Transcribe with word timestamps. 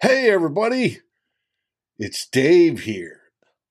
Hey, 0.00 0.30
everybody. 0.30 1.00
It's 1.98 2.26
Dave 2.26 2.80
here. 2.80 3.20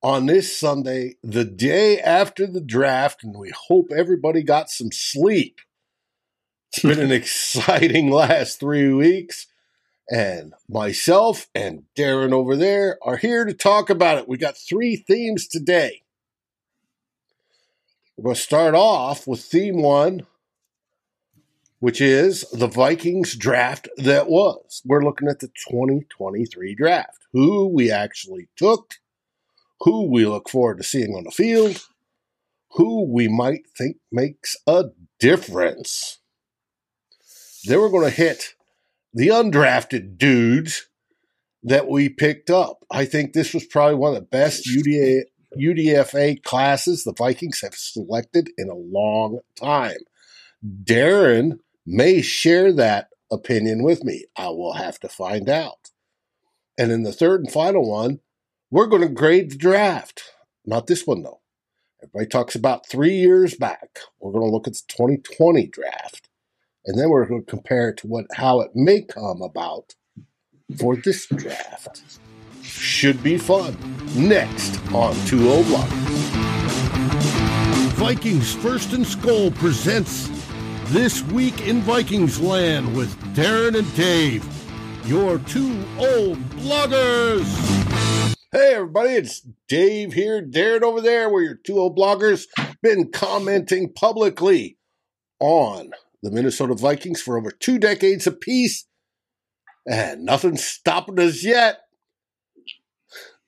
On 0.03 0.25
this 0.25 0.55
Sunday, 0.55 1.15
the 1.23 1.45
day 1.45 1.99
after 1.99 2.45
the 2.45 2.61
draft, 2.61 3.23
and 3.23 3.35
we 3.35 3.51
hope 3.67 3.91
everybody 3.91 4.43
got 4.43 4.69
some 4.69 4.91
sleep. 4.91 5.61
It's 6.69 6.83
been 6.83 6.99
an 6.99 7.11
exciting 7.11 8.09
last 8.09 8.59
three 8.59 8.93
weeks, 8.93 9.47
and 10.09 10.53
myself 10.69 11.47
and 11.55 11.83
Darren 11.97 12.33
over 12.33 12.55
there 12.55 12.97
are 13.01 13.17
here 13.17 13.45
to 13.45 13.53
talk 13.53 13.89
about 13.89 14.17
it. 14.17 14.27
We 14.27 14.37
got 14.37 14.57
three 14.57 14.95
themes 14.95 15.47
today. 15.47 16.03
We're 18.17 18.23
going 18.25 18.35
to 18.35 18.41
start 18.41 18.75
off 18.75 19.27
with 19.27 19.41
theme 19.43 19.81
one, 19.81 20.27
which 21.81 21.99
is 21.99 22.45
the 22.51 22.67
Vikings 22.67 23.35
draft 23.35 23.89
that 23.97 24.29
was. 24.29 24.83
We're 24.85 25.03
looking 25.03 25.27
at 25.27 25.39
the 25.39 25.47
2023 25.47 26.75
draft. 26.75 27.25
Who 27.33 27.67
we 27.67 27.91
actually 27.91 28.49
took, 28.55 28.93
who 29.79 30.05
we 30.05 30.27
look 30.27 30.47
forward 30.47 30.77
to 30.77 30.83
seeing 30.83 31.15
on 31.15 31.23
the 31.23 31.31
field, 31.31 31.83
who 32.73 33.03
we 33.11 33.27
might 33.27 33.67
think 33.75 33.97
makes 34.11 34.55
a 34.67 34.85
difference. 35.19 36.19
Then 37.65 37.79
we're 37.79 37.89
going 37.89 38.09
to 38.09 38.15
hit 38.15 38.53
the 39.11 39.29
undrafted 39.29 40.19
dudes 40.19 40.87
that 41.63 41.87
we 41.87 42.09
picked 42.09 42.51
up. 42.51 42.85
I 42.91 43.05
think 43.05 43.33
this 43.33 43.55
was 43.55 43.65
probably 43.65 43.95
one 43.95 44.13
of 44.13 44.19
the 44.19 44.27
best 44.27 44.67
UDA, 44.67 45.23
UDFA 45.57 46.43
classes 46.43 47.03
the 47.03 47.13
Vikings 47.13 47.61
have 47.61 47.73
selected 47.73 48.51
in 48.55 48.69
a 48.69 48.75
long 48.75 49.39
time. 49.55 49.97
Darren 50.83 51.57
may 51.91 52.21
share 52.21 52.71
that 52.71 53.09
opinion 53.29 53.83
with 53.83 54.03
me. 54.03 54.25
I 54.37 54.47
will 54.47 54.73
have 54.73 54.99
to 55.01 55.09
find 55.09 55.49
out. 55.49 55.89
And 56.77 56.91
in 56.91 57.03
the 57.03 57.11
third 57.11 57.41
and 57.41 57.51
final 57.51 57.89
one, 57.89 58.21
we're 58.71 58.87
going 58.87 59.01
to 59.01 59.09
grade 59.09 59.51
the 59.51 59.57
draft. 59.57 60.23
Not 60.65 60.87
this 60.87 61.05
one, 61.05 61.21
though. 61.23 61.41
Everybody 62.01 62.27
talks 62.27 62.55
about 62.55 62.87
three 62.87 63.15
years 63.15 63.55
back. 63.55 63.99
We're 64.19 64.31
going 64.31 64.45
to 64.45 64.51
look 64.51 64.67
at 64.67 64.73
the 64.73 64.81
2020 64.87 65.67
draft. 65.67 66.29
And 66.85 66.97
then 66.97 67.09
we're 67.09 67.27
going 67.27 67.43
to 67.43 67.49
compare 67.49 67.89
it 67.89 67.97
to 67.97 68.07
what 68.07 68.25
how 68.33 68.61
it 68.61 68.71
may 68.73 69.01
come 69.01 69.41
about 69.41 69.93
for 70.79 70.95
this 70.95 71.27
draft. 71.27 72.01
Should 72.63 73.21
be 73.21 73.37
fun. 73.37 73.77
Next 74.15 74.81
on 74.93 75.13
2 75.27 75.63
Block. 75.65 75.89
Vikings 77.97 78.55
First 78.55 78.93
and 78.93 79.05
Skull 79.05 79.51
presents 79.51 80.40
This 80.91 81.23
Week 81.23 81.61
in 81.61 81.79
Vikings 81.83 82.37
Land 82.41 82.93
with 82.97 83.17
Darren 83.33 83.79
and 83.79 83.95
Dave, 83.95 84.45
your 85.05 85.39
two 85.39 85.85
old 85.97 86.37
bloggers. 86.49 87.47
Hey, 88.51 88.73
everybody, 88.75 89.11
it's 89.11 89.39
Dave 89.69 90.11
here, 90.11 90.45
Darren 90.45 90.81
over 90.81 90.99
there, 90.99 91.29
where 91.29 91.43
your 91.43 91.55
two 91.55 91.79
old 91.79 91.97
bloggers 91.97 92.45
been 92.81 93.09
commenting 93.09 93.93
publicly 93.93 94.77
on 95.39 95.91
the 96.21 96.29
Minnesota 96.29 96.75
Vikings 96.75 97.21
for 97.21 97.37
over 97.37 97.51
two 97.51 97.79
decades 97.79 98.27
apiece, 98.27 98.85
and 99.87 100.25
nothing's 100.25 100.65
stopping 100.65 101.19
us 101.19 101.41
yet. 101.41 101.83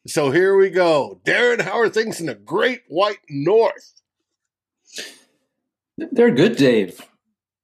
So 0.08 0.32
here 0.32 0.56
we 0.56 0.70
go. 0.70 1.20
Darren, 1.26 1.60
how 1.60 1.78
are 1.78 1.90
things 1.90 2.22
in 2.22 2.28
the 2.28 2.36
great 2.36 2.84
white 2.88 3.20
north? 3.30 4.02
They're 5.98 6.34
good, 6.34 6.56
Dave. 6.56 7.02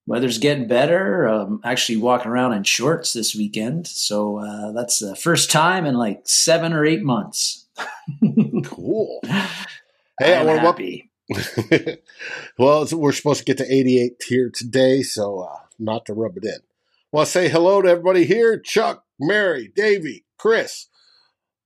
Weather's 0.10 0.40
getting 0.40 0.68
better. 0.68 1.28
Um, 1.28 1.62
actually, 1.64 1.98
walking 1.98 2.32
around 2.32 2.54
in 2.54 2.64
shorts 2.64 3.14
this 3.14 3.36
weekend, 3.36 3.86
so 3.86 4.38
uh, 4.40 4.72
that's 4.72 4.98
the 4.98 5.16
first 5.16 5.52
time 5.52 5.86
in 5.86 5.94
like 5.94 6.22
seven 6.24 6.74
or 6.74 6.84
eight 6.84 7.04
months. 7.04 7.68
Cool. 8.66 9.22
Hey, 9.24 10.36
I 10.36 10.40
I'm 10.42 10.48
want 10.48 10.60
happy. 10.60 11.12
to 11.32 11.98
well, 12.58 12.86
we're 12.92 13.14
supposed 13.14 13.40
to 13.40 13.46
get 13.46 13.58
to 13.60 13.74
88 13.74 14.14
here 14.28 14.52
today, 14.54 15.02
so 15.02 15.42
uh, 15.42 15.60
not 15.78 16.06
to 16.08 16.14
rub 16.14 16.36
it 16.38 16.44
in. 16.44 16.58
Well, 17.12 17.26
say 17.26 17.48
hello 17.48 17.82
to 17.82 17.90
everybody 17.90 18.26
here 18.26 18.60
Chuck, 18.60 19.06
Mary, 19.20 19.72
Davey, 19.74 20.26
Chris, 20.38 20.88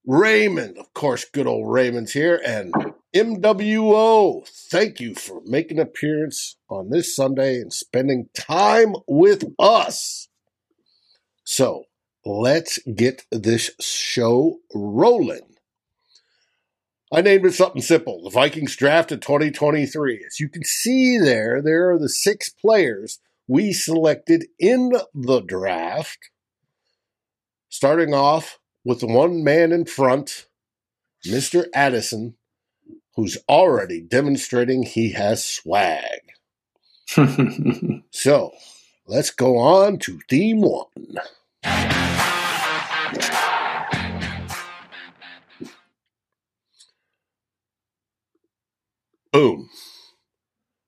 Raymond. 0.06 0.78
Of 0.78 0.94
course, 0.94 1.26
good 1.26 1.48
old 1.48 1.72
Raymond's 1.72 2.12
here, 2.14 2.40
and 2.46 2.74
MWO. 3.14 4.48
Thank 4.48 5.00
you 5.00 5.14
for 5.14 5.42
making 5.46 5.80
an 5.80 5.88
appearance 5.88 6.58
on 6.68 6.90
this 6.90 7.16
Sunday 7.16 7.62
and 7.62 7.72
spending 7.72 8.30
time 8.34 8.96
with 9.08 9.44
us. 9.60 10.30
So 11.44 11.86
let's 12.26 12.80
get 12.80 13.26
this 13.32 13.72
show 13.80 14.60
rolling. 14.74 15.56
I 17.12 17.22
named 17.22 17.46
it 17.46 17.54
something 17.54 17.84
simple 17.84 18.24
the 18.24 18.32
Vikings 18.32 18.76
draft 18.76 19.12
of 19.12 19.20
2023. 19.20 20.26
As 20.26 20.40
you 20.40 20.50
can 20.50 20.64
see 20.64 21.20
there, 21.20 21.62
there 21.62 21.92
are 21.92 22.00
the 22.00 22.10
six 22.10 22.50
players 22.50 23.20
we 23.48 23.74
selected 23.74 24.46
in 24.58 24.94
the 25.14 25.42
draft. 25.42 26.18
Starting 27.70 28.16
off 28.16 28.58
with 28.84 29.04
one 29.04 29.44
man 29.44 29.72
in 29.72 29.86
front, 29.86 30.48
Mr. 31.28 31.66
Addison, 31.76 32.36
who's 33.16 33.38
already 33.48 34.02
demonstrating 34.02 34.84
he 34.84 35.12
has 35.12 35.44
swag. 35.44 36.22
So, 38.12 38.52
let's 39.08 39.32
go 39.32 39.58
on 39.58 39.98
to 40.00 40.20
theme 40.30 40.62
one. 40.62 41.18
Boom. 49.32 49.70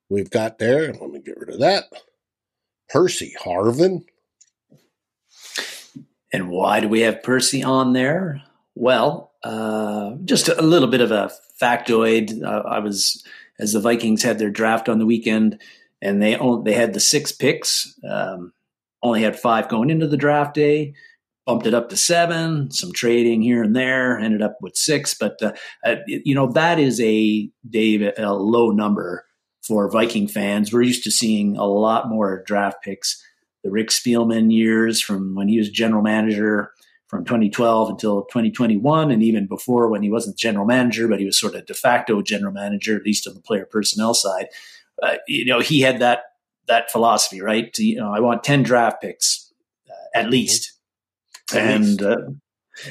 We've 0.08 0.30
got 0.30 0.58
there, 0.58 0.92
let 0.92 1.10
me 1.10 1.20
get 1.20 1.36
rid 1.38 1.50
of 1.50 1.58
that. 1.60 1.84
Percy 2.88 3.34
Harvin. 3.44 4.04
And 6.32 6.48
why 6.48 6.80
do 6.80 6.88
we 6.88 7.00
have 7.00 7.22
Percy 7.22 7.62
on 7.64 7.92
there? 7.92 8.42
Well, 8.74 9.32
uh, 9.46 10.16
just 10.24 10.48
a 10.48 10.60
little 10.60 10.88
bit 10.88 11.00
of 11.00 11.12
a 11.12 11.30
factoid. 11.62 12.42
Uh, 12.42 12.62
I 12.68 12.80
was, 12.80 13.24
as 13.60 13.74
the 13.74 13.80
Vikings 13.80 14.24
had 14.24 14.40
their 14.40 14.50
draft 14.50 14.88
on 14.88 14.98
the 14.98 15.06
weekend, 15.06 15.60
and 16.02 16.20
they 16.20 16.36
only, 16.36 16.68
they 16.68 16.76
had 16.76 16.94
the 16.94 17.00
six 17.00 17.30
picks. 17.30 17.94
Um, 18.08 18.52
only 19.04 19.22
had 19.22 19.38
five 19.38 19.68
going 19.68 19.90
into 19.90 20.08
the 20.08 20.16
draft 20.16 20.54
day. 20.54 20.94
Bumped 21.46 21.66
it 21.66 21.74
up 21.74 21.90
to 21.90 21.96
seven. 21.96 22.72
Some 22.72 22.92
trading 22.92 23.40
here 23.40 23.62
and 23.62 23.76
there. 23.76 24.18
Ended 24.18 24.42
up 24.42 24.56
with 24.60 24.74
six. 24.74 25.14
But 25.14 25.40
uh, 25.40 25.52
uh, 25.84 25.96
you 26.08 26.34
know 26.34 26.50
that 26.52 26.80
is 26.80 27.00
a 27.00 27.48
Dave 27.70 28.02
a 28.18 28.34
low 28.34 28.70
number 28.70 29.26
for 29.62 29.88
Viking 29.88 30.26
fans. 30.26 30.72
We're 30.72 30.82
used 30.82 31.04
to 31.04 31.12
seeing 31.12 31.56
a 31.56 31.66
lot 31.66 32.08
more 32.08 32.42
draft 32.46 32.82
picks. 32.82 33.22
The 33.62 33.70
Rick 33.70 33.90
Spielman 33.90 34.52
years 34.52 35.00
from 35.00 35.36
when 35.36 35.46
he 35.46 35.58
was 35.58 35.70
general 35.70 36.02
manager 36.02 36.72
from 37.08 37.24
2012 37.24 37.90
until 37.90 38.22
2021, 38.24 39.10
and 39.10 39.22
even 39.22 39.46
before 39.46 39.88
when 39.88 40.02
he 40.02 40.10
wasn't 40.10 40.36
general 40.36 40.66
manager, 40.66 41.06
but 41.06 41.20
he 41.20 41.26
was 41.26 41.38
sort 41.38 41.54
of 41.54 41.66
de 41.66 41.74
facto 41.74 42.20
general 42.22 42.52
manager, 42.52 42.96
at 42.96 43.04
least 43.04 43.26
on 43.28 43.34
the 43.34 43.40
player 43.40 43.64
personnel 43.64 44.14
side. 44.14 44.46
Uh, 45.02 45.16
you 45.28 45.44
know, 45.44 45.60
he 45.60 45.80
had 45.80 46.00
that 46.00 46.22
that 46.66 46.90
philosophy, 46.90 47.40
right? 47.40 47.72
To, 47.74 47.84
you 47.84 47.96
know, 47.96 48.12
I 48.12 48.20
want 48.20 48.42
10 48.42 48.64
draft 48.64 49.00
picks 49.00 49.52
uh, 49.88 50.18
at 50.18 50.30
least, 50.30 50.72
at 51.52 51.62
and 51.62 51.84
least. 51.84 52.02
Uh, 52.02 52.16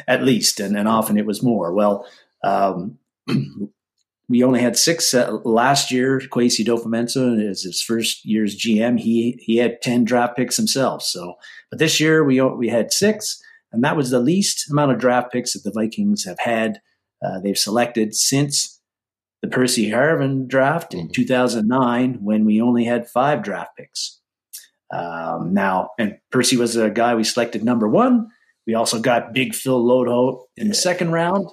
at 0.08 0.24
least, 0.24 0.60
and, 0.60 0.78
and 0.78 0.88
often 0.88 1.18
it 1.18 1.26
was 1.26 1.44
more. 1.44 1.74
Well, 1.74 2.08
um, 2.44 2.98
we 4.30 4.44
only 4.44 4.62
had 4.62 4.78
six 4.78 5.14
uh, 5.14 5.32
last 5.44 5.92
year. 5.92 6.20
Kwesi 6.20 6.66
Adofo-Mensah 6.66 7.42
is 7.42 7.64
his 7.64 7.82
first 7.82 8.26
year's 8.26 8.58
GM. 8.58 9.00
He 9.00 9.40
he 9.42 9.58
had 9.58 9.82
ten 9.82 10.04
draft 10.04 10.36
picks 10.36 10.58
himself. 10.58 11.04
So, 11.04 11.36
but 11.70 11.80
this 11.80 12.00
year 12.00 12.24
we 12.24 12.42
we 12.42 12.70
had 12.70 12.92
six, 12.92 13.42
and 13.72 13.84
that 13.84 13.98
was 13.98 14.10
the 14.10 14.20
least 14.20 14.70
amount 14.70 14.92
of 14.92 15.00
draft 15.00 15.32
picks 15.32 15.54
that 15.54 15.64
the 15.64 15.72
Vikings 15.72 16.26
have 16.26 16.40
had. 16.40 16.82
Uh, 17.24 17.40
they've 17.40 17.58
selected 17.58 18.14
since 18.14 18.82
the 19.42 19.48
Percy 19.48 19.90
Harvin 19.90 20.48
draft 20.48 20.94
in 20.94 21.08
mm-hmm. 21.08 21.12
2009, 21.12 22.20
when 22.22 22.46
we 22.46 22.62
only 22.62 22.86
had 22.86 23.10
five 23.10 23.44
draft 23.44 23.78
picks. 23.78 24.20
Um, 24.94 25.54
now, 25.54 25.90
and 26.00 26.18
Percy 26.32 26.58
was 26.58 26.76
a 26.76 26.90
guy 26.90 27.16
we 27.16 27.24
selected 27.24 27.64
number 27.64 27.88
one. 27.88 28.30
We 28.68 28.76
also 28.76 29.00
got 29.00 29.34
Big 29.34 29.54
Phil 29.54 29.84
Loadholt 29.84 30.44
in 30.58 30.68
the 30.70 30.74
second 30.74 31.12
round. 31.12 31.50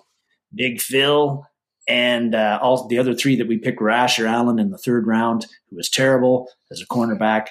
Big 0.55 0.81
Phil 0.81 1.47
and 1.89 2.35
uh, 2.35 2.59
all 2.63 2.87
the 2.87 2.99
other 2.99 3.15
three 3.15 3.37
that 3.37 3.49
we 3.49 3.59
picked 3.59 3.81
were 3.81 3.91
Asher 3.91 4.27
Allen 4.27 4.59
in 4.59 4.71
the 4.71 4.79
third 4.79 5.07
round, 5.07 5.47
who 5.69 5.77
was 5.77 5.91
terrible 5.91 6.49
as 6.71 6.81
a 6.81 6.87
cornerback, 6.87 7.49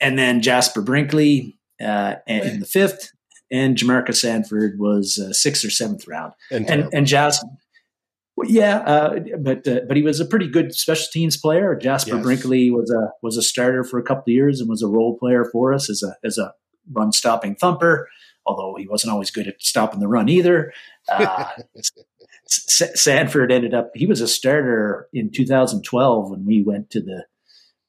and 0.00 0.18
then 0.18 0.40
Jasper 0.40 0.80
Brinkley 0.80 1.58
uh, 1.80 2.14
in 2.26 2.60
the 2.60 2.66
fifth, 2.66 3.12
and 3.50 3.76
Jamarca 3.76 4.14
Sanford 4.14 4.78
was 4.78 5.18
uh, 5.18 5.32
sixth 5.32 5.64
or 5.64 5.70
seventh 5.70 6.06
round. 6.06 6.32
And 6.50 6.68
and, 6.68 6.88
and 6.92 7.06
Jasper, 7.06 7.48
yeah, 8.46 8.78
uh, 8.78 9.20
but 9.38 9.66
uh, 9.66 9.80
but 9.86 9.96
he 9.96 10.02
was 10.02 10.20
a 10.20 10.26
pretty 10.26 10.48
good 10.48 10.74
special 10.74 11.06
teams 11.12 11.36
player. 11.36 11.74
Jasper 11.74 12.16
yes. 12.16 12.22
Brinkley 12.22 12.70
was 12.70 12.90
a 12.90 13.12
was 13.22 13.36
a 13.36 13.42
starter 13.42 13.84
for 13.84 13.98
a 13.98 14.02
couple 14.02 14.24
of 14.30 14.34
years 14.34 14.60
and 14.60 14.68
was 14.68 14.82
a 14.82 14.88
role 14.88 15.18
player 15.18 15.44
for 15.44 15.72
us 15.72 15.90
as 15.90 16.02
a 16.02 16.16
as 16.24 16.38
a 16.38 16.52
run 16.92 17.12
stopping 17.12 17.54
thumper. 17.54 18.08
Although 18.46 18.76
he 18.78 18.86
wasn't 18.86 19.12
always 19.12 19.30
good 19.30 19.46
at 19.46 19.60
stopping 19.60 20.00
the 20.00 20.08
run 20.08 20.28
either. 20.28 20.72
Uh, 21.08 21.46
Sanford 22.46 23.52
ended 23.52 23.74
up 23.74 23.90
he 23.94 24.06
was 24.06 24.20
a 24.20 24.28
starter 24.28 25.08
in 25.12 25.30
2012 25.30 26.30
when 26.30 26.46
we 26.46 26.62
went 26.62 26.90
to 26.90 27.00
the 27.00 27.24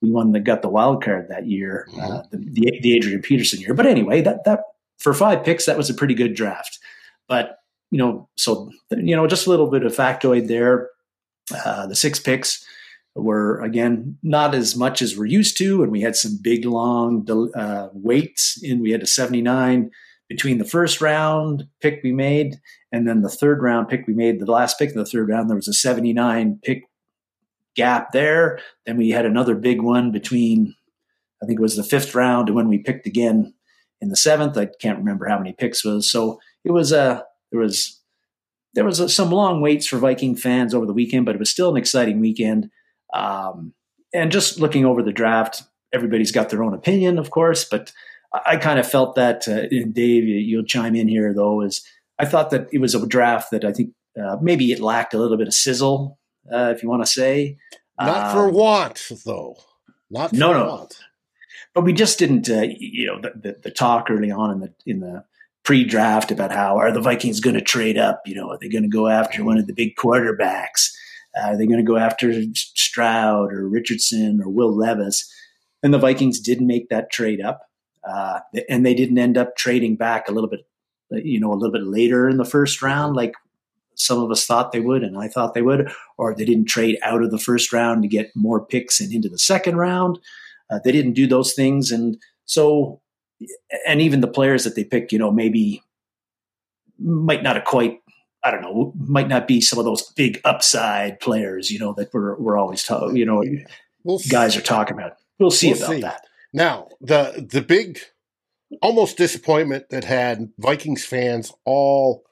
we 0.01 0.11
won 0.11 0.31
the 0.31 0.39
got 0.39 0.61
the 0.61 0.69
wild 0.69 1.03
card 1.03 1.27
that 1.29 1.45
year, 1.45 1.87
uh, 1.93 1.97
mm-hmm. 1.97 2.11
uh, 2.11 2.21
the, 2.31 2.37
the, 2.37 2.79
the 2.81 2.95
Adrian 2.95 3.21
Peterson 3.21 3.59
year. 3.61 3.73
But 3.73 3.85
anyway, 3.85 4.21
that 4.21 4.43
that 4.45 4.61
for 4.99 5.13
five 5.13 5.43
picks 5.43 5.65
that 5.65 5.77
was 5.77 5.89
a 5.89 5.93
pretty 5.93 6.13
good 6.13 6.35
draft. 6.35 6.79
But 7.27 7.57
you 7.91 7.97
know, 7.97 8.29
so 8.35 8.71
you 8.91 9.15
know, 9.15 9.27
just 9.27 9.47
a 9.47 9.49
little 9.49 9.69
bit 9.69 9.83
of 9.83 9.95
factoid 9.95 10.47
there. 10.47 10.89
Uh, 11.65 11.87
the 11.87 11.95
six 11.95 12.19
picks 12.19 12.63
were 13.15 13.59
again 13.61 14.17
not 14.21 14.53
as 14.53 14.75
much 14.75 15.01
as 15.01 15.17
we're 15.17 15.25
used 15.25 15.57
to, 15.57 15.81
and 15.81 15.91
we 15.91 16.01
had 16.01 16.15
some 16.15 16.37
big 16.41 16.65
long 16.65 17.27
uh, 17.55 17.89
waits. 17.93 18.59
In 18.63 18.81
we 18.81 18.91
had 18.91 19.01
a 19.01 19.07
79 19.07 19.89
between 20.27 20.59
the 20.59 20.65
first 20.65 21.01
round 21.01 21.63
pick 21.81 22.01
we 22.03 22.11
made 22.11 22.59
and 22.91 23.07
then 23.07 23.21
the 23.21 23.29
third 23.29 23.61
round 23.61 23.87
pick 23.87 24.07
we 24.07 24.13
made, 24.13 24.39
the 24.39 24.51
last 24.51 24.79
pick 24.79 24.91
in 24.91 24.97
the 24.97 25.05
third 25.05 25.29
round, 25.29 25.49
there 25.49 25.55
was 25.55 25.67
a 25.67 25.73
79 25.73 26.59
pick 26.63 26.83
gap 27.75 28.11
there. 28.11 28.59
Then 28.85 28.97
we 28.97 29.09
had 29.09 29.25
another 29.25 29.55
big 29.55 29.81
one 29.81 30.11
between, 30.11 30.75
I 31.41 31.45
think 31.45 31.59
it 31.59 31.61
was 31.61 31.75
the 31.75 31.83
fifth 31.83 32.15
round 32.15 32.47
and 32.47 32.55
when 32.55 32.67
we 32.67 32.79
picked 32.79 33.05
again 33.05 33.53
in 34.01 34.09
the 34.09 34.15
seventh. 34.15 34.57
I 34.57 34.67
can't 34.79 34.97
remember 34.97 35.27
how 35.27 35.37
many 35.37 35.53
picks 35.53 35.83
was. 35.83 36.09
So 36.09 36.39
it 36.63 36.71
was 36.71 36.91
a, 36.91 37.25
there 37.51 37.59
was, 37.59 38.01
there 38.73 38.85
was 38.85 38.99
a, 38.99 39.09
some 39.09 39.31
long 39.31 39.61
waits 39.61 39.87
for 39.87 39.97
Viking 39.97 40.35
fans 40.35 40.73
over 40.73 40.85
the 40.85 40.93
weekend, 40.93 41.25
but 41.25 41.35
it 41.35 41.39
was 41.39 41.49
still 41.49 41.69
an 41.69 41.77
exciting 41.77 42.19
weekend. 42.19 42.69
Um, 43.13 43.73
and 44.13 44.31
just 44.31 44.59
looking 44.59 44.85
over 44.85 45.01
the 45.01 45.11
draft, 45.11 45.63
everybody's 45.91 46.31
got 46.31 46.49
their 46.49 46.63
own 46.63 46.73
opinion, 46.73 47.17
of 47.17 47.31
course, 47.31 47.65
but 47.65 47.91
I, 48.33 48.41
I 48.53 48.57
kind 48.57 48.79
of 48.79 48.89
felt 48.89 49.15
that, 49.15 49.47
uh, 49.47 49.67
Dave, 49.67 50.25
you'll 50.25 50.63
chime 50.63 50.95
in 50.95 51.07
here 51.07 51.33
though, 51.33 51.61
is 51.61 51.83
I 52.19 52.25
thought 52.25 52.51
that 52.51 52.67
it 52.71 52.79
was 52.79 52.93
a 52.93 53.07
draft 53.07 53.51
that 53.51 53.65
I 53.65 53.71
think 53.71 53.91
uh, 54.21 54.37
maybe 54.41 54.71
it 54.71 54.79
lacked 54.79 55.13
a 55.13 55.17
little 55.17 55.37
bit 55.37 55.47
of 55.47 55.53
sizzle, 55.53 56.19
uh, 56.53 56.73
if 56.75 56.83
you 56.83 56.89
want 56.89 57.03
to 57.03 57.11
say. 57.11 57.57
Not 57.99 58.27
um, 58.27 58.35
for 58.35 58.49
want, 58.49 59.11
though. 59.25 59.57
Not 60.09 60.33
no, 60.33 60.53
no. 60.53 60.65
Want. 60.67 60.99
But 61.73 61.83
we 61.83 61.93
just 61.93 62.19
didn't, 62.19 62.49
uh, 62.49 62.65
you 62.77 63.05
know, 63.05 63.21
the, 63.21 63.31
the, 63.35 63.57
the, 63.63 63.71
talk 63.71 64.09
early 64.09 64.31
on 64.31 64.51
in 64.51 64.59
the 64.59 64.73
in 64.85 64.99
the 64.99 65.23
pre-draft 65.63 66.31
about 66.31 66.51
how 66.51 66.77
are 66.77 66.91
the 66.91 67.01
Vikings 67.01 67.39
going 67.39 67.55
to 67.55 67.61
trade 67.61 67.97
up? 67.97 68.21
You 68.25 68.35
know, 68.35 68.49
are 68.49 68.57
they 68.59 68.69
going 68.69 68.83
to 68.83 68.89
go 68.89 69.07
after 69.07 69.43
one 69.43 69.57
of 69.57 69.67
the 69.67 69.73
big 69.73 69.95
quarterbacks? 69.95 70.89
Uh, 71.37 71.49
are 71.49 71.57
they 71.57 71.67
going 71.67 71.77
to 71.79 71.83
go 71.83 71.97
after 71.97 72.33
Stroud 72.55 73.53
or 73.53 73.69
Richardson 73.69 74.41
or 74.41 74.49
Will 74.49 74.75
Levis? 74.75 75.31
And 75.83 75.93
the 75.93 75.99
Vikings 75.99 76.39
didn't 76.39 76.67
make 76.67 76.89
that 76.89 77.11
trade 77.11 77.39
up, 77.39 77.61
uh, 78.03 78.39
and 78.67 78.85
they 78.85 78.93
didn't 78.93 79.17
end 79.17 79.37
up 79.37 79.55
trading 79.55 79.95
back 79.95 80.27
a 80.27 80.31
little 80.31 80.49
bit 80.49 80.61
you 81.11 81.39
know, 81.39 81.51
a 81.51 81.55
little 81.55 81.71
bit 81.71 81.83
later 81.83 82.29
in 82.29 82.37
the 82.37 82.45
first 82.45 82.81
round, 82.81 83.15
like 83.15 83.33
some 83.95 84.19
of 84.21 84.31
us 84.31 84.45
thought 84.45 84.71
they 84.71 84.79
would, 84.79 85.03
and 85.03 85.17
I 85.17 85.27
thought 85.27 85.53
they 85.53 85.61
would, 85.61 85.91
or 86.17 86.33
they 86.33 86.45
didn't 86.45 86.65
trade 86.65 86.97
out 87.01 87.23
of 87.23 87.31
the 87.31 87.39
first 87.39 87.73
round 87.73 88.01
to 88.03 88.07
get 88.07 88.31
more 88.35 88.63
picks 88.63 88.99
and 88.99 89.11
into 89.11 89.29
the 89.29 89.39
second 89.39 89.77
round. 89.77 90.19
Uh, 90.69 90.79
they 90.83 90.91
didn't 90.91 91.13
do 91.13 91.27
those 91.27 91.53
things, 91.53 91.91
and 91.91 92.17
so, 92.45 93.01
and 93.87 94.01
even 94.01 94.21
the 94.21 94.27
players 94.27 94.63
that 94.63 94.75
they 94.75 94.83
pick, 94.83 95.11
you 95.11 95.19
know, 95.19 95.31
maybe 95.31 95.83
might 96.99 97.43
not 97.43 97.55
have 97.55 97.65
quite. 97.65 97.99
I 98.41 98.51
don't 98.51 98.61
know, 98.61 98.93
might 98.95 99.27
not 99.27 99.49
be 99.49 99.59
some 99.59 99.79
of 99.79 99.85
those 99.85 100.13
big 100.13 100.39
upside 100.45 101.19
players, 101.19 101.69
you 101.69 101.77
know, 101.77 101.93
that 101.95 102.13
we're 102.13 102.37
we're 102.37 102.57
always 102.57 102.83
talking, 102.83 103.17
you 103.17 103.25
know, 103.25 103.43
we'll 104.03 104.19
guys 104.29 104.55
are 104.55 104.61
talking 104.61 104.97
about. 104.97 105.17
We'll 105.39 105.51
see 105.51 105.73
we'll 105.73 105.77
about 105.77 105.89
see. 105.89 106.01
that. 106.01 106.21
Now, 106.53 106.87
the 107.01 107.47
the 107.51 107.61
big 107.61 107.99
almost 108.81 109.17
disappointment 109.17 109.89
that 109.89 110.03
had 110.03 110.51
Vikings 110.57 111.05
fans 111.05 111.51
all 111.65 112.23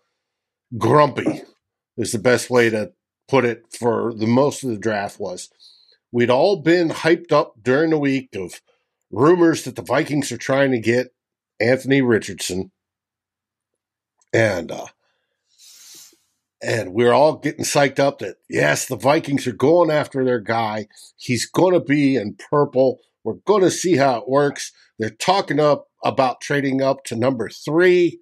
grumpy 0.77 1.43
is 1.97 2.11
the 2.11 2.19
best 2.19 2.49
way 2.49 2.69
to 2.69 2.91
put 3.27 3.45
it 3.45 3.65
for 3.77 4.13
the 4.13 4.27
most 4.27 4.63
of 4.63 4.69
the 4.69 4.77
draft 4.77 5.19
was 5.19 5.49
we'd 6.11 6.29
all 6.29 6.57
been 6.61 6.89
hyped 6.89 7.31
up 7.31 7.55
during 7.61 7.91
the 7.91 7.99
week 7.99 8.35
of 8.35 8.61
rumors 9.11 9.63
that 9.63 9.75
the 9.75 9.81
Vikings 9.81 10.31
are 10.31 10.37
trying 10.37 10.71
to 10.71 10.79
get 10.79 11.13
Anthony 11.59 12.01
Richardson. 12.01 12.71
And 14.33 14.71
uh 14.71 14.87
and 16.61 16.93
we're 16.93 17.13
all 17.13 17.37
getting 17.37 17.63
psyched 17.63 17.99
up 17.99 18.19
that 18.19 18.37
yes 18.49 18.85
the 18.85 18.95
Vikings 18.95 19.47
are 19.47 19.53
going 19.53 19.91
after 19.91 20.23
their 20.25 20.39
guy. 20.39 20.87
He's 21.15 21.45
going 21.45 21.73
to 21.73 21.79
be 21.79 22.15
in 22.15 22.35
purple. 22.35 22.99
We're 23.23 23.35
going 23.45 23.63
to 23.63 23.71
see 23.71 23.97
how 23.97 24.19
it 24.19 24.29
works. 24.29 24.71
They're 24.97 25.09
talking 25.09 25.59
up 25.59 25.87
about 26.03 26.41
trading 26.41 26.81
up 26.81 27.03
to 27.05 27.15
number 27.15 27.49
three, 27.49 28.19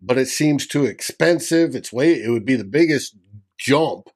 but 0.00 0.18
it 0.18 0.28
seems 0.28 0.66
too 0.66 0.84
expensive. 0.84 1.74
It's 1.74 1.92
way 1.92 2.12
it 2.12 2.30
would 2.30 2.46
be 2.46 2.56
the 2.56 2.64
biggest 2.64 3.16
jump 3.58 4.08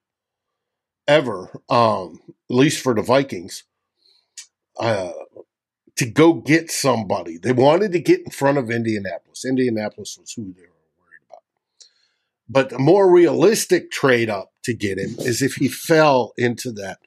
ever, 1.09 1.51
um, 1.69 2.21
at 2.51 2.57
least 2.57 2.83
for 2.83 2.95
the 2.95 3.03
Vikings, 3.03 3.65
uh, 4.79 5.13
to 5.97 6.07
go 6.07 6.35
get 6.35 6.71
somebody. 6.71 7.39
They 7.39 7.53
wanted 7.53 7.93
to 7.93 8.01
get 8.01 8.21
in 8.21 8.31
front 8.31 8.59
of 8.59 8.71
Indianapolis. 8.71 9.45
Indianapolis 9.45 10.19
was 10.21 10.33
who 10.33 10.53
they 10.53 10.63
were 10.63 10.93
worried 10.99 11.25
about. 11.29 11.43
But 12.49 12.71
the 12.71 12.79
more 12.79 13.11
realistic 13.11 13.91
trade 13.91 14.29
up 14.29 14.53
to 14.65 14.75
get 14.75 14.99
him 14.99 15.17
is 15.19 15.41
if 15.41 15.55
he 15.55 15.69
fell 15.69 16.33
into 16.37 16.71
that, 16.73 16.99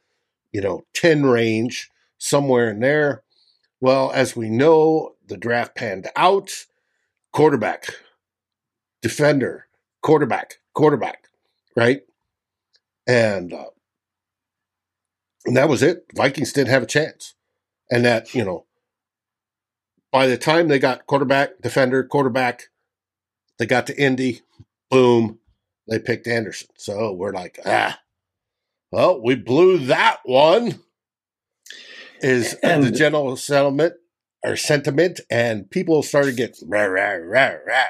you 0.51 0.62
know, 0.62 0.86
10 0.94 1.25
range, 1.25 1.91
somewhere 2.20 2.70
in 2.70 2.79
there. 2.79 3.24
Well, 3.82 4.12
as 4.13 4.36
we 4.36 4.50
know, 4.50 5.15
the 5.27 5.38
draft 5.38 5.75
panned 5.75 6.10
out 6.15 6.65
quarterback, 7.32 7.86
defender, 9.01 9.68
quarterback, 10.01 10.60
quarterback, 10.74 11.29
right? 11.75 12.01
And 13.08 13.53
uh, 13.53 13.65
and 15.50 15.58
that 15.58 15.68
was 15.68 15.82
it. 15.82 16.06
Vikings 16.15 16.53
didn't 16.53 16.70
have 16.70 16.84
a 16.84 16.86
chance. 16.86 17.34
And 17.89 18.06
that, 18.06 18.36
you 18.36 18.46
know, 18.46 18.68
by 20.12 20.27
the 20.27 20.38
time 20.38 20.68
they 20.68 20.77
got 20.77 21.08
quarterback, 21.08 21.60
defender, 21.60 22.03
quarterback, 22.03 22.65
they 23.58 23.65
got 23.65 23.88
to 23.88 24.00
Indy, 24.00 24.41
boom, 24.91 25.39
they 25.88 25.98
picked 25.98 26.27
Anderson. 26.27 26.68
So 26.77 27.13
we're 27.13 27.34
like, 27.34 27.58
ah, 27.65 27.98
well, 28.91 29.20
we 29.20 29.34
blew 29.34 29.79
that 29.88 30.20
one. 30.24 30.82
Is 32.22 32.53
and, 32.62 32.84
the 32.84 32.91
general 32.91 33.36
settlement 33.36 33.96
or 34.44 34.56
sentiment, 34.56 35.20
and 35.32 35.72
people 35.72 36.03
started 36.03 36.36
getting 36.36 36.70
rah 36.70 36.84
rah 36.84 37.13
rah 37.13 37.56
rah, 37.65 37.86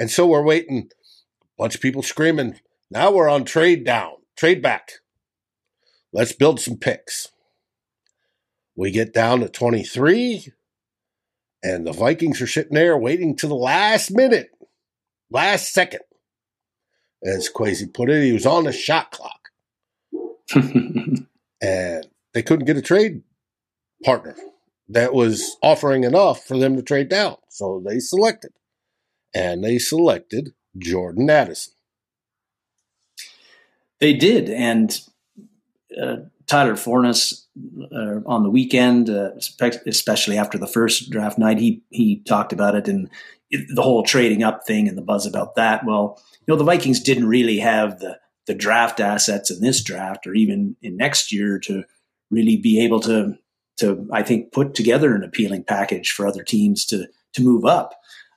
and 0.00 0.10
so 0.10 0.26
we're 0.26 0.42
waiting. 0.42 0.88
A 0.90 1.62
bunch 1.62 1.74
of 1.74 1.82
people 1.82 2.02
screaming. 2.02 2.58
Now 2.90 3.10
we're 3.12 3.28
on 3.28 3.44
trade 3.44 3.84
down, 3.84 4.12
trade 4.36 4.62
back. 4.62 4.92
Let's 6.12 6.32
build 6.32 6.60
some 6.60 6.76
picks. 6.76 7.28
We 8.76 8.90
get 8.90 9.12
down 9.12 9.40
to 9.40 9.48
23, 9.48 10.52
and 11.62 11.86
the 11.86 11.92
Vikings 11.92 12.40
are 12.40 12.46
sitting 12.46 12.74
there 12.74 12.96
waiting 12.96 13.36
to 13.36 13.46
the 13.46 13.54
last 13.54 14.10
minute, 14.10 14.50
last 15.30 15.72
second. 15.72 16.00
As 17.24 17.50
Kwesi 17.50 17.92
put 17.92 18.10
it, 18.10 18.22
he 18.22 18.32
was 18.32 18.46
on 18.46 18.64
the 18.64 18.72
shot 18.72 19.10
clock. 19.10 19.48
and 20.54 22.06
they 22.32 22.42
couldn't 22.42 22.66
get 22.66 22.76
a 22.76 22.82
trade 22.82 23.22
partner 24.04 24.36
that 24.88 25.12
was 25.12 25.56
offering 25.62 26.04
enough 26.04 26.44
for 26.44 26.56
them 26.56 26.76
to 26.76 26.82
trade 26.82 27.08
down. 27.08 27.36
So 27.48 27.82
they 27.84 27.98
selected. 27.98 28.52
And 29.34 29.62
they 29.62 29.78
selected 29.78 30.54
Jordan 30.76 31.28
Addison. 31.28 31.74
They 34.00 34.14
did. 34.14 34.48
And 34.48 34.98
uh, 36.00 36.16
Tyler 36.46 36.76
Forness 36.76 37.46
uh, 37.92 38.20
on 38.26 38.42
the 38.42 38.50
weekend, 38.50 39.10
uh, 39.10 39.30
especially 39.86 40.36
after 40.36 40.58
the 40.58 40.66
first 40.66 41.10
draft 41.10 41.38
night, 41.38 41.58
he 41.58 41.82
he 41.90 42.22
talked 42.26 42.52
about 42.52 42.74
it 42.74 42.88
and 42.88 43.08
the 43.50 43.82
whole 43.82 44.02
trading 44.02 44.42
up 44.42 44.66
thing 44.66 44.88
and 44.88 44.98
the 44.98 45.02
buzz 45.02 45.26
about 45.26 45.54
that. 45.54 45.84
Well, 45.86 46.20
you 46.46 46.52
know, 46.52 46.58
the 46.58 46.64
Vikings 46.64 47.00
didn't 47.00 47.28
really 47.28 47.58
have 47.58 48.00
the 48.00 48.18
the 48.46 48.54
draft 48.54 48.98
assets 48.98 49.50
in 49.50 49.60
this 49.60 49.82
draft 49.82 50.26
or 50.26 50.34
even 50.34 50.74
in 50.82 50.96
next 50.96 51.32
year 51.32 51.58
to 51.60 51.84
really 52.30 52.56
be 52.56 52.82
able 52.82 53.00
to 53.00 53.34
to 53.78 54.08
I 54.12 54.22
think 54.22 54.52
put 54.52 54.74
together 54.74 55.14
an 55.14 55.22
appealing 55.22 55.64
package 55.64 56.10
for 56.10 56.26
other 56.26 56.42
teams 56.42 56.84
to 56.86 57.06
to 57.34 57.42
move 57.42 57.64
up. 57.64 57.94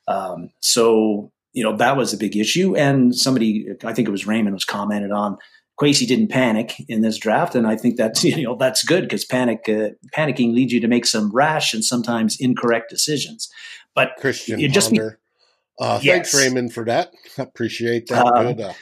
Um, 0.08 0.52
so 0.60 1.32
you 1.54 1.64
know 1.64 1.76
that 1.78 1.98
was 1.98 2.14
a 2.14 2.18
big 2.18 2.36
issue, 2.36 2.76
and 2.76 3.16
somebody 3.16 3.68
I 3.84 3.94
think 3.94 4.08
it 4.08 4.12
was 4.12 4.28
Raymond 4.28 4.54
was 4.54 4.66
commented 4.66 5.12
on 5.12 5.38
Kwesi 5.82 6.08
didn't 6.08 6.28
panic 6.28 6.76
in 6.88 7.02
this 7.02 7.18
draft, 7.18 7.56
and 7.56 7.66
I 7.66 7.76
think 7.76 7.98
that's 7.98 8.24
you 8.24 8.44
know 8.44 8.56
that's 8.56 8.84
good 8.84 9.04
because 9.04 9.26
panic 9.26 9.64
uh, 9.68 9.90
panicking 10.16 10.54
leads 10.54 10.72
you 10.72 10.80
to 10.80 10.88
make 10.88 11.06
some 11.06 11.32
rash 11.32 11.74
and 11.74 11.84
sometimes 11.84 12.40
incorrect 12.40 12.90
decisions. 12.90 13.50
But 13.96 14.12
Christian 14.20 14.60
you 14.60 14.70
just 14.70 14.92
be, 14.92 15.00
uh, 15.00 16.00
yes. 16.02 16.04
thanks 16.04 16.36
Raymond 16.36 16.74
for 16.74 16.86
that. 16.86 17.12
I 17.38 17.44
appreciate 17.44 18.08
that 18.08 18.26
um, 18.26 18.46
good 18.48 18.62
uh, 18.62 18.74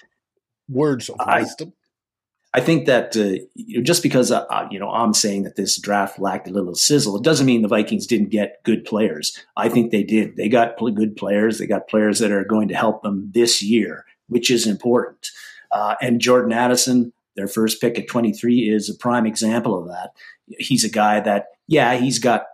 words 0.68 1.10
of 1.10 1.16
I, 1.20 1.42
wisdom. 1.42 1.74
I 2.54 2.60
think 2.60 2.88
that 2.88 3.16
uh, 3.16 3.46
just 3.82 4.04
because 4.04 4.32
uh, 4.32 4.44
uh, 4.50 4.68
you 4.70 4.80
know 4.80 4.90
I'm 4.90 5.14
saying 5.14 5.44
that 5.44 5.56
this 5.56 5.80
draft 5.80 6.20
lacked 6.20 6.50
a 6.50 6.52
little 6.52 6.76
sizzle, 6.76 7.16
it 7.16 7.24
doesn't 7.24 7.46
mean 7.46 7.62
the 7.62 7.70
Vikings 7.70 8.08
didn't 8.08 8.30
get 8.30 8.62
good 8.66 8.84
players. 8.84 9.38
I 9.56 9.70
think 9.70 9.92
they 9.92 10.04
did. 10.04 10.36
They 10.36 10.50
got 10.50 10.78
good 10.78 11.16
players. 11.16 11.60
They 11.60 11.68
got 11.68 11.88
players 11.88 12.20
that 12.20 12.32
are 12.32 12.44
going 12.44 12.68
to 12.68 12.76
help 12.76 13.04
them 13.04 13.32
this 13.34 13.62
year, 13.62 14.06
which 14.28 14.52
is 14.52 14.68
important. 14.68 15.30
Uh, 15.72 15.96
and 16.02 16.22
Jordan 16.22 16.54
Addison, 16.54 17.14
their 17.36 17.48
first 17.48 17.82
pick 17.82 17.98
at 17.98 18.08
23, 18.08 18.70
is 18.70 18.90
a 18.90 18.96
prime 18.96 19.26
example 19.26 19.80
of 19.80 19.88
that. 19.88 20.12
He's 20.58 20.84
a 20.84 20.90
guy 20.90 21.20
that, 21.22 21.48
yeah, 21.68 21.96
he's 21.96 22.20
got, 22.20 22.46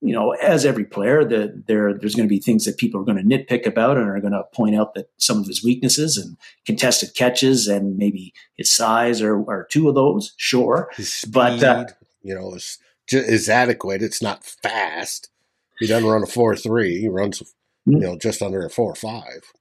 you 0.00 0.12
know, 0.12 0.32
as 0.32 0.64
every 0.64 0.84
player, 0.84 1.24
the, 1.24 1.62
there 1.66 1.94
there's 1.94 2.14
going 2.14 2.28
to 2.28 2.32
be 2.32 2.38
things 2.38 2.64
that 2.64 2.78
people 2.78 3.00
are 3.00 3.04
going 3.04 3.16
to 3.16 3.24
nitpick 3.24 3.66
about 3.66 3.96
and 3.96 4.08
are 4.08 4.20
going 4.20 4.32
to 4.32 4.44
point 4.52 4.76
out 4.76 4.94
that 4.94 5.10
some 5.16 5.38
of 5.38 5.46
his 5.46 5.64
weaknesses 5.64 6.16
and 6.16 6.36
contested 6.64 7.14
catches 7.14 7.66
and 7.66 7.96
maybe 7.96 8.32
his 8.56 8.70
size 8.70 9.22
are, 9.22 9.38
are 9.50 9.66
two 9.70 9.88
of 9.88 9.94
those, 9.94 10.34
sure. 10.36 10.90
Speed, 10.98 11.32
but 11.32 11.62
uh, 11.64 11.86
you 12.22 12.34
know, 12.34 12.54
is 12.54 12.78
is 13.08 13.48
adequate. 13.48 14.02
It's 14.02 14.20
not 14.20 14.44
fast. 14.44 15.30
He 15.78 15.86
doesn't 15.86 16.08
run 16.08 16.22
a 16.22 16.26
four 16.26 16.56
three. 16.56 17.00
He 17.00 17.08
runs, 17.08 17.42
you 17.84 17.98
know, 17.98 18.16
just 18.16 18.42
under 18.42 18.64
a 18.64 18.70
four 18.70 18.94
five. 18.94 19.52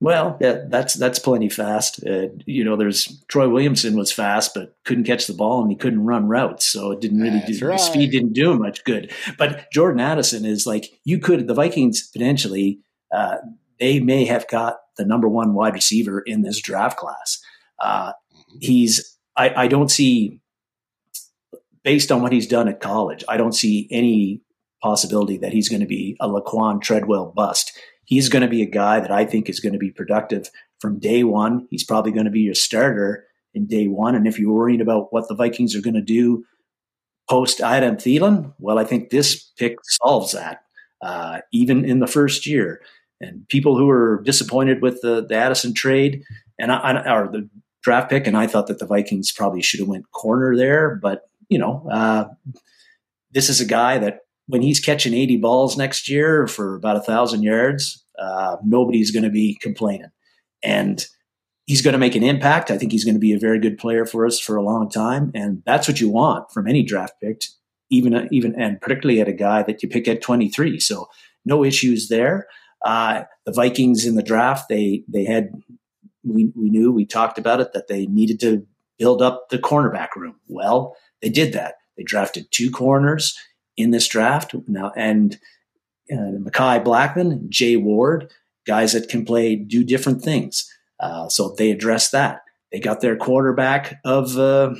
Well, 0.00 0.38
yeah, 0.40 0.64
that's 0.68 0.94
that's 0.94 1.18
plenty 1.18 1.48
fast. 1.48 2.06
Uh, 2.06 2.28
you 2.46 2.62
know, 2.62 2.76
there's 2.76 3.20
Troy 3.26 3.48
Williamson 3.48 3.96
was 3.96 4.12
fast, 4.12 4.54
but 4.54 4.76
couldn't 4.84 5.04
catch 5.04 5.26
the 5.26 5.34
ball 5.34 5.60
and 5.60 5.70
he 5.70 5.76
couldn't 5.76 6.04
run 6.04 6.28
routes, 6.28 6.66
so 6.66 6.92
it 6.92 7.00
didn't 7.00 7.20
really 7.20 7.42
do 7.46 7.66
right. 7.66 7.80
speed 7.80 8.12
didn't 8.12 8.32
do 8.32 8.52
him 8.52 8.60
much 8.60 8.84
good. 8.84 9.10
But 9.36 9.72
Jordan 9.72 10.00
Addison 10.00 10.44
is 10.44 10.66
like 10.66 10.92
you 11.02 11.18
could 11.18 11.48
the 11.48 11.54
Vikings 11.54 12.06
potentially 12.08 12.78
uh, 13.12 13.38
they 13.80 13.98
may 13.98 14.24
have 14.24 14.46
got 14.46 14.76
the 14.96 15.04
number 15.04 15.28
one 15.28 15.54
wide 15.54 15.74
receiver 15.74 16.20
in 16.20 16.42
this 16.42 16.60
draft 16.60 16.96
class. 16.96 17.40
Uh, 17.80 18.12
mm-hmm. 18.12 18.58
he's 18.60 19.18
I, 19.36 19.64
I 19.64 19.68
don't 19.68 19.90
see 19.90 20.40
based 21.82 22.12
on 22.12 22.22
what 22.22 22.32
he's 22.32 22.46
done 22.46 22.68
at 22.68 22.80
college, 22.80 23.24
I 23.28 23.36
don't 23.36 23.54
see 23.54 23.88
any 23.90 24.42
possibility 24.80 25.38
that 25.38 25.52
he's 25.52 25.68
going 25.68 25.80
to 25.80 25.86
be 25.86 26.16
a 26.20 26.28
Laquan 26.28 26.80
Treadwell 26.80 27.32
bust 27.34 27.76
he's 28.08 28.30
going 28.30 28.42
to 28.42 28.48
be 28.48 28.62
a 28.62 28.66
guy 28.66 28.98
that 29.00 29.12
I 29.12 29.26
think 29.26 29.50
is 29.50 29.60
going 29.60 29.74
to 29.74 29.78
be 29.78 29.90
productive 29.90 30.50
from 30.80 30.98
day 30.98 31.24
one. 31.24 31.68
He's 31.70 31.84
probably 31.84 32.10
going 32.10 32.24
to 32.24 32.30
be 32.30 32.40
your 32.40 32.54
starter 32.54 33.26
in 33.52 33.66
day 33.66 33.86
one. 33.86 34.14
And 34.14 34.26
if 34.26 34.38
you're 34.38 34.52
worried 34.52 34.80
about 34.80 35.12
what 35.12 35.28
the 35.28 35.34
Vikings 35.34 35.76
are 35.76 35.82
going 35.82 35.94
to 35.94 36.00
do 36.00 36.42
post 37.28 37.60
Adam 37.60 37.96
Thielen, 37.96 38.54
well, 38.58 38.78
I 38.78 38.84
think 38.84 39.10
this 39.10 39.52
pick 39.58 39.76
solves 39.82 40.32
that, 40.32 40.62
uh, 41.02 41.40
even 41.52 41.84
in 41.84 41.98
the 41.98 42.06
first 42.06 42.46
year. 42.46 42.80
And 43.20 43.46
people 43.48 43.76
who 43.76 43.90
are 43.90 44.22
disappointed 44.24 44.80
with 44.80 45.02
the, 45.02 45.26
the 45.26 45.34
Addison 45.34 45.74
trade 45.74 46.22
and 46.58 46.72
I, 46.72 47.02
or 47.12 47.28
the 47.28 47.46
draft 47.82 48.08
pick, 48.08 48.26
and 48.26 48.38
I 48.38 48.46
thought 48.46 48.68
that 48.68 48.78
the 48.78 48.86
Vikings 48.86 49.32
probably 49.32 49.60
should 49.60 49.80
have 49.80 49.88
went 49.88 50.10
corner 50.12 50.56
there, 50.56 50.94
but 50.94 51.28
you 51.50 51.58
know, 51.58 51.86
uh, 51.90 52.24
this 53.32 53.50
is 53.50 53.60
a 53.60 53.66
guy 53.66 53.98
that 53.98 54.20
when 54.48 54.62
he's 54.62 54.80
catching 54.80 55.14
80 55.14 55.36
balls 55.36 55.76
next 55.76 56.08
year 56.08 56.46
for 56.46 56.74
about 56.74 56.96
a 56.96 57.02
thousand 57.02 57.42
yards, 57.42 58.02
uh, 58.18 58.56
nobody's 58.64 59.10
going 59.10 59.24
to 59.24 59.30
be 59.30 59.56
complaining. 59.60 60.10
And 60.62 61.06
he's 61.66 61.82
going 61.82 61.92
to 61.92 61.98
make 61.98 62.16
an 62.16 62.22
impact. 62.22 62.70
I 62.70 62.78
think 62.78 62.90
he's 62.90 63.04
going 63.04 63.14
to 63.14 63.20
be 63.20 63.34
a 63.34 63.38
very 63.38 63.60
good 63.60 63.78
player 63.78 64.06
for 64.06 64.26
us 64.26 64.40
for 64.40 64.56
a 64.56 64.62
long 64.62 64.90
time. 64.90 65.30
And 65.34 65.62
that's 65.66 65.86
what 65.86 66.00
you 66.00 66.08
want 66.08 66.50
from 66.50 66.66
any 66.66 66.82
draft 66.82 67.14
pick, 67.22 67.42
even, 67.90 68.26
even, 68.32 68.58
and 68.60 68.80
particularly 68.80 69.20
at 69.20 69.28
a 69.28 69.34
guy 69.34 69.62
that 69.64 69.82
you 69.82 69.88
pick 69.88 70.08
at 70.08 70.22
23. 70.22 70.80
So 70.80 71.08
no 71.44 71.62
issues 71.62 72.08
there. 72.08 72.46
Uh, 72.84 73.24
the 73.44 73.52
Vikings 73.52 74.06
in 74.06 74.14
the 74.14 74.22
draft, 74.22 74.70
they, 74.70 75.04
they 75.08 75.24
had, 75.24 75.50
we, 76.24 76.50
we 76.56 76.70
knew, 76.70 76.90
we 76.90 77.04
talked 77.04 77.38
about 77.38 77.60
it, 77.60 77.74
that 77.74 77.88
they 77.88 78.06
needed 78.06 78.40
to 78.40 78.66
build 78.98 79.20
up 79.20 79.50
the 79.50 79.58
cornerback 79.58 80.16
room. 80.16 80.36
Well, 80.48 80.96
they 81.20 81.28
did 81.28 81.52
that. 81.52 81.74
They 81.98 82.02
drafted 82.02 82.50
two 82.50 82.70
corners 82.70 83.36
in 83.78 83.92
this 83.92 84.08
draft 84.08 84.54
now, 84.66 84.92
and 84.96 85.38
uh, 86.12 86.16
Mekhi 86.16 86.84
Blackmon, 86.84 87.48
Jay 87.48 87.76
Ward, 87.76 88.30
guys 88.66 88.92
that 88.92 89.08
can 89.08 89.24
play, 89.24 89.56
do 89.56 89.84
different 89.84 90.22
things. 90.22 90.68
Uh, 91.00 91.28
so 91.28 91.54
they 91.56 91.70
addressed 91.70 92.12
that. 92.12 92.42
They 92.72 92.80
got 92.80 93.00
their 93.00 93.16
quarterback 93.16 94.00
of, 94.04 94.36
uh, 94.36 94.74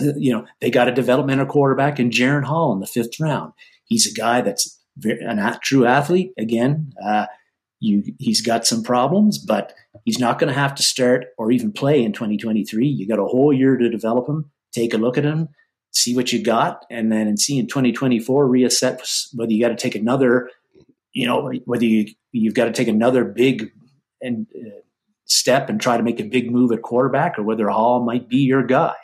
you 0.00 0.32
know, 0.32 0.46
they 0.60 0.70
got 0.70 0.88
a 0.88 0.94
developmental 0.94 1.46
quarterback 1.46 2.00
in 2.00 2.10
Jaren 2.10 2.44
Hall 2.44 2.72
in 2.72 2.80
the 2.80 2.86
fifth 2.86 3.20
round. 3.20 3.52
He's 3.84 4.10
a 4.10 4.14
guy 4.14 4.40
that's 4.40 4.80
very, 4.96 5.20
a 5.22 5.58
true 5.62 5.86
athlete. 5.86 6.32
Again, 6.38 6.92
uh, 7.04 7.26
you, 7.78 8.02
he's 8.18 8.40
got 8.40 8.66
some 8.66 8.82
problems, 8.82 9.38
but 9.38 9.74
he's 10.04 10.18
not 10.18 10.38
going 10.38 10.52
to 10.52 10.58
have 10.58 10.74
to 10.76 10.82
start 10.82 11.26
or 11.38 11.52
even 11.52 11.70
play 11.70 12.02
in 12.02 12.12
2023. 12.12 12.88
You 12.88 13.06
got 13.06 13.18
a 13.18 13.26
whole 13.26 13.52
year 13.52 13.76
to 13.76 13.90
develop 13.90 14.28
him. 14.28 14.50
Take 14.72 14.94
a 14.94 14.98
look 14.98 15.18
at 15.18 15.24
him 15.24 15.50
see 15.96 16.14
what 16.14 16.32
you 16.32 16.42
got, 16.42 16.84
and 16.90 17.10
then 17.10 17.26
and 17.26 17.40
see 17.40 17.58
in 17.58 17.66
2024 17.66 18.46
reassess 18.46 19.28
whether 19.34 19.52
you 19.52 19.60
got 19.60 19.70
to 19.70 19.76
take 19.76 19.94
another, 19.94 20.50
you 21.12 21.26
know, 21.26 21.50
whether 21.64 21.84
you 21.84 22.06
you've 22.32 22.54
got 22.54 22.66
to 22.66 22.72
take 22.72 22.88
another 22.88 23.24
big 23.24 23.72
and 24.20 24.46
uh, 24.54 24.80
step 25.24 25.68
and 25.68 25.80
try 25.80 25.96
to 25.96 26.02
make 26.02 26.20
a 26.20 26.24
big 26.24 26.50
move 26.50 26.70
at 26.70 26.82
quarterback, 26.82 27.38
or 27.38 27.42
whether 27.42 27.68
Hall 27.68 28.04
might 28.04 28.28
be 28.28 28.38
your 28.38 28.62
guy. 28.62 28.94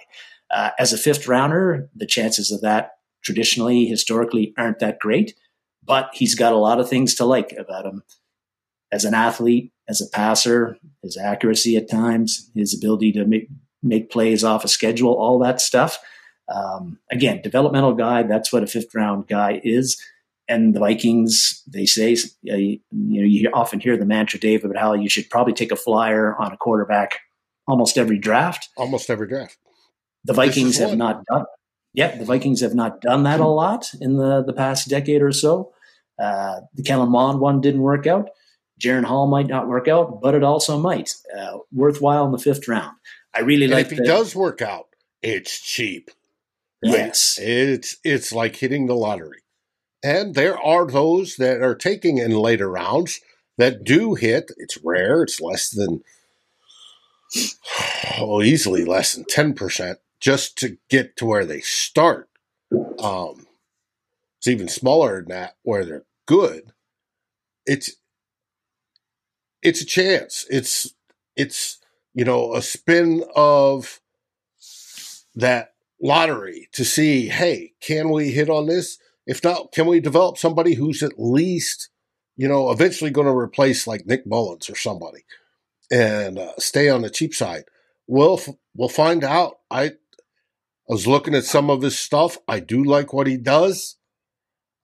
Uh, 0.51 0.71
as 0.79 0.93
a 0.93 0.99
fifth 0.99 1.27
rounder, 1.27 1.89
the 1.95 2.07
chances 2.07 2.53
of 2.53 2.61
that 2.61 2.91
traditionally, 3.25 3.87
historically, 3.87 4.53
aren't 4.59 4.81
that 4.81 4.99
great. 4.99 5.35
But 5.85 6.11
he's 6.13 6.35
got 6.35 6.53
a 6.53 6.59
lot 6.59 6.79
of 6.79 6.89
things 6.89 7.15
to 7.17 7.25
like 7.25 7.53
about 7.59 7.87
him 7.87 8.03
as 8.93 9.05
an 9.05 9.15
athlete, 9.15 9.73
as 9.89 10.01
a 10.01 10.09
passer, 10.11 10.77
his 11.03 11.17
accuracy 11.17 11.77
at 11.77 11.91
times, 11.91 12.51
his 12.55 12.75
ability 12.75 13.13
to 13.13 13.25
make 13.25 13.49
make 13.83 14.11
plays 14.11 14.45
off 14.45 14.65
a 14.65 14.69
schedule, 14.69 15.15
all 15.15 15.39
that 15.41 15.61
stuff. 15.61 15.99
Um, 16.53 16.99
again, 17.11 17.41
developmental 17.43 17.95
guy. 17.95 18.23
That's 18.25 18.53
what 18.53 18.63
a 18.63 18.67
fifth 18.67 18.95
round 18.95 19.27
guy 19.27 19.61
is. 19.65 20.01
And 20.49 20.75
the 20.75 20.81
Vikings, 20.81 21.63
they 21.67 21.87
say, 21.87 22.15
uh, 22.51 22.57
you 22.57 22.81
know, 22.91 23.23
you 23.23 23.49
often 23.55 23.81
hear 23.81 23.97
the 23.97 24.05
mantra, 24.05 24.39
Dave, 24.39 24.65
about 24.65 24.77
how 24.77 24.93
you 24.93 25.09
should 25.09 25.31
probably 25.31 25.55
take 25.55 25.73
a 25.73 25.77
flyer 25.77 26.35
on 26.37 26.53
a 26.53 26.57
quarterback 26.57 27.21
almost 27.67 27.97
every 27.97 28.19
draft. 28.19 28.69
Almost 28.77 29.09
every 29.09 29.29
draft. 29.29 29.57
The 30.25 30.35
Vikings 30.35 30.79
have 30.79 30.97
not 30.97 31.25
done. 31.27 31.45
Yep, 31.95 32.21
the 32.21 32.25
Vikings 32.25 32.61
have 32.61 32.75
not 32.75 33.01
done 33.01 33.25
that 33.25 33.41
a 33.41 33.47
lot 33.47 33.91
in 34.01 34.17
the 34.17 34.43
the 34.43 34.53
past 34.53 34.89
decade 34.89 35.21
or 35.21 35.33
so. 35.33 35.73
Uh, 36.19 36.61
the 36.75 36.83
Kellen 36.83 37.11
Mond 37.11 37.41
one 37.41 37.61
didn't 37.61 37.83
work 37.83 38.07
out. 38.07 38.31
Jaren 38.81 39.05
Hall 39.05 39.27
might 39.27 39.47
not 39.47 39.69
work 39.69 39.89
out, 39.89 40.21
but 40.21 40.35
it 40.35 40.43
also 40.43 40.79
might. 40.79 41.15
Uh, 41.37 41.59
worthwhile 41.73 42.25
in 42.27 42.33
the 42.33 42.39
fifth 42.39 42.67
round. 42.69 42.97
I 43.35 43.41
really 43.41 43.65
and 43.65 43.75
like. 43.75 43.87
If 43.87 43.93
he 43.93 43.97
the, 43.99 44.05
does 44.05 44.35
work 44.35 44.63
out, 44.63 44.87
it's 45.23 45.61
cheap. 45.61 46.11
Yes, 46.83 47.39
it's 47.41 47.97
it's 48.05 48.33
like 48.33 48.57
hitting 48.57 48.87
the 48.87 48.97
lottery. 48.97 49.43
And 50.03 50.35
there 50.35 50.59
are 50.61 50.87
those 50.87 51.37
that 51.37 51.63
are 51.63 51.75
taking 51.77 52.19
in 52.19 52.33
later 52.33 52.71
rounds 52.71 53.21
that 53.59 53.85
do 53.85 54.15
hit. 54.15 54.53
It's 54.59 54.79
rare. 54.85 55.23
It's 55.23 55.41
less 55.41 55.71
than 55.71 56.03
oh, 58.21 58.43
easily 58.43 58.85
less 58.85 59.15
than 59.15 59.25
ten 59.25 59.55
percent 59.55 59.99
just 60.21 60.59
to 60.59 60.79
get 60.89 61.17
to 61.17 61.27
where 61.27 61.45
they 61.45 61.61
start. 61.61 62.29
Um, 62.99 63.47
it's 64.39 64.49
even 64.49 64.69
smaller 64.69 65.21
than 65.21 65.29
that 65.31 65.57
where 65.63 65.85
they're 65.85 66.05
good. 66.27 66.73
It's 67.67 67.97
it's 69.63 69.81
a 69.81 69.87
chance. 69.87 70.47
It's 70.51 70.95
it's 71.37 71.79
you 72.15 72.25
know 72.25 72.55
a 72.55 72.63
spin 72.63 73.25
of 73.35 74.01
that 75.35 75.72
lottery 76.03 76.69
to 76.73 76.85
see, 76.85 77.29
hey, 77.29 77.73
can 77.81 78.11
we 78.11 78.33
hit 78.33 78.51
on 78.51 78.67
this? 78.67 78.99
If 79.27 79.43
not, 79.45 79.73
can 79.73 79.87
we 79.87 80.01
develop 80.01 80.37
somebody 80.37 80.75
who's 80.75 81.03
at 81.03 81.19
least 81.19 81.89
you 82.37 82.49
know 82.49 82.71
eventually 82.71 83.11
going 83.11 83.27
to 83.27 83.37
replace 83.37 83.87
like 83.87 84.07
Nick 84.07 84.27
Mullens 84.27 84.69
or 84.69 84.75
somebody 84.75 85.25
and 85.91 86.39
uh, 86.39 86.53
stay 86.59 86.89
on 86.89 87.03
the 87.03 87.11
cheap 87.11 87.35
side? 87.35 87.65
We'll 88.07 88.41
we'll 88.75 88.89
find 88.89 89.23
out. 89.23 89.59
I 89.71 89.85
I 89.85 89.93
was 90.89 91.07
looking 91.07 91.35
at 91.35 91.45
some 91.45 91.71
of 91.71 91.83
his 91.83 91.99
stuff. 91.99 92.37
I 92.49 92.59
do 92.59 92.83
like 92.83 93.13
what 93.13 93.29
he 93.29 93.37
does. 93.37 93.97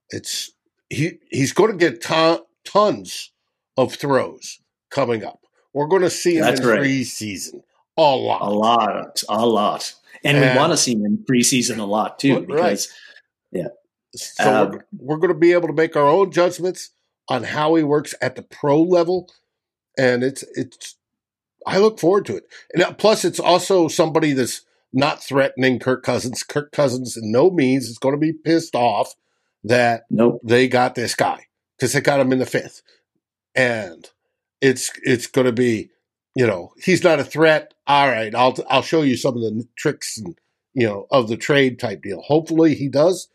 It's 0.09 0.51
he 0.89 1.19
he's 1.29 1.51
going 1.51 1.71
to 1.71 1.77
get 1.77 2.01
ton, 2.01 2.39
tons 2.63 3.31
of 3.75 3.93
throws 3.93 4.61
coming 4.89 5.25
up. 5.25 5.41
We're 5.73 5.87
going 5.87 6.01
to 6.01 6.09
see 6.09 6.37
him 6.37 6.45
That's 6.45 6.61
in 6.61 6.67
right. 6.67 6.79
preseason 6.79 7.61
a 7.99 8.15
lot, 8.15 8.41
a 8.41 8.49
lot, 8.49 9.23
a 9.27 9.45
lot, 9.45 9.93
and, 10.23 10.37
and 10.37 10.51
we 10.51 10.57
want 10.57 10.73
to 10.73 10.77
see 10.77 10.93
him 10.93 11.05
in 11.05 11.17
preseason 11.29 11.79
a 11.79 11.83
lot 11.83 12.19
too. 12.19 12.41
Because 12.41 12.87
right. 13.51 13.61
yeah, 13.61 13.67
so 14.15 14.63
um, 14.63 14.71
we're, 14.71 14.83
we're 14.97 15.17
going 15.17 15.33
to 15.33 15.39
be 15.39 15.53
able 15.53 15.67
to 15.67 15.73
make 15.73 15.95
our 15.95 16.07
own 16.07 16.31
judgments 16.31 16.91
on 17.27 17.43
how 17.43 17.75
he 17.75 17.83
works 17.83 18.15
at 18.21 18.35
the 18.35 18.41
pro 18.41 18.81
level, 18.81 19.29
and 19.97 20.23
it's 20.23 20.43
it's. 20.55 20.95
I 21.67 21.77
look 21.77 21.99
forward 21.99 22.25
to 22.27 22.37
it, 22.37 22.45
and 22.73 22.83
uh, 22.83 22.93
plus 22.93 23.25
it's 23.25 23.39
also 23.39 23.87
somebody 23.87 24.33
that's 24.33 24.61
not 24.91 25.23
threatening 25.23 25.79
Kirk 25.79 26.03
Cousins. 26.03 26.43
Kirk 26.43 26.71
Cousins, 26.71 27.15
in 27.15 27.31
no 27.31 27.49
means, 27.51 27.87
is 27.87 27.99
going 27.99 28.15
to 28.15 28.19
be 28.19 28.33
pissed 28.33 28.75
off 28.75 29.13
that 29.63 30.03
nope. 30.09 30.39
they 30.43 30.67
got 30.67 30.95
this 30.95 31.15
guy 31.15 31.45
because 31.77 31.93
they 31.93 32.01
got 32.01 32.19
him 32.19 32.31
in 32.31 32.39
the 32.39 32.45
fifth, 32.45 32.81
and 33.55 34.09
it's 34.61 34.91
it's 35.03 35.27
going 35.27 35.45
to 35.45 35.53
be, 35.53 35.89
you 36.35 36.47
know, 36.47 36.73
he's 36.83 37.03
not 37.03 37.19
a 37.19 37.23
threat. 37.23 37.73
All 37.89 38.07
right, 38.07 38.35
I'll 38.35 38.55
I'll 38.69 38.83
show 38.83 39.01
you 39.01 39.17
some 39.17 39.35
of 39.35 39.41
the 39.41 39.67
tricks 39.75 40.15
and 40.19 40.37
you 40.75 40.85
know 40.85 41.07
of 41.09 41.27
the 41.27 41.37
trade 41.37 41.79
type 41.79 42.03
deal. 42.03 42.21
Hopefully 42.21 42.75
he 42.75 42.87
does, 42.87 43.29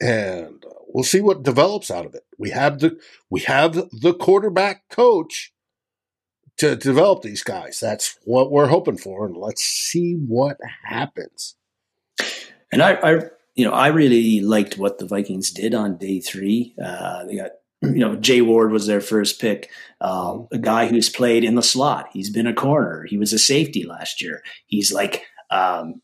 and 0.00 0.64
uh, 0.64 0.74
we'll 0.86 1.02
see 1.02 1.20
what 1.20 1.42
develops 1.42 1.90
out 1.90 2.06
of 2.06 2.14
it. 2.14 2.22
We 2.38 2.50
have 2.50 2.78
the 2.78 2.96
we 3.28 3.40
have 3.40 3.74
the 3.90 4.14
quarterback 4.14 4.88
coach 4.88 5.52
to 6.58 6.76
develop 6.76 7.22
these 7.22 7.42
guys. 7.42 7.80
That's 7.80 8.16
what 8.22 8.52
we're 8.52 8.68
hoping 8.68 8.98
for, 8.98 9.26
and 9.26 9.36
let's 9.36 9.62
see 9.62 10.14
what 10.14 10.58
happens. 10.84 11.56
And 12.70 12.82
I, 12.82 12.92
I 13.02 13.20
you 13.56 13.64
know, 13.64 13.72
I 13.72 13.88
really 13.88 14.40
liked 14.40 14.78
what 14.78 14.98
the 14.98 15.06
Vikings 15.06 15.50
did 15.50 15.74
on 15.74 15.96
day 15.96 16.20
three. 16.20 16.72
Uh, 16.80 17.24
they 17.24 17.34
got, 17.34 17.50
you 17.82 17.98
know, 17.98 18.16
Jay 18.16 18.40
Ward 18.40 18.72
was 18.72 18.86
their 18.86 19.00
first 19.00 19.40
pick, 19.40 19.70
uh, 20.00 20.38
a 20.52 20.58
guy 20.58 20.86
who's 20.86 21.08
played 21.08 21.44
in 21.44 21.54
the 21.54 21.62
slot. 21.62 22.08
He's 22.12 22.30
been 22.30 22.46
a 22.46 22.54
corner. 22.54 23.04
He 23.08 23.18
was 23.18 23.32
a 23.32 23.38
safety 23.38 23.84
last 23.84 24.20
year. 24.20 24.42
He's 24.66 24.92
like 24.92 25.22
um, 25.50 26.00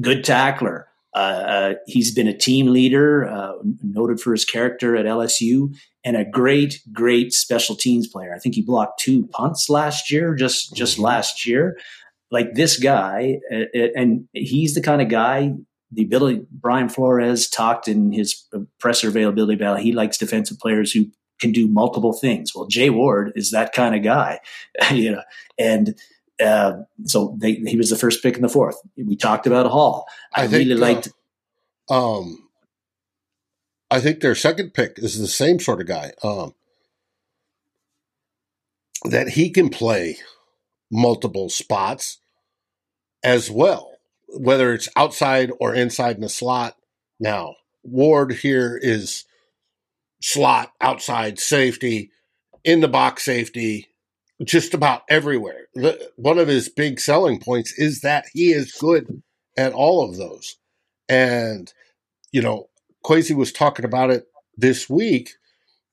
good 0.00 0.24
tackler. 0.24 0.88
Uh, 1.14 1.18
uh, 1.18 1.74
he's 1.86 2.12
been 2.12 2.26
a 2.26 2.36
team 2.36 2.68
leader, 2.68 3.28
uh, 3.28 3.52
noted 3.82 4.18
for 4.18 4.32
his 4.32 4.46
character 4.46 4.96
at 4.96 5.04
LSU, 5.04 5.74
and 6.04 6.16
a 6.16 6.24
great, 6.24 6.80
great 6.90 7.32
special 7.32 7.76
teams 7.76 8.08
player. 8.08 8.34
I 8.34 8.38
think 8.38 8.54
he 8.54 8.62
blocked 8.62 9.00
two 9.00 9.26
punts 9.26 9.68
last 9.68 10.10
year, 10.10 10.34
just 10.34 10.74
just 10.74 10.94
mm-hmm. 10.94 11.04
last 11.04 11.46
year. 11.46 11.76
Like 12.30 12.54
this 12.54 12.78
guy, 12.78 13.40
uh, 13.52 13.64
uh, 13.78 13.88
and 13.94 14.26
he's 14.32 14.74
the 14.74 14.80
kind 14.80 15.02
of 15.02 15.08
guy 15.08 15.52
the 15.92 16.02
ability 16.02 16.46
Brian 16.50 16.88
Flores 16.88 17.48
talked 17.48 17.86
in 17.86 18.12
his 18.12 18.44
presser 18.78 19.08
availability 19.08 19.54
about 19.54 19.80
he 19.80 19.92
likes 19.92 20.16
defensive 20.16 20.58
players 20.58 20.92
who 20.92 21.06
can 21.40 21.52
do 21.52 21.68
multiple 21.68 22.12
things. 22.12 22.54
Well, 22.54 22.66
Jay 22.66 22.88
Ward 22.88 23.32
is 23.36 23.50
that 23.50 23.72
kind 23.72 23.94
of 23.94 24.02
guy, 24.02 24.40
you 24.90 25.12
know, 25.12 25.22
and 25.58 25.94
uh, 26.42 26.82
so 27.04 27.36
they, 27.38 27.54
he 27.54 27.76
was 27.76 27.90
the 27.90 27.96
first 27.96 28.22
pick 28.22 28.36
in 28.36 28.42
the 28.42 28.48
fourth. 28.48 28.76
We 28.96 29.16
talked 29.16 29.46
about 29.46 29.66
Hall. 29.66 30.06
I, 30.34 30.44
I 30.44 30.46
think, 30.48 30.68
really 30.68 30.80
liked. 30.80 31.08
Uh, 31.90 32.18
um, 32.18 32.48
I 33.90 34.00
think 34.00 34.20
their 34.20 34.34
second 34.34 34.72
pick 34.72 34.98
is 34.98 35.18
the 35.18 35.26
same 35.26 35.58
sort 35.58 35.80
of 35.80 35.86
guy. 35.86 36.12
Um, 36.22 36.54
that 39.04 39.30
he 39.30 39.50
can 39.50 39.68
play 39.68 40.16
multiple 40.90 41.48
spots 41.48 42.18
as 43.22 43.50
well 43.50 43.91
whether 44.32 44.72
it's 44.72 44.88
outside 44.96 45.50
or 45.60 45.74
inside 45.74 46.16
in 46.16 46.22
the 46.22 46.28
slot. 46.28 46.76
Now, 47.20 47.54
Ward 47.82 48.32
here 48.32 48.78
is 48.80 49.24
slot, 50.20 50.72
outside 50.80 51.38
safety, 51.38 52.10
in 52.64 52.80
the 52.80 52.88
box 52.88 53.24
safety, 53.24 53.88
just 54.44 54.74
about 54.74 55.02
everywhere. 55.08 55.66
One 56.16 56.38
of 56.38 56.48
his 56.48 56.68
big 56.68 57.00
selling 57.00 57.40
points 57.40 57.72
is 57.78 58.00
that 58.00 58.26
he 58.32 58.52
is 58.52 58.72
good 58.72 59.22
at 59.56 59.72
all 59.72 60.08
of 60.08 60.16
those. 60.16 60.56
And, 61.08 61.72
you 62.30 62.40
know, 62.40 62.68
Kwesi 63.04 63.36
was 63.36 63.52
talking 63.52 63.84
about 63.84 64.10
it 64.10 64.26
this 64.56 64.88
week 64.88 65.30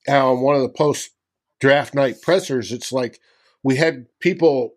on 0.08 0.42
one 0.42 0.56
of 0.56 0.62
the 0.62 0.70
post 0.70 1.12
draft 1.60 1.94
night 1.94 2.22
pressers. 2.22 2.72
It's 2.72 2.92
like 2.92 3.20
we 3.64 3.76
had 3.76 4.06
people 4.20 4.76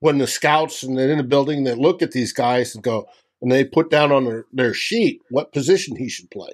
when 0.00 0.18
the 0.18 0.26
scouts 0.26 0.82
and 0.82 0.96
they're 0.96 1.10
in 1.10 1.18
the 1.18 1.24
building, 1.24 1.64
they 1.64 1.74
look 1.74 2.02
at 2.02 2.12
these 2.12 2.32
guys 2.32 2.74
and 2.74 2.84
go, 2.84 3.06
and 3.40 3.50
they 3.50 3.64
put 3.64 3.90
down 3.90 4.12
on 4.12 4.24
their, 4.24 4.46
their 4.52 4.74
sheet 4.74 5.20
what 5.30 5.52
position 5.52 5.96
he 5.96 6.08
should 6.08 6.30
play. 6.30 6.52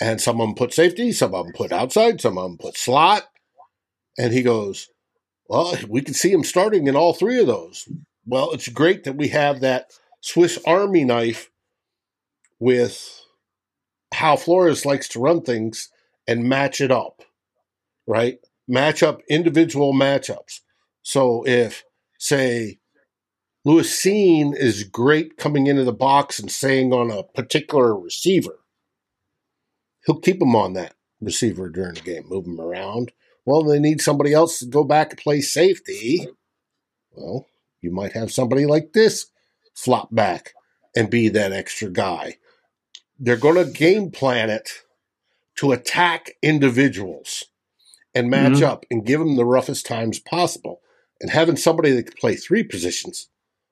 And 0.00 0.20
some 0.20 0.40
of 0.40 0.46
them 0.46 0.54
put 0.54 0.74
safety, 0.74 1.12
some 1.12 1.34
of 1.34 1.46
them 1.46 1.54
put 1.54 1.72
outside, 1.72 2.20
some 2.20 2.36
of 2.38 2.44
them 2.44 2.58
put 2.58 2.76
slot. 2.76 3.24
And 4.18 4.32
he 4.32 4.42
goes, 4.42 4.88
Well, 5.48 5.76
we 5.88 6.02
can 6.02 6.14
see 6.14 6.32
him 6.32 6.44
starting 6.44 6.86
in 6.86 6.96
all 6.96 7.14
three 7.14 7.38
of 7.38 7.46
those. 7.46 7.88
Well, 8.26 8.52
it's 8.52 8.68
great 8.68 9.04
that 9.04 9.16
we 9.16 9.28
have 9.28 9.60
that 9.60 9.90
Swiss 10.20 10.58
Army 10.66 11.04
knife 11.04 11.50
with 12.58 13.22
how 14.12 14.36
Flores 14.36 14.84
likes 14.84 15.08
to 15.08 15.20
run 15.20 15.42
things 15.42 15.90
and 16.26 16.44
match 16.44 16.80
it 16.80 16.90
up, 16.90 17.22
right? 18.06 18.38
Match 18.66 19.02
up 19.02 19.22
individual 19.28 19.92
matchups. 19.92 20.60
So 21.02 21.46
if 21.46 21.84
say 22.18 22.78
Lewis 23.64 23.90
Cine 24.00 24.56
is 24.56 24.84
great 24.84 25.36
coming 25.36 25.66
into 25.66 25.82
the 25.82 25.92
box 25.92 26.38
and 26.38 26.50
saying 26.50 26.92
on 26.92 27.10
a 27.10 27.24
particular 27.24 27.98
receiver. 27.98 28.60
He'll 30.04 30.20
keep 30.20 30.40
him 30.40 30.54
on 30.54 30.74
that 30.74 30.94
receiver 31.20 31.68
during 31.68 31.94
the 31.94 32.00
game, 32.00 32.28
move 32.28 32.46
him 32.46 32.60
around. 32.60 33.10
Well, 33.44 33.64
they 33.64 33.80
need 33.80 34.00
somebody 34.00 34.32
else 34.32 34.60
to 34.60 34.66
go 34.66 34.84
back 34.84 35.10
and 35.10 35.18
play 35.18 35.40
safety. 35.40 36.28
Well, 37.10 37.46
you 37.80 37.90
might 37.90 38.12
have 38.12 38.30
somebody 38.32 38.66
like 38.66 38.92
this 38.92 39.26
flop 39.74 40.14
back 40.14 40.52
and 40.94 41.10
be 41.10 41.28
that 41.30 41.52
extra 41.52 41.90
guy. 41.90 42.36
They're 43.18 43.36
going 43.36 43.56
to 43.56 43.70
game 43.70 44.10
plan 44.10 44.48
it 44.48 44.70
to 45.56 45.72
attack 45.72 46.32
individuals 46.42 47.46
and 48.14 48.30
match 48.30 48.52
mm-hmm. 48.52 48.64
up 48.64 48.86
and 48.90 49.04
give 49.04 49.20
them 49.20 49.36
the 49.36 49.44
roughest 49.44 49.86
times 49.86 50.18
possible 50.18 50.80
and 51.20 51.30
having 51.30 51.56
somebody 51.56 51.92
that 51.92 52.04
can 52.04 52.14
play 52.18 52.36
three 52.36 52.62
positions 52.62 53.28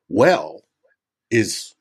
well 0.09 0.63
is 1.31 1.75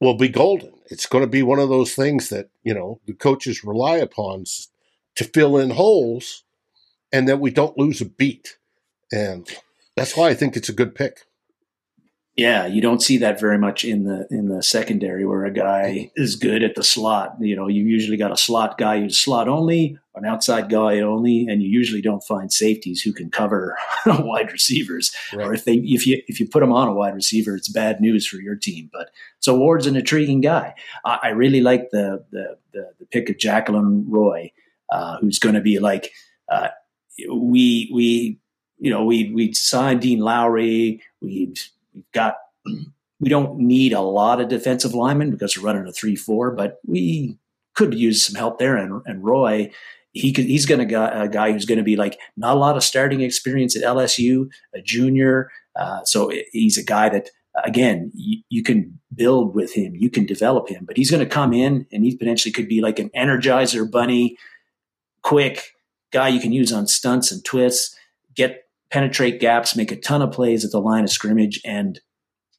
will 0.00 0.16
be 0.16 0.28
golden. 0.28 0.72
It's 0.90 1.06
going 1.06 1.22
to 1.22 1.30
be 1.30 1.42
one 1.42 1.60
of 1.60 1.68
those 1.68 1.94
things 1.94 2.28
that 2.30 2.50
you 2.62 2.74
know 2.74 3.00
the 3.06 3.14
coaches 3.14 3.64
rely 3.64 3.96
upon 3.96 4.44
to 5.16 5.24
fill 5.24 5.58
in 5.58 5.70
holes, 5.70 6.44
and 7.12 7.28
that 7.28 7.40
we 7.40 7.50
don't 7.50 7.78
lose 7.78 8.00
a 8.00 8.06
beat. 8.06 8.56
And 9.12 9.48
that's 9.96 10.16
why 10.16 10.28
I 10.28 10.34
think 10.34 10.56
it's 10.56 10.70
a 10.70 10.74
good 10.74 10.94
pick. 10.94 11.26
Yeah, 12.36 12.64
you 12.64 12.80
don't 12.80 13.02
see 13.02 13.18
that 13.18 13.38
very 13.38 13.58
much 13.58 13.84
in 13.84 14.04
the 14.04 14.26
in 14.30 14.48
the 14.48 14.62
secondary 14.62 15.26
where 15.26 15.44
a 15.44 15.52
guy 15.52 16.10
is 16.16 16.34
good 16.34 16.62
at 16.62 16.76
the 16.76 16.82
slot. 16.82 17.36
You 17.40 17.54
know, 17.54 17.68
you 17.68 17.84
usually 17.84 18.16
got 18.16 18.32
a 18.32 18.38
slot 18.38 18.78
guy 18.78 19.00
who's 19.00 19.18
slot 19.18 19.48
only, 19.48 19.98
an 20.14 20.24
outside 20.24 20.70
guy 20.70 21.00
only, 21.00 21.46
and 21.46 21.62
you 21.62 21.68
usually 21.68 22.00
don't 22.00 22.24
find 22.24 22.50
safeties 22.50 23.02
who 23.02 23.12
can 23.12 23.30
cover 23.30 23.76
wide 24.06 24.50
receivers. 24.50 25.14
Right. 25.34 25.46
Or 25.46 25.52
if 25.52 25.66
they 25.66 25.74
if 25.74 26.06
you 26.06 26.22
if 26.26 26.40
you 26.40 26.48
put 26.48 26.60
them 26.60 26.72
on 26.72 26.88
a 26.88 26.94
wide 26.94 27.14
receiver, 27.14 27.54
it's 27.54 27.68
bad 27.68 28.00
news 28.00 28.26
for 28.26 28.36
your 28.36 28.56
team. 28.56 28.88
But 28.90 29.10
so 29.40 29.54
Ward's 29.54 29.86
an 29.86 29.96
intriguing 29.96 30.40
guy. 30.40 30.74
I, 31.04 31.18
I 31.24 31.28
really 31.30 31.60
like 31.60 31.90
the, 31.90 32.24
the 32.30 32.56
the 32.72 32.92
the 32.98 33.06
pick 33.06 33.28
of 33.28 33.36
Jaquelin 33.36 34.04
Roy, 34.08 34.52
uh, 34.90 35.18
who's 35.18 35.38
going 35.38 35.54
to 35.54 35.60
be 35.60 35.78
like 35.78 36.10
uh, 36.50 36.68
we 37.30 37.90
we 37.92 38.38
you 38.78 38.90
know 38.90 39.04
we 39.04 39.30
we 39.34 39.52
signed 39.52 40.00
Dean 40.00 40.20
Lowry. 40.20 41.02
We 41.20 41.52
We've 41.94 42.10
got 42.12 42.36
we 42.64 43.28
don't 43.28 43.58
need 43.58 43.92
a 43.92 44.00
lot 44.00 44.40
of 44.40 44.48
defensive 44.48 44.94
linemen 44.94 45.30
because 45.30 45.56
we're 45.56 45.64
running 45.64 45.86
a 45.86 45.92
three 45.92 46.16
four, 46.16 46.50
but 46.50 46.78
we 46.86 47.38
could 47.74 47.94
use 47.94 48.26
some 48.26 48.34
help 48.34 48.58
there. 48.58 48.76
And, 48.76 49.02
and 49.06 49.24
Roy, 49.24 49.70
he 50.12 50.32
could, 50.32 50.44
he's 50.44 50.66
going 50.66 50.86
to 50.86 51.20
a 51.20 51.28
guy 51.28 51.52
who's 51.52 51.64
going 51.64 51.78
to 51.78 51.84
be 51.84 51.96
like 51.96 52.18
not 52.36 52.56
a 52.56 52.58
lot 52.58 52.76
of 52.76 52.84
starting 52.84 53.22
experience 53.22 53.76
at 53.76 53.82
LSU, 53.82 54.50
a 54.74 54.82
junior. 54.82 55.50
Uh, 55.74 56.04
so 56.04 56.30
he's 56.52 56.76
a 56.76 56.84
guy 56.84 57.08
that 57.08 57.30
again 57.64 58.10
you, 58.14 58.42
you, 58.48 58.62
can 58.62 58.98
build 59.14 59.54
with 59.54 59.74
him, 59.74 59.94
you 59.94 60.10
can 60.10 60.26
develop 60.26 60.68
him, 60.68 60.84
but 60.84 60.96
he's 60.96 61.10
going 61.10 61.22
to 61.22 61.28
come 61.28 61.52
in 61.52 61.86
and 61.92 62.04
he 62.04 62.16
potentially 62.16 62.52
could 62.52 62.68
be 62.68 62.80
like 62.80 62.98
an 62.98 63.10
energizer 63.16 63.90
bunny, 63.90 64.36
quick 65.22 65.72
guy 66.12 66.28
you 66.28 66.40
can 66.40 66.52
use 66.52 66.72
on 66.72 66.86
stunts 66.86 67.32
and 67.32 67.44
twists, 67.44 67.96
get 68.34 68.61
penetrate 68.92 69.40
gaps, 69.40 69.74
make 69.74 69.90
a 69.90 69.96
ton 69.96 70.22
of 70.22 70.30
plays 70.30 70.64
at 70.64 70.70
the 70.70 70.80
line 70.80 71.02
of 71.02 71.10
scrimmage, 71.10 71.60
and 71.64 71.98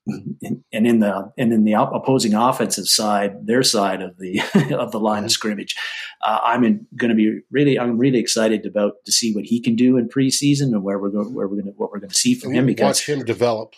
and 0.05 0.63
in 0.71 0.99
the 0.99 1.31
and 1.37 1.53
in 1.53 1.63
the 1.63 1.73
opposing 1.73 2.33
offensive 2.33 2.87
side, 2.87 3.47
their 3.47 3.63
side 3.63 4.01
of 4.01 4.17
the 4.17 4.41
of 4.77 4.91
the 4.91 4.99
line 4.99 5.19
of 5.19 5.25
mm-hmm. 5.25 5.29
scrimmage, 5.29 5.75
uh, 6.21 6.39
I'm 6.43 6.85
going 6.97 7.09
to 7.09 7.15
be 7.15 7.39
really 7.51 7.79
I'm 7.79 7.97
really 7.97 8.19
excited 8.19 8.65
about 8.65 8.95
to 9.05 9.11
see 9.11 9.33
what 9.33 9.45
he 9.45 9.61
can 9.61 9.75
do 9.75 9.95
in 9.95 10.09
preseason 10.09 10.73
and 10.73 10.83
where 10.83 10.99
we're 10.99 11.09
going 11.09 11.33
where 11.33 11.47
we're 11.47 11.61
going 11.61 11.71
to 11.71 11.77
what 11.77 11.91
we're 11.91 11.99
going 11.99 12.09
to 12.09 12.19
see 12.19 12.35
from 12.35 12.53
him 12.53 12.65
because 12.65 12.83
watch 12.83 13.07
him 13.07 13.23
develop, 13.23 13.75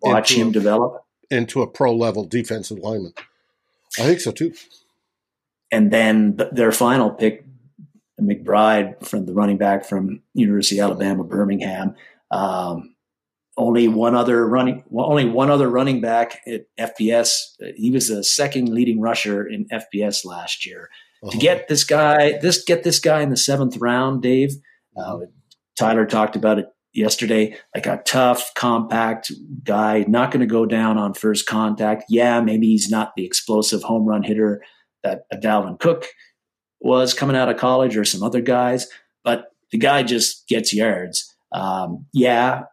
watch 0.00 0.32
him 0.32 0.48
a, 0.48 0.52
develop 0.52 1.04
into 1.30 1.60
a 1.60 1.66
pro 1.66 1.94
level 1.94 2.24
defensive 2.24 2.78
lineman. 2.78 3.12
I 3.98 4.02
think 4.02 4.20
so 4.20 4.30
too. 4.30 4.54
And 5.72 5.90
then 5.90 6.38
their 6.52 6.72
final 6.72 7.10
pick, 7.10 7.44
McBride 8.20 9.06
from 9.06 9.26
the 9.26 9.32
running 9.32 9.58
back 9.58 9.84
from 9.84 10.22
University 10.34 10.80
of 10.80 10.86
Alabama 10.90 11.24
Birmingham. 11.24 11.94
Um, 12.30 12.94
only 13.56 13.88
one 13.88 14.14
other 14.14 14.46
running, 14.46 14.84
well, 14.88 15.06
only 15.06 15.24
one 15.26 15.50
other 15.50 15.68
running 15.68 16.00
back 16.00 16.40
at 16.46 16.66
FBS. 16.78 17.30
He 17.76 17.90
was 17.90 18.08
the 18.08 18.24
second 18.24 18.68
leading 18.68 19.00
rusher 19.00 19.46
in 19.46 19.66
FBS 19.68 20.24
last 20.24 20.64
year. 20.64 20.88
Uh-huh. 21.22 21.32
To 21.32 21.38
get 21.38 21.68
this 21.68 21.84
guy, 21.84 22.38
this 22.38 22.64
get 22.64 22.84
this 22.84 22.98
guy 22.98 23.20
in 23.20 23.30
the 23.30 23.36
seventh 23.36 23.76
round, 23.76 24.22
Dave. 24.22 24.52
Uh, 24.96 25.18
Tyler 25.78 26.06
talked 26.06 26.36
about 26.36 26.58
it 26.58 26.66
yesterday. 26.92 27.56
Like 27.74 27.86
a 27.86 28.02
tough, 28.06 28.52
compact 28.54 29.30
guy, 29.64 30.04
not 30.08 30.30
going 30.30 30.40
to 30.40 30.46
go 30.46 30.64
down 30.64 30.96
on 30.96 31.14
first 31.14 31.46
contact. 31.46 32.04
Yeah, 32.08 32.40
maybe 32.40 32.68
he's 32.68 32.88
not 32.88 33.12
the 33.16 33.26
explosive 33.26 33.82
home 33.82 34.06
run 34.06 34.22
hitter 34.22 34.62
that 35.02 35.22
a 35.32 35.36
Dalvin 35.36 35.78
Cook 35.78 36.06
was 36.80 37.14
coming 37.14 37.36
out 37.36 37.48
of 37.48 37.56
college 37.56 37.96
or 37.96 38.04
some 38.04 38.22
other 38.22 38.40
guys, 38.40 38.88
but 39.22 39.52
the 39.70 39.78
guy 39.78 40.02
just 40.02 40.48
gets 40.48 40.72
yards. 40.72 41.34
Um, 41.52 42.06
yeah, 42.12 42.64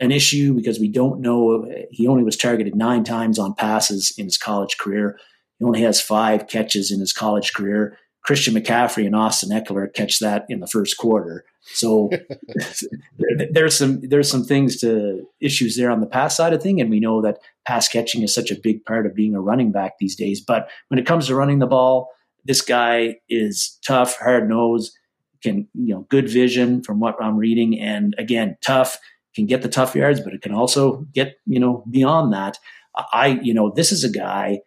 an 0.00 0.10
issue 0.10 0.54
because 0.54 0.78
we 0.78 0.88
don't 0.88 1.20
know. 1.20 1.70
He 1.90 2.06
only 2.06 2.24
was 2.24 2.36
targeted 2.36 2.74
nine 2.74 3.04
times 3.04 3.38
on 3.38 3.54
passes 3.54 4.12
in 4.16 4.24
his 4.24 4.38
college 4.38 4.78
career. 4.78 5.18
He 5.58 5.64
only 5.64 5.82
has 5.82 6.00
five 6.00 6.48
catches 6.48 6.90
in 6.90 7.00
his 7.00 7.12
college 7.12 7.52
career. 7.52 7.98
Christian 8.22 8.54
McCaffrey 8.54 9.06
and 9.06 9.14
Austin 9.14 9.50
Ekeler 9.50 9.92
catch 9.92 10.18
that 10.18 10.46
in 10.48 10.58
the 10.58 10.66
first 10.66 10.96
quarter. 10.96 11.44
So 11.62 12.10
there's 13.50 13.76
some 13.76 14.00
there's 14.02 14.30
some 14.30 14.44
things 14.44 14.80
to 14.80 15.26
issues 15.40 15.76
there 15.76 15.90
on 15.90 16.00
the 16.00 16.06
pass 16.06 16.36
side 16.36 16.52
of 16.52 16.62
thing, 16.62 16.80
and 16.80 16.90
we 16.90 17.00
know 17.00 17.22
that 17.22 17.38
pass 17.66 17.86
catching 17.88 18.22
is 18.22 18.34
such 18.34 18.50
a 18.50 18.60
big 18.60 18.84
part 18.84 19.06
of 19.06 19.14
being 19.14 19.34
a 19.34 19.40
running 19.40 19.70
back 19.70 19.98
these 19.98 20.16
days. 20.16 20.40
But 20.40 20.68
when 20.88 20.98
it 20.98 21.06
comes 21.06 21.28
to 21.28 21.36
running 21.36 21.60
the 21.60 21.66
ball, 21.66 22.10
this 22.46 22.62
guy 22.62 23.16
is 23.28 23.78
tough, 23.86 24.16
hard 24.18 24.48
nosed, 24.48 24.92
can, 25.42 25.68
you 25.74 25.94
know, 25.94 26.06
good 26.08 26.28
vision 26.28 26.82
from 26.82 27.00
what 27.00 27.16
I'm 27.20 27.36
reading. 27.36 27.78
And 27.78 28.14
again, 28.18 28.56
tough, 28.64 28.98
can 29.34 29.46
get 29.46 29.62
the 29.62 29.68
tough 29.68 29.94
yards, 29.94 30.20
but 30.20 30.32
it 30.32 30.42
can 30.42 30.54
also 30.54 31.06
get, 31.12 31.36
you 31.46 31.60
know, 31.60 31.84
beyond 31.90 32.32
that. 32.32 32.58
I, 33.12 33.38
you 33.42 33.52
know, 33.52 33.70
this 33.70 33.92
is 33.92 34.04
a 34.04 34.10
guy, 34.10 34.60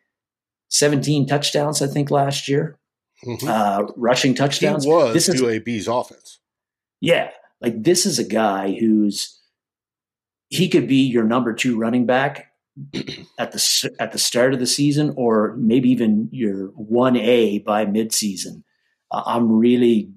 17 0.70 1.26
touchdowns, 1.26 1.82
I 1.82 1.88
think, 1.88 2.12
last 2.12 2.48
year, 2.48 2.78
mm-hmm. 3.26 3.48
uh, 3.48 3.92
rushing 3.96 4.36
touchdowns. 4.36 4.84
He 4.84 4.92
was 4.92 5.14
this 5.14 5.30
is, 5.30 5.42
UAB's 5.42 5.88
offense. 5.88 6.40
Yeah. 7.02 7.32
Like 7.62 7.84
this 7.84 8.06
is 8.06 8.20
a 8.20 8.24
guy 8.24 8.78
who's, 8.80 9.40
he 10.50 10.70
could 10.70 10.88
be 10.88 11.04
your 11.08 11.24
number 11.24 11.54
two 11.54 11.78
running 11.78 12.06
back 12.06 12.49
at 13.38 13.52
the 13.52 13.92
at 14.00 14.12
the 14.12 14.20
start 14.20 14.54
of 14.54 14.60
the 14.60 14.68
season, 14.68 15.14
or 15.16 15.56
maybe 15.58 15.90
even 15.90 16.30
your 16.32 16.68
one 16.68 17.16
A 17.16 17.60
by 17.60 17.86
midseason. 17.86 18.64
Uh, 19.12 19.24
I'm 19.26 19.52
really 19.52 20.12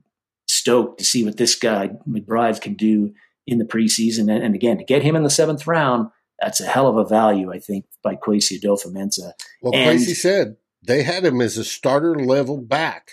stoked 0.47 0.99
to 0.99 1.05
see 1.05 1.25
what 1.25 1.37
this 1.37 1.55
guy 1.55 1.91
McBride 2.09 2.61
can 2.61 2.75
do 2.75 3.15
in 3.47 3.59
the 3.59 3.65
preseason, 3.65 4.33
and, 4.33 4.43
and, 4.45 4.55
again 4.55 4.79
to 4.79 4.85
get 4.85 5.03
him 5.03 5.17
in 5.17 5.23
the 5.23 5.31
seventh 5.31 5.67
round. 5.67 6.09
That's 6.41 6.61
a 6.61 6.67
hell 6.67 6.89
of 6.89 6.97
a 6.97 7.05
value, 7.05 7.53
I 7.53 7.59
think, 7.59 7.85
by 8.03 8.17
Kwesi 8.17 8.61
Adofo-Mensah. 8.61 9.33
Well, 9.61 9.75
and, 9.75 9.99
Kwesi 9.99 10.15
said 10.15 10.57
they 10.83 11.03
had 11.03 11.25
him 11.25 11.41
as 11.41 11.57
a 11.57 11.65
starter 11.65 12.15
level 12.17 12.59
back, 12.59 13.13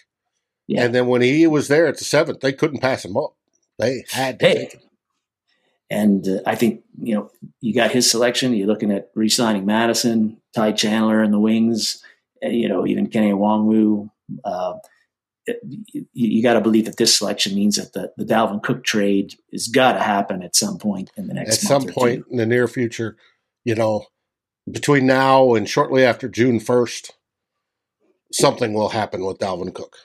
yeah. 0.68 0.84
and 0.84 0.94
then 0.94 1.08
when 1.08 1.22
he 1.22 1.48
was 1.48 1.68
there 1.68 1.88
at 1.88 1.98
the 1.98 2.04
seventh, 2.04 2.42
they 2.42 2.54
couldn't 2.54 2.82
pass 2.82 3.06
him 3.06 3.18
up. 3.18 3.36
They 3.78 4.04
had 4.12 4.40
to 4.40 4.46
hey, 4.46 4.54
take 4.56 4.74
him. 4.74 4.82
And 5.90 6.28
uh, 6.28 6.40
I 6.46 6.56
think, 6.56 6.84
you 7.02 7.16
know, 7.16 7.32
you 7.62 7.74
got 7.74 7.92
his 7.92 8.10
selection. 8.10 8.54
You're 8.54 8.68
looking 8.68 8.92
at 8.92 9.10
re 9.16 9.30
signing 9.30 9.66
Mattison, 9.66 10.38
Ty 10.54 10.74
Chandler 10.74 11.24
in 11.24 11.32
the 11.32 11.40
wings, 11.40 12.04
you 12.42 12.70
know, 12.70 12.86
even 12.86 13.08
Kenny 13.08 13.32
Nwangwu. 13.32 14.10
Uh, 14.44 14.76
you, 15.64 16.06
you 16.14 16.44
got 16.44 16.54
to 16.54 16.62
believe 16.62 16.86
that 16.86 16.98
this 16.98 17.18
selection 17.18 17.56
means 17.56 17.76
that 17.78 17.94
the, 17.94 18.12
the 18.18 18.26
Dalvin 18.26 18.62
Cook 18.62 18.84
trade 18.84 19.36
has 19.52 19.68
got 19.68 19.94
to 19.94 20.00
happen 20.00 20.44
at 20.44 20.56
some 20.56 20.78
point 20.78 21.12
in 21.18 21.28
the 21.28 21.34
next 21.34 21.64
at 21.64 21.68
some 21.68 21.88
point 21.88 22.26
in 22.30 22.38
the 22.38 22.46
near 22.46 22.68
future. 22.68 23.18
You 23.64 23.76
know, 23.76 24.06
between 24.70 25.06
now 25.06 25.54
and 25.56 25.68
shortly 25.68 26.04
after 26.04 26.30
June 26.30 26.60
first, 26.60 27.14
something 28.32 28.74
will 28.74 28.90
happen 28.90 29.26
with 29.26 29.40
Dalvin 29.40 29.74
Cook. 29.74 29.98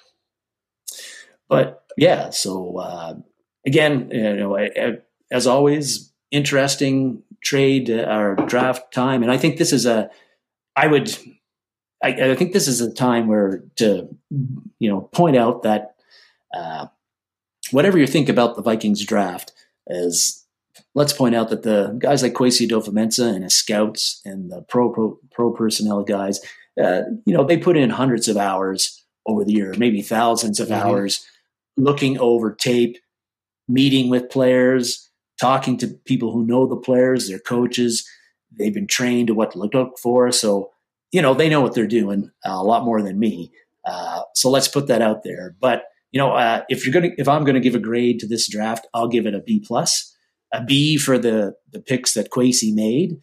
But 1.48 1.84
yeah, 1.96 2.30
so 2.30 2.78
uh, 2.78 3.14
again, 3.66 4.10
you 4.10 4.36
know, 4.36 4.56
I, 4.56 4.70
I, 4.76 4.98
as 5.30 5.46
always, 5.46 6.12
interesting 6.30 7.22
trade 7.42 7.90
uh, 7.90 8.06
or 8.08 8.34
draft 8.46 8.92
time. 8.92 9.22
And 9.22 9.30
I 9.30 9.36
think 9.36 9.58
this 9.58 9.72
is 9.72 9.86
a, 9.86 10.10
I 10.74 10.86
would, 10.86 11.16
I, 12.02 12.30
I, 12.30 12.34
think 12.34 12.52
this 12.52 12.66
is 12.66 12.80
a 12.80 12.92
time 12.92 13.28
where 13.28 13.62
to, 13.76 14.08
you 14.78 14.88
know, 14.90 15.02
point 15.12 15.36
out 15.36 15.62
that 15.62 15.94
uh, 16.56 16.86
whatever 17.70 17.98
you 17.98 18.06
think 18.06 18.28
about 18.28 18.56
the 18.56 18.62
Vikings 18.62 19.04
draft 19.04 19.52
is, 19.86 20.44
let's 20.94 21.12
point 21.12 21.34
out 21.34 21.50
that 21.50 21.62
the 21.62 21.96
guys 21.98 22.22
like 22.22 22.34
Kwesi 22.34 22.68
Adofo-Mensah 22.68 23.34
and 23.34 23.44
his 23.44 23.54
scouts 23.54 24.20
and 24.24 24.50
the 24.50 24.62
pro, 24.62 24.90
pro, 24.90 25.18
pro 25.30 25.52
personnel 25.52 26.02
guys, 26.02 26.40
uh, 26.82 27.02
you 27.24 27.34
know, 27.34 27.44
they 27.44 27.56
put 27.56 27.76
in 27.76 27.90
hundreds 27.90 28.26
of 28.26 28.36
hours 28.36 29.04
over 29.26 29.44
the 29.44 29.52
year, 29.52 29.74
maybe 29.78 30.02
thousands 30.02 30.60
of 30.60 30.68
mm-hmm. 30.68 30.86
hours 30.86 31.24
looking 31.76 32.18
over 32.18 32.52
tape, 32.52 32.98
meeting 33.68 34.08
with 34.08 34.30
players, 34.30 35.03
talking 35.40 35.76
to 35.78 35.88
people 36.04 36.32
who 36.32 36.46
know 36.46 36.66
the 36.66 36.76
players, 36.76 37.28
their 37.28 37.38
coaches. 37.38 38.08
They've 38.56 38.74
been 38.74 38.86
trained 38.86 39.28
to 39.28 39.34
what 39.34 39.52
to 39.52 39.58
look 39.58 39.98
for. 39.98 40.30
So, 40.30 40.70
you 41.12 41.22
know, 41.22 41.34
they 41.34 41.48
know 41.48 41.60
what 41.60 41.74
they're 41.74 41.86
doing 41.86 42.30
uh, 42.46 42.52
a 42.52 42.62
lot 42.62 42.84
more 42.84 43.02
than 43.02 43.18
me. 43.18 43.52
Uh, 43.84 44.22
so 44.34 44.50
let's 44.50 44.68
put 44.68 44.86
that 44.88 45.02
out 45.02 45.22
there. 45.24 45.54
But, 45.60 45.84
you 46.12 46.18
know, 46.18 46.32
uh, 46.32 46.62
if 46.68 46.84
you're 46.86 46.92
going 46.92 47.10
to, 47.10 47.20
if 47.20 47.28
I'm 47.28 47.44
going 47.44 47.54
to 47.54 47.60
give 47.60 47.74
a 47.74 47.80
grade 47.80 48.20
to 48.20 48.26
this 48.26 48.48
draft, 48.48 48.86
I'll 48.94 49.08
give 49.08 49.26
it 49.26 49.34
a 49.34 49.40
B 49.40 49.62
plus, 49.64 50.14
a 50.52 50.62
B 50.62 50.96
for 50.96 51.18
the, 51.18 51.54
the 51.72 51.80
picks 51.80 52.14
that 52.14 52.30
Kwesi 52.30 52.72
made. 52.72 53.18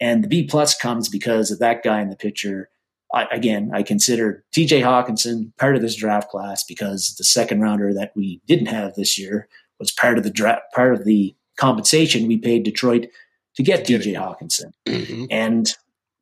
And 0.00 0.22
the 0.22 0.28
B 0.28 0.46
plus 0.46 0.76
comes 0.76 1.08
because 1.08 1.50
of 1.50 1.58
that 1.58 1.82
guy 1.82 2.00
in 2.00 2.10
the 2.10 2.16
picture. 2.16 2.68
I, 3.12 3.26
again, 3.32 3.70
I 3.72 3.82
consider 3.82 4.44
TJ 4.54 4.82
Hockenson 4.82 5.56
part 5.58 5.76
of 5.76 5.82
this 5.82 5.96
draft 5.96 6.28
class 6.28 6.64
because 6.64 7.14
the 7.16 7.24
second 7.24 7.60
rounder 7.60 7.94
that 7.94 8.12
we 8.16 8.40
didn't 8.46 8.66
have 8.66 8.94
this 8.94 9.18
year 9.18 9.48
was 9.78 9.92
part 9.92 10.18
of 10.18 10.24
the 10.24 10.30
draft, 10.30 10.62
part 10.74 10.94
of 10.94 11.04
the 11.04 11.35
compensation 11.56 12.26
we 12.26 12.36
paid 12.36 12.62
Detroit 12.62 13.08
to 13.56 13.62
get 13.62 13.84
TJ 13.84 14.14
Hockenson. 14.14 14.72
Mm-hmm. 14.86 15.24
And 15.30 15.72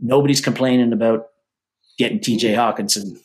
nobody's 0.01 0.40
complaining 0.40 0.92
about 0.92 1.29
getting 1.99 2.20
TJ 2.20 2.55
Hockenson 2.55 3.20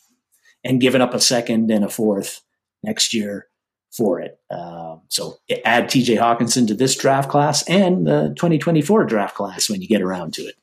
and 0.64 0.80
giving 0.80 1.00
up 1.00 1.14
a 1.14 1.20
second 1.20 1.70
and 1.70 1.84
a 1.84 1.88
fourth 1.88 2.42
next 2.82 3.14
year 3.14 3.46
for 3.90 4.20
it. 4.20 4.38
Uh, 4.50 4.96
so 5.08 5.38
add 5.64 5.86
TJ 5.86 6.18
Hockenson 6.18 6.66
to 6.68 6.74
this 6.74 6.96
draft 6.96 7.28
class 7.28 7.62
and 7.68 8.06
the 8.06 8.32
2024 8.36 9.04
draft 9.04 9.34
class 9.34 9.68
when 9.68 9.82
you 9.82 9.88
get 9.88 10.02
around 10.02 10.34
to 10.34 10.42
it. 10.42 10.54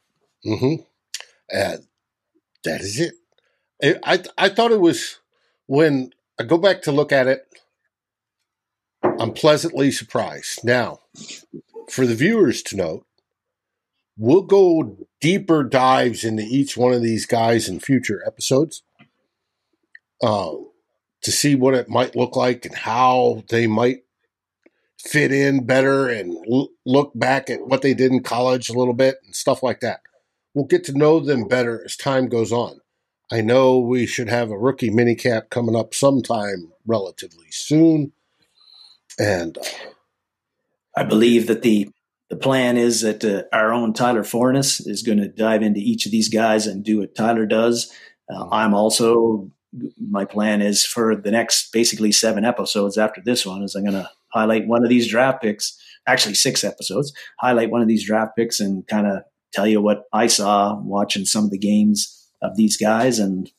Mm-hmm. 0.45 0.83
And 1.49 1.87
that 2.63 2.81
is 2.81 2.99
it. 2.99 3.13
I 4.03 4.23
I 4.37 4.49
thought 4.49 4.71
it 4.71 4.81
was 4.81 5.19
when 5.67 6.11
I 6.39 6.43
go 6.43 6.57
back 6.57 6.81
to 6.83 6.91
look 6.91 7.11
at 7.11 7.27
it. 7.27 7.45
I'm 9.03 9.33
pleasantly 9.33 9.91
surprised. 9.91 10.63
Now, 10.63 11.01
for 11.89 12.05
the 12.05 12.15
viewers 12.15 12.61
to 12.63 12.75
note, 12.75 13.05
we'll 14.17 14.41
go 14.41 14.97
deeper 15.21 15.63
dives 15.63 16.23
into 16.23 16.43
each 16.43 16.75
one 16.75 16.93
of 16.93 17.01
these 17.01 17.25
guys 17.25 17.69
in 17.69 17.79
future 17.79 18.23
episodes 18.25 18.83
uh, 20.23 20.53
to 21.21 21.31
see 21.31 21.55
what 21.55 21.73
it 21.73 21.89
might 21.89 22.15
look 22.15 22.35
like 22.35 22.65
and 22.65 22.75
how 22.75 23.43
they 23.49 23.67
might 23.67 24.03
fit 24.99 25.31
in 25.31 25.65
better 25.65 26.07
and 26.07 26.35
l- 26.51 26.69
look 26.85 27.11
back 27.15 27.49
at 27.49 27.67
what 27.67 27.81
they 27.81 27.93
did 27.93 28.11
in 28.11 28.23
college 28.23 28.69
a 28.69 28.73
little 28.73 28.93
bit 28.93 29.17
and 29.25 29.35
stuff 29.35 29.61
like 29.63 29.79
that. 29.79 30.01
We'll 30.53 30.65
get 30.65 30.83
to 30.85 30.97
know 30.97 31.19
them 31.19 31.47
better 31.47 31.83
as 31.85 31.95
time 31.95 32.27
goes 32.27 32.51
on. 32.51 32.81
I 33.31 33.41
know 33.41 33.77
we 33.77 34.05
should 34.05 34.29
have 34.29 34.49
a 34.49 34.57
rookie 34.57 34.89
minicamp 34.89 35.49
coming 35.49 35.75
up 35.75 35.93
sometime 35.93 36.71
relatively 36.85 37.51
soon. 37.51 38.13
And 39.19 39.57
uh, 39.57 39.63
I 40.97 41.03
believe 41.03 41.45
that 41.47 41.61
the 41.61 41.89
the 42.29 42.35
plan 42.35 42.75
is 42.75 43.01
that 43.01 43.23
uh, 43.23 43.43
our 43.55 43.71
own 43.71 43.93
Tyler 43.93 44.23
Forness 44.23 44.85
is 44.85 45.03
going 45.03 45.19
to 45.19 45.29
dive 45.29 45.61
into 45.61 45.79
each 45.79 46.05
of 46.05 46.11
these 46.11 46.27
guys 46.27 46.67
and 46.67 46.83
do 46.83 46.99
what 46.99 47.15
Tyler 47.15 47.45
does. 47.45 47.89
Uh, 48.29 48.49
I'm 48.49 48.73
also 48.73 49.51
my 50.09 50.25
plan 50.25 50.61
is 50.61 50.85
for 50.85 51.15
the 51.15 51.29
next 51.29 51.71
basically 51.71 52.11
seven 52.11 52.43
episodes 52.43 52.97
after 52.97 53.21
this 53.23 53.45
one 53.45 53.61
is 53.61 53.75
I'm 53.75 53.83
going 53.83 53.93
to 53.93 54.09
highlight 54.33 54.67
one 54.67 54.83
of 54.83 54.89
these 54.89 55.07
draft 55.07 55.41
picks, 55.43 55.79
actually 56.07 56.33
six 56.33 56.63
episodes, 56.63 57.13
highlight 57.39 57.69
one 57.69 57.81
of 57.81 57.87
these 57.87 58.05
draft 58.05 58.35
picks 58.35 58.59
and 58.59 58.85
kind 58.87 59.05
of 59.05 59.21
tell 59.53 59.67
you 59.67 59.81
what 59.81 60.05
I 60.13 60.25
saw 60.25 60.79
watching 60.81 61.25
some 61.25 61.45
of 61.45 61.51
the 61.51 61.59
games 61.59 62.27
of 62.41 62.57
these 62.57 62.75
guys 62.75 63.19
and 63.19 63.51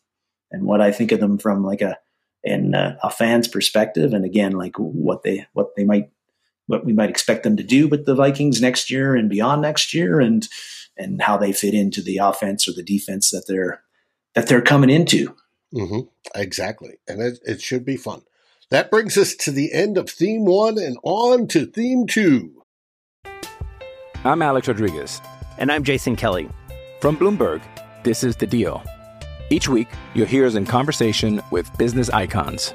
and 0.51 0.65
what 0.65 0.81
I 0.81 0.91
think 0.91 1.13
of 1.13 1.21
them 1.21 1.39
from 1.39 1.63
like 1.63 1.83
a 1.83 1.99
in 2.43 2.75
a, 2.75 2.99
a 3.03 3.11
fan's 3.11 3.47
perspective 3.47 4.13
and 4.13 4.25
again 4.25 4.53
like 4.53 4.77
what 4.77 5.23
they 5.23 5.47
what 5.53 5.69
they 5.77 5.85
might 5.85 6.11
what 6.69 6.85
we 6.85 6.93
might 6.93 7.11
expect 7.11 7.43
them 7.43 7.57
to 7.57 7.65
do 7.65 7.89
with 7.89 8.07
the 8.07 8.15
Vikings 8.15 8.63
next 8.63 8.91
year 8.91 9.17
and 9.17 9.29
beyond 9.29 9.63
next 9.63 9.93
year 9.93 10.21
and 10.21 10.47
and 10.97 11.23
how 11.23 11.37
they 11.37 11.53
fit 11.53 11.75
into 11.75 12.03
the 12.03 12.19
offense 12.19 12.69
or 12.69 12.73
the 12.73 12.83
defense 12.83 13.31
that 13.31 13.45
they're 13.49 13.83
that 14.35 14.47
they're 14.47 14.63
coming 14.63 14.91
into. 14.91 15.35
Mm-hmm. 15.75 16.01
Exactly. 16.35 16.99
And 17.09 17.21
it, 17.21 17.39
it 17.45 17.61
should 17.61 17.85
be 17.85 17.97
fun. 17.97 18.23
That 18.71 18.91
brings 18.91 19.17
us 19.17 19.35
to 19.37 19.51
the 19.51 19.73
end 19.73 19.97
of 19.97 20.09
theme 20.09 20.45
one 20.45 20.79
and 20.79 20.99
on 21.03 21.49
to 21.49 21.67
theme 21.67 22.07
two. 22.07 22.63
I'm 24.25 24.43
Alex 24.43 24.69
Rodriguez. 24.69 25.21
And 25.59 25.73
I'm 25.73 25.85
Jason 25.85 26.17
Kelly. 26.17 26.49
From 27.01 27.17
Bloomberg, 27.17 27.63
this 28.05 28.23
is 28.23 28.37
The 28.37 28.47
Deal. 28.47 28.83
Each 29.51 29.69
week, 29.69 29.89
you'll 30.15 30.27
hear 30.27 30.47
us 30.47 30.55
in 30.55 30.67
conversation 30.67 31.41
with 31.51 31.77
business 31.79 32.11
icons. 32.11 32.75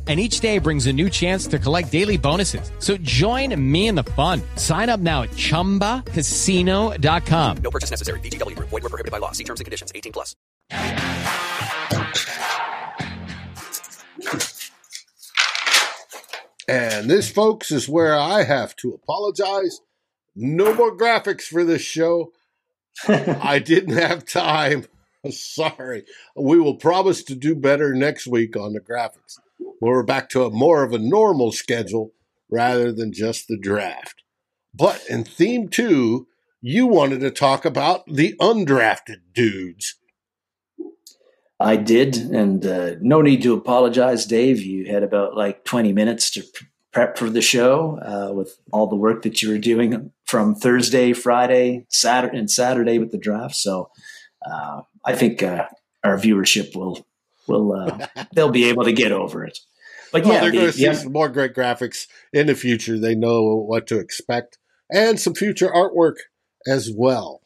and 0.11 0.19
each 0.19 0.41
day 0.41 0.59
brings 0.59 0.87
a 0.87 0.93
new 0.93 1.09
chance 1.09 1.47
to 1.47 1.57
collect 1.57 1.89
daily 1.89 2.17
bonuses. 2.17 2.69
So 2.79 2.97
join 2.97 3.55
me 3.71 3.87
in 3.87 3.95
the 3.95 4.03
fun. 4.03 4.41
Sign 4.57 4.89
up 4.89 4.99
now 4.99 5.21
at 5.21 5.29
ChumbaCasino.com. 5.29 7.57
No 7.63 7.71
purchase 7.71 7.91
necessary. 7.91 8.19
VGW 8.19 8.57
Group. 8.57 8.67
Void 8.67 8.83
were 8.83 8.89
prohibited 8.89 9.13
by 9.13 9.19
law. 9.19 9.31
See 9.31 9.45
terms 9.45 9.61
and 9.61 9.65
conditions. 9.65 9.93
18 9.95 10.11
plus. 10.11 10.35
And 16.67 17.09
this, 17.09 17.31
folks, 17.31 17.71
is 17.71 17.87
where 17.87 18.19
I 18.19 18.43
have 18.43 18.75
to 18.77 18.93
apologize. 18.93 19.79
No 20.35 20.73
more 20.73 20.93
graphics 20.93 21.43
for 21.43 21.63
this 21.63 21.81
show. 21.81 22.33
I 23.07 23.59
didn't 23.59 23.95
have 23.95 24.25
time. 24.25 24.87
Sorry. 25.29 26.03
We 26.35 26.59
will 26.59 26.75
promise 26.75 27.23
to 27.23 27.35
do 27.35 27.55
better 27.55 27.93
next 27.93 28.27
week 28.27 28.57
on 28.57 28.73
the 28.73 28.81
graphics. 28.81 29.39
We're 29.81 30.03
back 30.03 30.29
to 30.29 30.43
a 30.43 30.51
more 30.51 30.83
of 30.83 30.93
a 30.93 30.99
normal 30.99 31.51
schedule 31.51 32.11
rather 32.51 32.91
than 32.91 33.11
just 33.11 33.47
the 33.47 33.57
draft. 33.57 34.21
But 34.75 35.03
in 35.09 35.23
theme 35.23 35.69
two, 35.69 36.27
you 36.61 36.85
wanted 36.85 37.21
to 37.21 37.31
talk 37.31 37.65
about 37.65 38.05
the 38.05 38.35
undrafted 38.39 39.21
dudes. 39.33 39.95
I 41.59 41.77
did, 41.77 42.15
and 42.15 42.63
uh, 42.63 42.91
no 43.01 43.23
need 43.23 43.41
to 43.41 43.55
apologize, 43.55 44.27
Dave. 44.27 44.61
You 44.61 44.85
had 44.85 45.01
about 45.01 45.35
like 45.35 45.65
20 45.65 45.93
minutes 45.93 46.29
to 46.31 46.43
prep 46.91 47.17
for 47.17 47.31
the 47.31 47.41
show 47.41 47.97
uh, 48.05 48.33
with 48.33 48.59
all 48.71 48.85
the 48.85 48.95
work 48.95 49.23
that 49.23 49.41
you 49.41 49.49
were 49.49 49.57
doing 49.57 50.11
from 50.25 50.53
Thursday, 50.53 51.11
Friday, 51.13 51.87
Saturday, 51.89 52.37
and 52.37 52.51
Saturday 52.51 52.99
with 52.99 53.11
the 53.11 53.17
draft. 53.17 53.55
So 53.55 53.89
uh, 54.45 54.81
I 55.03 55.15
think 55.15 55.41
uh, 55.41 55.67
our 56.03 56.17
viewership 56.17 56.75
will 56.75 57.03
will 57.47 57.73
uh, 57.73 58.07
they'll 58.35 58.51
be 58.51 58.65
able 58.69 58.83
to 58.83 58.93
get 58.93 59.11
over 59.11 59.43
it. 59.43 59.57
But 60.11 60.23
well, 60.23 60.33
yeah, 60.33 60.41
they're 60.41 60.51
the- 60.51 60.57
going 60.57 60.71
to 60.71 60.73
see 60.77 60.85
the- 60.87 60.95
some 60.95 61.13
more 61.13 61.29
great 61.29 61.53
graphics 61.53 62.07
in 62.33 62.47
the 62.47 62.55
future. 62.55 62.97
They 62.99 63.15
know 63.15 63.55
what 63.55 63.87
to 63.87 63.99
expect, 63.99 64.57
and 64.91 65.19
some 65.19 65.33
future 65.35 65.69
artwork 65.69 66.17
as 66.67 66.91
well. 66.95 67.41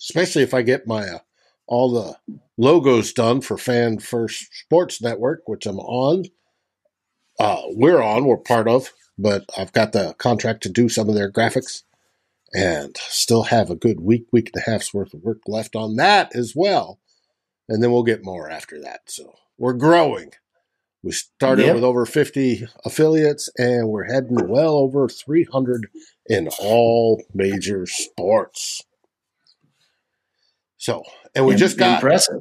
Especially 0.00 0.42
if 0.42 0.52
I 0.54 0.62
get 0.62 0.86
my 0.86 1.08
uh, 1.08 1.18
all 1.66 1.90
the 1.92 2.18
logos 2.58 3.12
done 3.12 3.40
for 3.40 3.56
Fan 3.56 3.98
First 3.98 4.46
Sports 4.54 5.00
Network, 5.00 5.42
which 5.46 5.66
I'm 5.66 5.78
on. 5.78 6.24
Uh, 7.38 7.62
we're 7.70 8.02
on. 8.02 8.26
We're 8.26 8.36
part 8.36 8.68
of, 8.68 8.92
but 9.18 9.44
I've 9.56 9.72
got 9.72 9.92
the 9.92 10.14
contract 10.18 10.62
to 10.64 10.68
do 10.68 10.88
some 10.88 11.08
of 11.08 11.14
their 11.14 11.32
graphics, 11.32 11.82
and 12.52 12.96
still 12.98 13.44
have 13.44 13.70
a 13.70 13.76
good 13.76 14.00
week, 14.00 14.26
week 14.30 14.50
and 14.54 14.62
a 14.62 14.70
half's 14.70 14.92
worth 14.94 15.14
of 15.14 15.22
work 15.22 15.40
left 15.48 15.74
on 15.74 15.96
that 15.96 16.36
as 16.36 16.52
well. 16.54 17.00
And 17.68 17.82
then 17.82 17.90
we'll 17.90 18.02
get 18.04 18.24
more 18.24 18.48
after 18.50 18.80
that. 18.82 19.00
So 19.06 19.34
we're 19.58 19.72
growing. 19.72 20.32
We 21.04 21.12
started 21.12 21.66
Yep. 21.66 21.74
with 21.74 21.84
over 21.84 22.06
50 22.06 22.66
affiliates, 22.84 23.50
and 23.58 23.88
we're 23.88 24.04
heading 24.10 24.48
well 24.48 24.74
over 24.76 25.06
300 25.06 25.88
in 26.26 26.48
all 26.58 27.22
major 27.34 27.84
sports. 27.86 28.82
So, 30.78 31.02
and 31.34 31.44
we 31.44 31.52
Im- 31.52 31.58
just 31.58 31.76
got 31.78 31.96
impressive. 31.96 32.40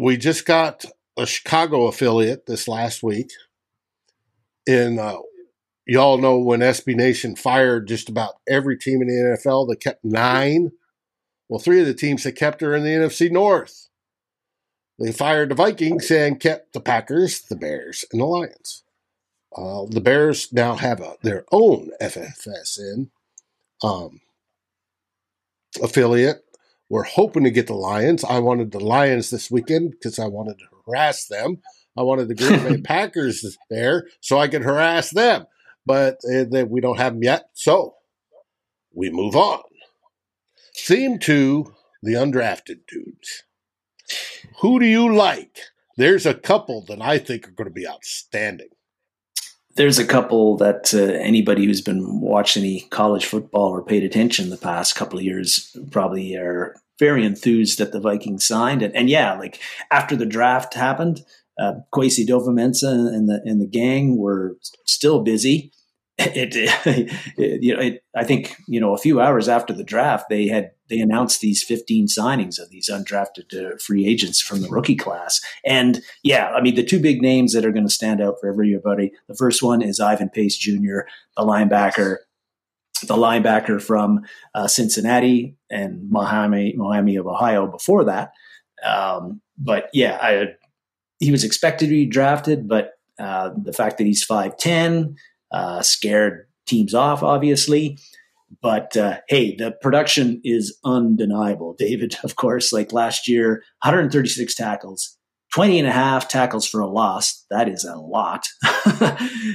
we 0.00 0.18
just 0.18 0.44
got 0.44 0.84
a 1.16 1.24
Chicago 1.26 1.86
affiliate 1.86 2.44
this 2.46 2.68
last 2.68 3.02
week. 3.02 3.30
In 4.66 4.98
uh, 4.98 5.16
y'all 5.86 6.18
know 6.18 6.38
when 6.38 6.60
SB 6.60 6.94
Nation 6.94 7.36
fired 7.36 7.88
just 7.88 8.10
about 8.10 8.34
every 8.48 8.76
team 8.76 9.00
in 9.00 9.08
the 9.08 9.38
NFL, 9.38 9.66
they 9.68 9.76
kept 9.76 10.04
nine. 10.04 10.72
Well, 11.48 11.58
three 11.60 11.80
of 11.80 11.86
the 11.86 11.94
teams 11.94 12.24
that 12.24 12.32
kept 12.32 12.60
her 12.60 12.74
in 12.74 12.82
the 12.84 12.90
NFC 12.90 13.30
North. 13.30 13.83
They 14.98 15.12
fired 15.12 15.50
the 15.50 15.54
Vikings 15.54 16.10
and 16.10 16.38
kept 16.38 16.72
the 16.72 16.80
Packers, 16.80 17.42
the 17.42 17.56
Bears, 17.56 18.04
and 18.12 18.20
the 18.20 18.26
Lions. 18.26 18.84
Uh, 19.56 19.86
the 19.88 20.00
Bears 20.00 20.52
now 20.52 20.74
have 20.74 21.00
a, 21.00 21.16
their 21.22 21.44
own 21.52 21.90
FFSN 22.00 23.10
um, 23.82 24.20
affiliate. 25.82 26.44
We're 26.88 27.04
hoping 27.04 27.44
to 27.44 27.50
get 27.50 27.66
the 27.66 27.74
Lions. 27.74 28.24
I 28.24 28.38
wanted 28.38 28.70
the 28.72 28.80
Lions 28.80 29.30
this 29.30 29.50
weekend 29.50 29.92
because 29.92 30.18
I 30.18 30.26
wanted 30.26 30.58
to 30.58 30.64
harass 30.86 31.26
them. 31.26 31.60
I 31.96 32.02
wanted 32.02 32.28
the 32.28 32.34
Green 32.34 32.62
Bay 32.62 32.80
Packers 32.84 33.56
there 33.70 34.06
so 34.20 34.38
I 34.38 34.48
could 34.48 34.62
harass 34.62 35.10
them, 35.10 35.46
but 35.86 36.18
uh, 36.32 36.66
we 36.66 36.80
don't 36.80 36.98
have 36.98 37.14
them 37.14 37.22
yet. 37.22 37.48
So 37.54 37.94
we 38.92 39.10
move 39.10 39.36
on. 39.36 39.62
Theme 40.76 41.18
two: 41.18 41.74
the 42.02 42.14
undrafted 42.14 42.86
dudes. 42.88 43.44
Who 44.64 44.80
do 44.80 44.86
you 44.86 45.14
like? 45.14 45.58
There's 45.98 46.24
a 46.24 46.32
couple 46.32 46.86
that 46.86 47.02
I 47.02 47.18
think 47.18 47.46
are 47.46 47.50
going 47.50 47.68
to 47.68 47.74
be 47.74 47.86
outstanding. 47.86 48.70
There's 49.76 49.98
a 49.98 50.06
couple 50.06 50.56
that 50.56 50.94
uh, 50.94 51.00
anybody 51.00 51.66
who's 51.66 51.82
been 51.82 52.22
watching 52.22 52.62
any 52.62 52.80
college 52.88 53.26
football 53.26 53.68
or 53.68 53.84
paid 53.84 54.04
attention 54.04 54.48
the 54.48 54.56
past 54.56 54.96
couple 54.96 55.18
of 55.18 55.24
years 55.26 55.76
probably 55.90 56.34
are 56.34 56.76
very 56.98 57.26
enthused 57.26 57.78
that 57.78 57.92
the 57.92 58.00
Vikings 58.00 58.46
signed. 58.46 58.80
And, 58.80 58.96
and 58.96 59.10
yeah, 59.10 59.34
like 59.34 59.60
after 59.90 60.16
the 60.16 60.24
draft 60.24 60.72
happened, 60.72 61.26
uh, 61.60 61.74
Kwesi 61.92 62.26
Adofo-Mensah 62.26 63.14
and 63.14 63.28
the 63.28 63.42
and 63.44 63.60
the 63.60 63.66
gang 63.66 64.16
were 64.16 64.56
still 64.86 65.20
busy. 65.20 65.72
It, 66.16 66.54
it, 67.36 67.62
you 67.62 67.74
know, 67.74 67.80
it, 67.80 68.04
I 68.14 68.22
think 68.22 68.54
you 68.68 68.78
know 68.78 68.94
a 68.94 68.98
few 68.98 69.20
hours 69.20 69.48
after 69.48 69.72
the 69.72 69.82
draft, 69.82 70.28
they 70.28 70.46
had 70.46 70.70
they 70.88 71.00
announced 71.00 71.40
these 71.40 71.64
15 71.64 72.06
signings 72.06 72.60
of 72.60 72.70
these 72.70 72.88
undrafted 72.88 73.52
uh, 73.52 73.76
free 73.84 74.06
agents 74.06 74.40
from 74.40 74.60
the 74.60 74.68
rookie 74.68 74.94
class. 74.94 75.40
And 75.64 76.02
yeah, 76.22 76.50
I 76.50 76.60
mean 76.60 76.76
the 76.76 76.84
two 76.84 77.00
big 77.00 77.20
names 77.20 77.52
that 77.52 77.64
are 77.64 77.72
going 77.72 77.86
to 77.86 77.92
stand 77.92 78.20
out 78.20 78.36
for 78.40 78.48
everybody. 78.48 79.10
The 79.26 79.34
first 79.34 79.62
one 79.62 79.82
is 79.82 79.98
Ivan 79.98 80.28
Pace 80.28 80.56
Jr., 80.56 81.00
the 81.36 81.42
linebacker 81.42 82.18
the 83.02 83.16
linebacker 83.16 83.82
from 83.82 84.20
uh, 84.54 84.66
Cincinnati 84.66 85.56
and 85.70 86.10
Miami, 86.10 86.74
Miami 86.76 87.16
of 87.16 87.26
Ohio 87.26 87.66
before 87.66 88.04
that. 88.04 88.32
Um, 88.84 89.40
but 89.58 89.88
yeah, 89.92 90.18
I, 90.20 90.46
he 91.18 91.30
was 91.30 91.44
expected 91.44 91.86
to 91.86 91.90
be 91.90 92.06
drafted, 92.06 92.68
but 92.68 92.92
uh, 93.18 93.50
the 93.56 93.72
fact 93.72 93.98
that 93.98 94.04
he's 94.04 94.26
5'10 94.26 95.16
uh, 95.54 95.82
scared 95.82 96.48
teams 96.66 96.94
off, 96.94 97.22
obviously. 97.22 97.96
But 98.60 98.96
uh, 98.96 99.20
hey, 99.28 99.54
the 99.56 99.70
production 99.70 100.40
is 100.44 100.76
undeniable. 100.84 101.74
David, 101.78 102.16
of 102.24 102.36
course, 102.36 102.72
like 102.72 102.92
last 102.92 103.28
year, 103.28 103.62
136 103.82 104.54
tackles, 104.54 105.16
20 105.54 105.78
and 105.78 105.88
a 105.88 105.92
half 105.92 106.28
tackles 106.28 106.66
for 106.66 106.80
a 106.80 106.88
loss. 106.88 107.44
That 107.50 107.68
is 107.68 107.84
a 107.84 107.96
lot, 107.96 108.46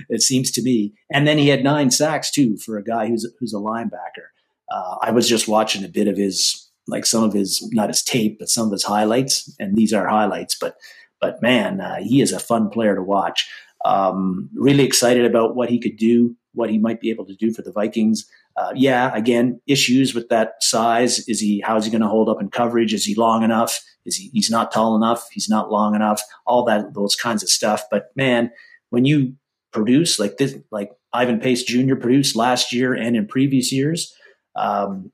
it 0.10 0.22
seems 0.22 0.52
to 0.52 0.62
me. 0.62 0.94
And 1.12 1.28
then 1.28 1.38
he 1.38 1.50
had 1.50 1.64
nine 1.64 1.92
sacks 1.92 2.32
too 2.32 2.58
for 2.58 2.78
a 2.78 2.84
guy 2.84 3.08
who's, 3.08 3.30
who's 3.40 3.54
a 3.54 3.58
linebacker. 3.58 4.30
Uh, 4.72 4.96
I 5.02 5.12
was 5.12 5.28
just 5.28 5.48
watching 5.48 5.84
a 5.84 5.90
bit 5.90 6.08
of 6.08 6.16
his, 6.16 6.70
like 6.88 7.06
some 7.06 7.24
of 7.24 7.34
his, 7.34 7.68
not 7.74 7.90
his 7.90 8.04
tape, 8.04 8.38
but 8.40 8.50
some 8.50 8.68
of 8.68 8.72
his 8.72 8.84
highlights. 8.84 9.54
And 9.60 9.76
these 9.76 9.94
are 9.94 10.08
highlights, 10.08 10.56
but, 10.60 10.76
but 11.20 11.42
man, 11.42 11.82
uh, 11.82 11.98
he 12.02 12.22
is 12.22 12.32
a 12.32 12.40
fun 12.40 12.70
player 12.70 12.96
to 12.96 13.04
watch. 13.04 13.50
Um, 13.86 14.50
really 14.54 14.84
excited 14.84 15.26
about 15.26 15.56
what 15.56 15.70
he 15.70 15.80
could 15.80 15.98
do, 15.98 16.36
what 16.54 16.70
he 16.70 16.78
might 16.78 17.00
be 17.00 17.10
able 17.10 17.26
to 17.26 17.36
do 17.36 17.54
for 17.54 17.62
the 17.62 17.72
Vikings. 17.72 18.30
Uh, 18.58 18.72
yeah, 18.76 19.16
again, 19.16 19.62
issues 19.68 20.14
with 20.14 20.28
that 20.30 20.62
size. 20.62 21.20
Is 21.28 21.40
he? 21.40 21.62
How 21.62 21.78
is 21.78 21.86
he 21.86 21.92
going 21.92 22.02
to 22.02 22.08
hold 22.08 22.30
up 22.30 22.42
in 22.42 22.50
coverage? 22.50 22.94
Is 22.94 23.06
he 23.06 23.16
long 23.16 23.44
enough? 23.44 23.80
Is 24.06 24.18
he? 24.18 24.30
He's 24.34 24.50
not 24.50 24.72
tall 24.72 24.96
enough. 24.96 25.30
He's 25.32 25.50
not 25.50 25.72
long 25.72 25.96
enough. 25.96 26.22
All 26.46 26.66
that, 26.66 26.94
those 26.94 27.16
kinds 27.16 27.44
of 27.44 27.50
stuff. 27.50 27.84
But 27.90 28.12
man, 28.16 28.52
when 28.90 29.06
you 29.06 29.36
produce 29.72 30.20
like 30.20 30.38
this, 30.38 30.58
like 30.72 30.92
Ivan 31.14 31.40
Pace 31.40 31.64
Jr. 31.64 31.96
produced 31.96 32.36
last 32.36 32.74
year 32.74 32.94
and 32.94 33.16
in 33.16 33.28
previous 33.28 33.72
years, 33.72 34.14
um, 34.56 35.12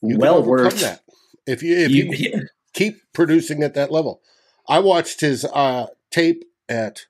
well 0.00 0.42
worth 0.42 0.80
that. 0.80 1.02
If 1.46 1.62
you 1.62 1.76
if 1.76 1.90
you, 1.90 2.04
you 2.04 2.10
yeah. 2.32 2.40
keep 2.72 3.00
producing 3.12 3.62
at 3.62 3.74
that 3.74 3.90
level, 3.90 4.20
I 4.68 4.78
watched 4.78 5.20
his 5.20 5.44
uh, 5.44 5.88
tape 6.10 6.44
at 6.68 7.06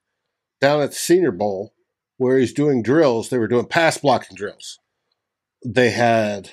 down 0.65 0.81
at 0.81 0.91
the 0.91 0.97
Senior 0.97 1.33
Bowl 1.33 1.73
where 2.17 2.39
he's 2.39 2.53
doing 2.53 2.83
drills. 2.83 3.29
They 3.29 3.39
were 3.39 3.49
doing 3.49 3.67
pass 3.67 3.99
blocking 3.99 4.37
drills 4.37 4.79
they 5.65 5.91
had 5.91 6.51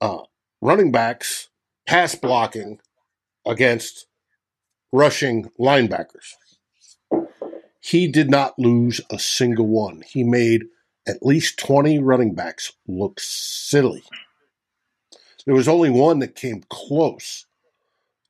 uh, 0.00 0.22
running 0.60 0.90
backs 0.90 1.48
pass 1.86 2.14
blocking 2.14 2.80
against 3.46 4.06
rushing 4.90 5.50
linebackers. 5.60 6.34
He 7.80 8.06
did 8.06 8.30
not 8.30 8.58
lose 8.58 9.00
a 9.10 9.18
single 9.18 9.66
one. 9.66 10.02
He 10.06 10.24
made 10.24 10.64
at 11.06 11.24
least 11.24 11.58
20 11.58 11.98
running 11.98 12.34
backs 12.34 12.72
look 12.86 13.18
silly. 13.20 14.02
There 15.44 15.54
was 15.54 15.68
only 15.68 15.90
one 15.90 16.20
that 16.20 16.36
came 16.36 16.62
close 16.70 17.46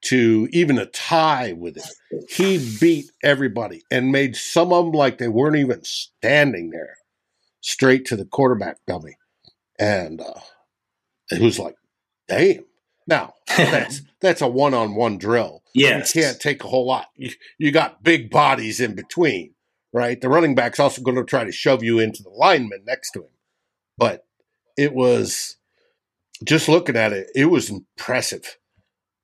to 0.02 0.48
even 0.52 0.78
a 0.78 0.86
tie 0.86 1.52
with 1.52 1.76
it. 1.76 2.28
He 2.28 2.76
beat 2.80 3.10
everybody 3.22 3.82
and 3.90 4.12
made 4.12 4.36
some 4.36 4.72
of 4.72 4.86
them 4.86 4.94
like 4.94 5.18
they 5.18 5.28
weren't 5.28 5.56
even 5.56 5.84
standing 5.84 6.70
there 6.70 6.96
straight 7.60 8.04
to 8.06 8.16
the 8.16 8.24
quarterback 8.24 8.78
dummy. 8.86 9.16
And 9.78 10.20
uh, 10.20 10.40
it 11.30 11.40
was 11.40 11.58
like, 11.58 11.76
damn. 12.28 12.64
Now, 13.06 13.34
that's, 13.56 14.02
that's 14.20 14.40
a 14.42 14.48
one 14.48 14.74
on 14.74 14.94
one 14.94 15.18
drill. 15.18 15.62
Yes. 15.74 16.14
You 16.14 16.22
can't 16.22 16.40
take 16.40 16.64
a 16.64 16.68
whole 16.68 16.86
lot. 16.86 17.06
You, 17.16 17.30
you 17.58 17.70
got 17.70 18.02
big 18.02 18.28
bodies 18.28 18.80
in 18.80 18.94
between, 18.94 19.54
right? 19.92 20.20
The 20.20 20.28
running 20.28 20.54
back's 20.54 20.80
also 20.80 21.02
going 21.02 21.16
to 21.16 21.24
try 21.24 21.44
to 21.44 21.52
shove 21.52 21.82
you 21.82 22.00
into 22.00 22.22
the 22.22 22.30
lineman 22.30 22.82
next 22.84 23.12
to 23.12 23.20
him. 23.20 23.30
But 23.96 24.26
it 24.76 24.94
was 24.94 25.56
just 26.44 26.68
looking 26.68 26.96
at 26.96 27.12
it, 27.12 27.28
it 27.34 27.46
was 27.46 27.70
impressive 27.70 28.58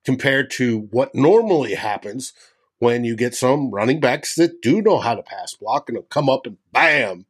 compared 0.09 0.49
to 0.49 0.87
what 0.89 1.13
normally 1.13 1.75
happens 1.75 2.33
when 2.79 3.03
you 3.03 3.15
get 3.15 3.35
some 3.35 3.69
running 3.69 3.99
backs 3.99 4.33
that 4.33 4.59
do 4.59 4.81
know 4.81 4.97
how 4.97 5.13
to 5.13 5.21
pass 5.21 5.53
block 5.53 5.87
and 5.87 5.95
will 5.95 6.03
come 6.05 6.27
up 6.27 6.47
and 6.47 6.57
bam, 6.71 7.27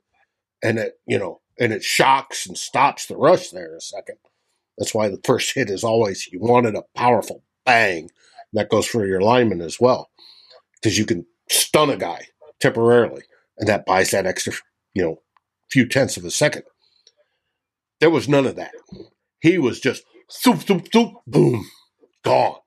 and 0.64 0.80
it 0.80 0.98
you 1.06 1.20
know 1.20 1.42
and 1.60 1.74
it 1.74 1.84
shocks 1.84 2.46
and 2.46 2.58
stops 2.58 3.06
the 3.06 3.18
rush 3.18 3.50
there 3.50 3.76
a 3.76 3.82
second. 3.82 4.16
That's 4.78 4.94
why 4.94 5.10
the 5.10 5.20
first 5.26 5.54
hit 5.56 5.70
is 5.70 5.84
always 5.84 6.28
you 6.32 6.40
wanted 6.40 6.74
a 6.76 6.86
powerful 6.96 7.44
bang. 7.66 8.12
That 8.54 8.70
goes 8.70 8.88
for 8.88 9.06
your 9.06 9.20
lineman 9.20 9.60
as 9.60 9.78
well 9.78 10.10
because 10.76 10.98
you 10.98 11.06
can 11.06 11.26
stun 11.50 11.90
a 11.90 11.98
guy 11.98 12.28
temporarily, 12.62 13.24
and 13.58 13.68
that 13.68 13.86
buys 13.86 14.12
that 14.12 14.26
extra 14.26 14.54
you 14.94 15.04
know 15.04 15.22
few 15.70 15.86
tenths 15.86 16.16
of 16.16 16.24
a 16.24 16.32
second. 16.32 16.64
There 18.00 18.10
was 18.10 18.30
none 18.30 18.46
of 18.46 18.56
that. 18.56 18.72
He 19.42 19.58
was 19.58 19.82
just 19.82 20.04
thoop 20.32 20.60
thoop 20.60 20.90
thoop 20.94 21.16
boom 21.28 21.66
gone, 22.24 22.60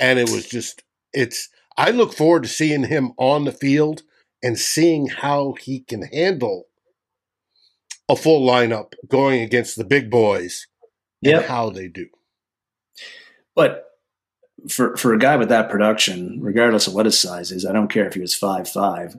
and 0.00 0.18
it 0.18 0.30
was 0.30 0.46
just 0.48 0.82
it's. 1.12 1.48
I 1.76 1.90
look 1.90 2.12
forward 2.12 2.42
to 2.42 2.48
seeing 2.48 2.84
him 2.84 3.12
on 3.16 3.44
the 3.44 3.52
field 3.52 4.02
and 4.42 4.58
seeing 4.58 5.06
how 5.06 5.54
he 5.60 5.80
can 5.80 6.02
handle 6.02 6.66
a 8.08 8.16
full 8.16 8.46
lineup 8.46 8.94
going 9.08 9.40
against 9.42 9.76
the 9.76 9.84
big 9.84 10.10
boys 10.10 10.66
and 11.24 11.44
how 11.44 11.70
they 11.70 11.86
do. 11.86 12.08
But 13.54 13.86
for 14.68 14.96
for 14.96 15.14
a 15.14 15.18
guy 15.18 15.36
with 15.36 15.48
that 15.48 15.70
production, 15.70 16.38
regardless 16.40 16.86
of 16.86 16.94
what 16.94 17.06
his 17.06 17.20
size 17.20 17.50
is, 17.52 17.64
I 17.64 17.72
don't 17.72 17.90
care 17.90 18.06
if 18.06 18.14
he 18.14 18.20
was 18.20 18.34
five 18.34 18.68
five. 18.68 19.16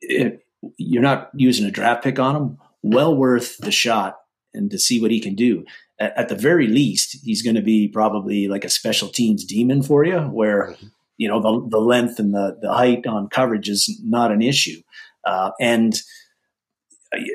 you're 0.00 1.02
not 1.02 1.30
using 1.34 1.66
a 1.66 1.70
draft 1.70 2.02
pick 2.02 2.18
on 2.18 2.36
him. 2.36 2.58
Well 2.82 3.16
worth 3.16 3.58
the 3.58 3.70
shot 3.70 4.18
and 4.52 4.70
to 4.70 4.78
see 4.78 5.00
what 5.00 5.10
he 5.10 5.20
can 5.20 5.34
do. 5.34 5.64
At, 5.98 6.18
at 6.18 6.28
the 6.28 6.34
very 6.34 6.66
least, 6.66 7.18
he's 7.24 7.42
going 7.42 7.56
to 7.56 7.62
be 7.62 7.88
probably 7.88 8.48
like 8.48 8.64
a 8.64 8.70
special 8.70 9.08
teams 9.08 9.44
demon 9.44 9.82
for 9.82 10.04
you, 10.04 10.20
where 10.20 10.72
mm-hmm. 10.72 10.86
you 11.16 11.28
know 11.28 11.40
the 11.40 11.68
the 11.68 11.80
length 11.80 12.18
and 12.18 12.34
the 12.34 12.58
the 12.60 12.72
height 12.72 13.06
on 13.06 13.28
coverage 13.28 13.68
is 13.68 14.00
not 14.02 14.32
an 14.32 14.42
issue. 14.42 14.82
Uh, 15.24 15.50
and 15.60 16.02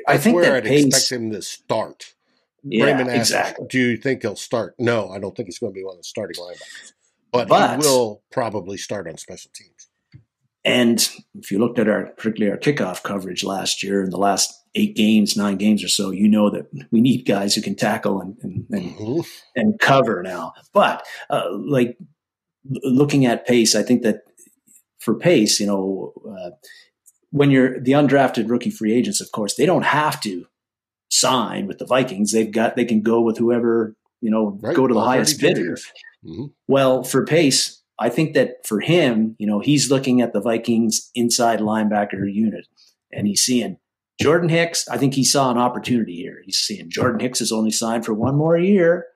I 0.06 0.18
think 0.18 0.36
where 0.36 0.44
that 0.44 0.54
I'd 0.56 0.64
pace, 0.64 0.86
expect 0.86 1.12
him 1.12 1.30
to 1.32 1.42
start. 1.42 2.14
Yeah, 2.62 2.84
Raymond 2.84 3.10
asked, 3.10 3.30
exactly. 3.30 3.66
Do 3.68 3.78
you 3.78 3.96
think 3.96 4.22
he'll 4.22 4.36
start? 4.36 4.74
No, 4.78 5.10
I 5.10 5.18
don't 5.18 5.34
think 5.34 5.48
he's 5.48 5.58
going 5.58 5.72
to 5.72 5.74
be 5.74 5.84
one 5.84 5.94
of 5.94 6.00
the 6.00 6.04
starting 6.04 6.40
linebackers, 6.40 6.92
but, 7.32 7.48
But- 7.48 7.82
he 7.82 7.88
will 7.88 8.22
probably 8.30 8.76
start 8.76 9.08
on 9.08 9.16
special 9.16 9.50
teams. 9.54 9.88
And 10.62 11.08
if 11.38 11.50
you 11.50 11.58
looked 11.58 11.78
at 11.78 11.88
our 11.88 12.06
particularly 12.18 12.52
our 12.52 12.58
kickoff 12.58 13.02
coverage 13.02 13.42
last 13.42 13.82
year 13.82 14.04
in 14.04 14.10
the 14.10 14.18
last 14.18 14.59
eight 14.74 14.94
games, 14.96 15.36
nine 15.36 15.56
games 15.56 15.82
or 15.82 15.88
so, 15.88 16.10
you 16.10 16.28
know 16.28 16.48
that 16.50 16.66
we 16.90 17.00
need 17.00 17.24
guys 17.26 17.54
who 17.54 17.62
can 17.62 17.74
tackle 17.74 18.20
and 18.20 18.36
and, 18.42 18.66
and, 18.70 18.94
Mhm. 18.96 19.26
and 19.56 19.78
cover 19.80 20.22
now. 20.22 20.52
But 20.72 21.04
uh, 21.28 21.42
like 21.52 21.98
looking 22.84 23.26
at 23.26 23.46
pace, 23.46 23.74
I 23.74 23.82
think 23.82 24.02
that 24.02 24.22
for 24.98 25.14
pace, 25.14 25.58
you 25.60 25.66
know, 25.66 26.12
uh, 26.28 26.50
when 27.30 27.50
you're 27.50 27.80
the 27.80 27.92
undrafted 27.92 28.48
rookie 28.50 28.70
free 28.70 28.92
agents, 28.92 29.20
of 29.20 29.32
course, 29.32 29.54
they 29.54 29.66
don't 29.66 29.84
have 29.84 30.20
to 30.22 30.46
sign 31.10 31.66
with 31.66 31.78
the 31.78 31.86
Vikings. 31.86 32.32
They've 32.32 32.50
got 32.52 32.76
they 32.76 32.84
can 32.84 33.02
go 33.02 33.20
with 33.20 33.38
whoever 33.38 33.96
you 34.20 34.30
know 34.30 34.58
Right, 34.60 34.76
go 34.76 34.86
to 34.86 34.94
the 34.94 35.00
highest 35.00 35.40
bidder. 35.40 35.76
Mhm. 36.24 36.52
Well, 36.68 37.02
for 37.02 37.24
Pace, 37.24 37.82
I 37.98 38.08
think 38.10 38.34
that 38.34 38.66
for 38.66 38.80
him, 38.80 39.34
you 39.38 39.46
know, 39.46 39.60
he's 39.60 39.90
looking 39.90 40.20
at 40.20 40.32
the 40.32 40.40
Vikings 40.40 41.10
inside 41.14 41.60
linebacker 41.60 42.32
unit 42.32 42.66
and 43.12 43.26
he's 43.26 43.40
seeing 43.40 43.78
Jordan 44.20 44.48
Hicks. 44.48 44.86
I 44.88 44.98
think 44.98 45.14
he 45.14 45.24
saw 45.24 45.50
an 45.50 45.58
opportunity 45.58 46.16
here. 46.16 46.42
He's 46.44 46.58
seeing 46.58 46.90
Jordan 46.90 47.20
Hicks 47.20 47.40
is 47.40 47.52
only 47.52 47.70
signed 47.70 48.04
for 48.04 48.12
one 48.12 48.36
more 48.36 48.58
year. 48.58 49.06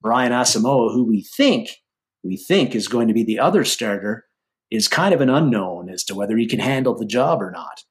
Brian 0.00 0.32
Asamoah, 0.32 0.92
who 0.92 1.04
we 1.04 1.22
think 1.22 1.78
we 2.24 2.36
think 2.36 2.74
is 2.74 2.88
going 2.88 3.08
to 3.08 3.14
be 3.14 3.24
the 3.24 3.38
other 3.38 3.64
starter, 3.64 4.26
is 4.70 4.88
kind 4.88 5.14
of 5.14 5.20
an 5.20 5.30
unknown 5.30 5.88
as 5.88 6.04
to 6.04 6.14
whether 6.14 6.36
he 6.36 6.46
can 6.46 6.60
handle 6.60 6.94
the 6.94 7.06
job 7.06 7.42
or 7.42 7.50
not. 7.50 7.82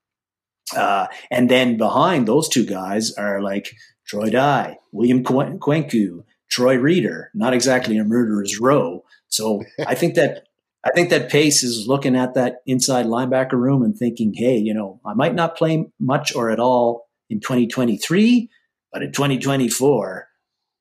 Uh, 0.75 1.07
and 1.29 1.49
then 1.49 1.77
behind 1.77 2.27
those 2.27 2.47
two 2.47 2.65
guys 2.65 3.13
are 3.13 3.41
like 3.41 3.71
Troy 4.07 4.29
Dye, 4.29 4.77
William 4.91 5.23
Quen- 5.23 5.59
Kwenkeu, 5.59 6.23
Troy 6.49 6.75
Reeder, 6.75 7.31
not 7.33 7.53
exactly 7.53 7.97
a 7.97 8.03
murderer's 8.03 8.59
row. 8.59 9.03
So 9.27 9.63
I 9.87 9.95
think 9.95 10.15
that 10.15 10.43
I 10.83 10.89
think 10.91 11.09
that 11.11 11.29
Pace 11.29 11.63
is 11.63 11.87
looking 11.87 12.15
at 12.15 12.33
that 12.33 12.57
inside 12.65 13.05
linebacker 13.05 13.53
room 13.53 13.83
and 13.83 13.95
thinking, 13.95 14.33
hey, 14.33 14.57
you 14.57 14.73
know, 14.73 14.99
I 15.05 15.13
might 15.13 15.35
not 15.35 15.55
play 15.55 15.85
much 15.99 16.35
or 16.35 16.49
at 16.49 16.59
all 16.59 17.07
in 17.29 17.39
2023, 17.39 18.49
but 18.91 19.03
in 19.03 19.11
2024, 19.11 20.27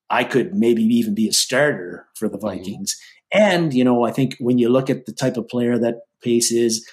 I 0.09 0.25
could 0.25 0.55
maybe 0.55 0.83
even 0.83 1.15
be 1.15 1.29
a 1.29 1.33
starter 1.33 2.07
for 2.15 2.29
the 2.29 2.39
mm-hmm. 2.39 2.47
Vikings. 2.47 2.97
And, 3.33 3.75
you 3.75 3.85
know, 3.85 4.05
I 4.05 4.11
think 4.11 4.37
when 4.41 4.59
you 4.59 4.69
look 4.69 4.91
at 4.91 5.07
the 5.07 5.13
type 5.13 5.37
of 5.37 5.49
player 5.49 5.79
that 5.79 6.01
pace 6.23 6.51
is, 6.51 6.89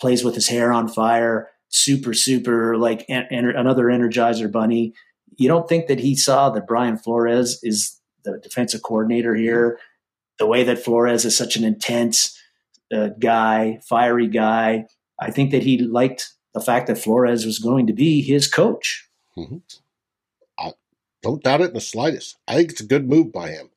plays 0.00 0.22
with 0.22 0.34
his 0.34 0.48
hair 0.48 0.72
on 0.72 0.86
fire, 0.86 1.48
super, 1.74 2.14
super 2.14 2.76
like 2.76 3.04
en- 3.08 3.26
en- 3.30 3.56
another 3.56 3.86
energizer 3.86 4.50
bunny. 4.50 4.94
You 5.36 5.48
don't 5.48 5.68
think 5.68 5.88
that 5.88 5.98
he 5.98 6.14
saw 6.14 6.50
that 6.50 6.66
Brian 6.66 6.96
Flores 6.96 7.58
is 7.62 8.00
the 8.24 8.38
defensive 8.42 8.82
coordinator 8.82 9.34
here? 9.34 9.78
The 10.38 10.46
way 10.46 10.64
that 10.64 10.82
Flores 10.82 11.24
is 11.24 11.36
such 11.36 11.56
an 11.56 11.64
intense 11.64 12.38
uh, 12.92 13.10
guy, 13.18 13.80
fiery 13.88 14.28
guy. 14.28 14.86
I 15.20 15.30
think 15.30 15.52
that 15.52 15.62
he 15.62 15.78
liked 15.78 16.32
the 16.54 16.60
fact 16.60 16.86
that 16.86 16.98
Flores 16.98 17.46
was 17.46 17.58
going 17.58 17.86
to 17.86 17.92
be 17.92 18.22
his 18.22 18.48
coach. 18.48 19.08
Mm-hmm. 19.36 19.58
I 20.58 20.72
don't 21.22 21.42
doubt 21.42 21.60
it 21.60 21.68
in 21.68 21.74
the 21.74 21.80
slightest. 21.80 22.36
I 22.46 22.56
think 22.56 22.72
it's 22.72 22.80
a 22.80 22.86
good 22.86 23.08
move 23.08 23.32
by 23.32 23.50
him. 23.50 23.70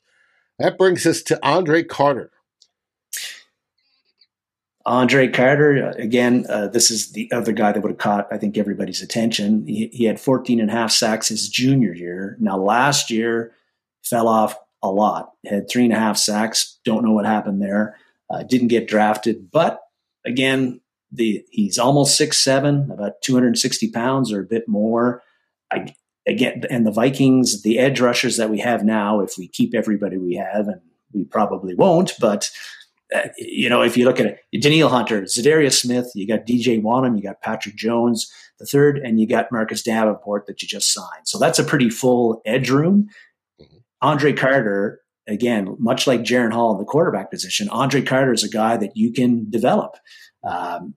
That 0.60 0.78
brings 0.78 1.06
us 1.06 1.22
to 1.24 1.40
Andre 1.46 1.84
Carter. 1.84 2.32
Andre 4.86 5.28
Carter, 5.28 5.90
again, 5.98 6.46
uh, 6.50 6.70
this 6.70 6.90
is 6.90 7.12
the 7.12 7.30
other 7.34 7.52
guy 7.52 7.74
that 7.74 7.82
would 7.82 7.92
have 7.92 7.98
caught, 7.98 8.28
I 8.32 8.38
think, 8.38 8.58
everybody's 8.58 9.02
attention. 9.02 9.68
He, 9.68 9.88
he, 9.92 10.06
had 10.06 10.18
14 10.18 10.62
and 10.62 10.70
a 10.70 10.74
half 10.74 10.92
sacks 10.92 11.28
his 11.28 11.50
junior 11.50 11.94
year. 11.94 12.38
Now, 12.40 12.58
last 12.58 13.12
year, 13.12 13.52
fell 14.02 14.30
off 14.30 14.56
a 14.84 14.90
lot, 14.90 15.32
had 15.46 15.70
three 15.70 15.86
and 15.86 15.94
a 15.94 16.00
half 16.00 16.18
sacks. 16.18 16.80
Don't 16.86 17.04
know 17.04 17.12
what 17.12 17.26
happened 17.26 17.62
there. 17.62 17.98
Uh, 18.30 18.44
didn't 18.44 18.68
get 18.68 18.88
drafted. 18.88 19.50
But 19.52 19.80
again, 20.26 20.82
the 21.12 21.44
he's 21.52 21.78
almost 21.78 22.18
six 22.18 22.38
seven, 22.38 22.92
about 22.92 23.22
260 23.22 23.92
pounds 23.92 24.32
or 24.32 24.42
a 24.42 24.46
bit 24.46 24.68
more. 24.68 25.24
I, 25.72 25.94
again, 26.28 26.64
and 26.70 26.86
the 26.86 26.92
Vikings, 26.92 27.62
the 27.62 27.80
edge 27.80 28.00
rushers 28.00 28.38
that 28.38 28.50
we 28.50 28.60
have 28.60 28.84
now, 28.84 29.22
if 29.22 29.38
we 29.38 29.48
keep 29.48 29.74
everybody 29.74 30.18
we 30.18 30.36
have, 30.36 30.68
and 30.68 30.82
we 31.14 31.24
probably 31.24 31.74
won't, 31.74 32.14
but 32.20 32.52
uh, 33.16 33.30
you 33.38 33.70
know, 33.70 33.82
if 33.82 33.96
you 33.96 34.06
look 34.06 34.20
at 34.20 34.26
it, 34.26 34.62
Danielle 34.62 34.90
Hunter, 34.90 35.22
Za'Darius 35.22 35.80
Smith, 35.80 36.12
you 36.14 36.28
got 36.28 36.46
DJ 36.46 36.82
Wonnum, 36.82 37.16
you 37.16 37.24
got 37.24 37.42
Patrick 37.42 37.76
Jones, 37.76 38.32
the 38.60 38.66
third, 38.66 38.98
and 38.98 39.20
you 39.20 39.28
got 39.28 39.52
Marcus 39.52 39.82
Davenport 39.82 40.46
that 40.48 40.62
you 40.62 40.68
just 40.68 40.94
signed. 40.94 41.26
So 41.26 41.40
that's 41.40 41.60
a 41.60 41.64
pretty 41.64 41.90
full 41.90 42.42
edge 42.46 42.70
room. 42.70 43.08
Andre 44.02 44.34
Carter, 44.34 45.02
again, 45.28 45.76
much 45.80 46.08
like 46.08 46.22
Jaren 46.22 46.54
Hall 46.54 46.72
in 46.72 46.78
the 46.78 46.86
quarterback 46.86 47.32
position, 47.32 47.70
Andre 47.70 48.02
Carter 48.02 48.34
is 48.34 48.44
a 48.44 48.50
guy 48.50 48.78
that 48.78 48.96
you 48.96 49.12
can 49.12 49.50
develop. 49.50 49.96
Um, 50.44 50.96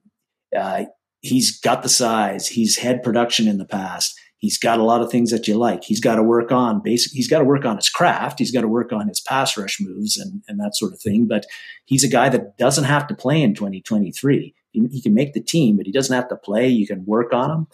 uh, 0.55 0.85
he's 1.21 1.59
got 1.59 1.83
the 1.83 1.89
size. 1.89 2.47
He's 2.47 2.77
had 2.77 3.03
production 3.03 3.47
in 3.47 3.57
the 3.57 3.65
past. 3.65 4.19
He's 4.37 4.57
got 4.57 4.79
a 4.79 4.83
lot 4.83 5.01
of 5.01 5.11
things 5.11 5.29
that 5.29 5.47
you 5.47 5.55
like. 5.55 5.83
He's 5.83 5.99
got 5.99 6.15
to 6.15 6.23
work 6.23 6.51
on 6.51 6.81
basic. 6.81 7.11
He's 7.11 7.29
got 7.29 7.39
to 7.39 7.45
work 7.45 7.63
on 7.63 7.75
his 7.75 7.89
craft. 7.89 8.39
He's 8.39 8.51
got 8.51 8.61
to 8.61 8.67
work 8.67 8.91
on 8.91 9.07
his 9.07 9.19
pass 9.19 9.55
rush 9.55 9.79
moves 9.79 10.17
and, 10.17 10.41
and 10.47 10.59
that 10.59 10.75
sort 10.75 10.93
of 10.93 10.99
thing. 10.99 11.27
But 11.27 11.45
he's 11.85 12.03
a 12.03 12.07
guy 12.07 12.27
that 12.29 12.57
doesn't 12.57 12.85
have 12.85 13.05
to 13.07 13.15
play 13.15 13.39
in 13.41 13.53
2023. 13.53 14.55
He, 14.71 14.87
he 14.87 15.01
can 15.01 15.13
make 15.13 15.33
the 15.33 15.41
team, 15.41 15.77
but 15.77 15.85
he 15.85 15.91
doesn't 15.91 16.15
have 16.15 16.27
to 16.29 16.35
play. 16.35 16.67
You 16.67 16.87
can 16.87 17.05
work 17.05 17.33
on 17.33 17.51
him. 17.51 17.67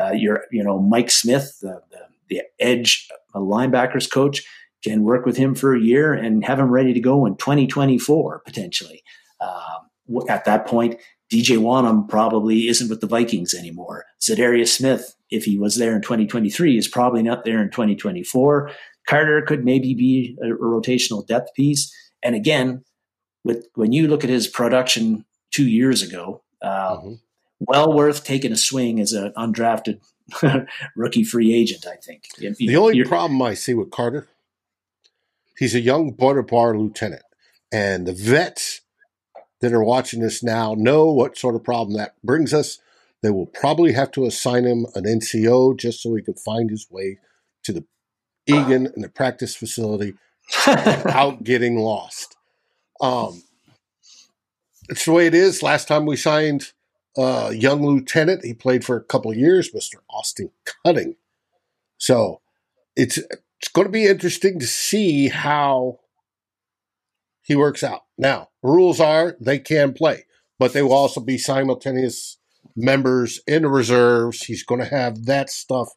Uh, 0.00 0.12
you're, 0.12 0.44
you 0.50 0.64
know, 0.64 0.78
Mike 0.80 1.10
Smith, 1.10 1.58
the, 1.60 1.82
the, 1.90 1.98
the 2.30 2.42
edge 2.58 3.06
linebackers 3.34 4.10
coach, 4.10 4.46
can 4.84 5.02
work 5.02 5.24
with 5.26 5.36
him 5.36 5.54
for 5.54 5.74
a 5.74 5.80
year 5.80 6.12
and 6.12 6.44
have 6.44 6.58
him 6.58 6.70
ready 6.70 6.92
to 6.92 7.00
go 7.00 7.26
in 7.26 7.36
2024 7.36 8.42
potentially. 8.44 9.02
Um, 9.40 10.20
at 10.28 10.44
that 10.44 10.66
point, 10.66 11.00
DJ 11.32 11.58
Wonnum 11.58 12.08
probably 12.08 12.68
isn't 12.68 12.90
with 12.90 13.00
the 13.00 13.06
Vikings 13.06 13.54
anymore. 13.54 14.04
Za'Darius 14.20 14.68
Smith, 14.68 15.14
if 15.30 15.44
he 15.44 15.58
was 15.58 15.76
there 15.76 15.94
in 15.94 16.02
2023, 16.02 16.76
is 16.76 16.86
probably 16.86 17.22
not 17.22 17.44
there 17.44 17.62
in 17.62 17.70
2024. 17.70 18.70
Carter 19.08 19.42
could 19.42 19.64
maybe 19.64 19.94
be 19.94 20.36
a, 20.42 20.52
a 20.52 20.58
rotational 20.58 21.26
depth 21.26 21.54
piece. 21.54 21.94
And 22.22 22.34
again, 22.34 22.84
with 23.44 23.66
when 23.74 23.92
you 23.92 24.08
look 24.08 24.24
at 24.24 24.30
his 24.30 24.46
production 24.48 25.24
two 25.50 25.68
years 25.68 26.02
ago, 26.02 26.42
uh, 26.62 26.96
mm-hmm. 26.96 27.14
well 27.60 27.92
worth 27.92 28.24
taking 28.24 28.52
a 28.52 28.56
swing 28.56 29.00
as 29.00 29.12
an 29.12 29.32
undrafted 29.36 30.00
rookie 30.96 31.24
free 31.24 31.54
agent. 31.54 31.86
I 31.86 31.96
think 31.96 32.24
the 32.38 32.76
only 32.76 33.04
problem 33.04 33.40
I 33.42 33.54
see 33.54 33.74
with 33.74 33.90
Carter, 33.90 34.28
he's 35.58 35.74
a 35.74 35.80
young 35.80 36.12
border 36.12 36.42
bar 36.42 36.76
lieutenant, 36.76 37.22
and 37.72 38.06
the 38.06 38.12
vets 38.12 38.82
that 39.60 39.72
are 39.72 39.84
watching 39.84 40.20
this 40.20 40.42
now 40.42 40.74
know 40.76 41.10
what 41.10 41.38
sort 41.38 41.54
of 41.54 41.64
problem 41.64 41.96
that 41.96 42.14
brings 42.22 42.52
us. 42.52 42.78
They 43.22 43.30
will 43.30 43.46
probably 43.46 43.92
have 43.92 44.10
to 44.12 44.26
assign 44.26 44.64
him 44.64 44.86
an 44.94 45.04
NCO 45.04 45.78
just 45.78 46.02
so 46.02 46.14
he 46.14 46.22
can 46.22 46.34
find 46.34 46.68
his 46.68 46.86
way 46.90 47.18
to 47.62 47.72
the 47.72 47.86
Eagan 48.46 48.86
and 48.86 49.02
the 49.02 49.08
practice 49.08 49.56
facility 49.56 50.14
without 50.66 51.42
getting 51.44 51.78
lost. 51.78 52.36
Um, 53.00 53.42
it's 54.88 55.06
the 55.06 55.12
way 55.12 55.26
it 55.26 55.34
is. 55.34 55.62
Last 55.62 55.88
time 55.88 56.04
we 56.04 56.16
signed 56.16 56.72
a 57.16 57.54
young 57.54 57.84
lieutenant, 57.84 58.44
he 58.44 58.52
played 58.52 58.84
for 58.84 58.96
a 58.96 59.04
couple 59.04 59.30
of 59.30 59.36
years, 59.36 59.72
Mr. 59.72 59.96
Austin 60.10 60.50
Cutting. 60.84 61.16
So 61.96 62.40
it's 62.96 63.18
it's 63.64 63.72
going 63.72 63.86
to 63.86 63.90
be 63.90 64.04
interesting 64.04 64.60
to 64.60 64.66
see 64.66 65.28
how 65.28 66.00
he 67.40 67.56
works 67.56 67.82
out. 67.82 68.02
Now, 68.18 68.50
rules 68.62 69.00
are 69.00 69.38
they 69.40 69.58
can 69.58 69.94
play, 69.94 70.26
but 70.58 70.74
they 70.74 70.82
will 70.82 70.92
also 70.92 71.22
be 71.22 71.38
simultaneous 71.38 72.36
members 72.76 73.40
in 73.46 73.62
the 73.62 73.70
reserves. 73.70 74.42
He's 74.42 74.64
going 74.64 74.82
to 74.82 74.86
have 74.86 75.24
that 75.24 75.48
stuff 75.48 75.88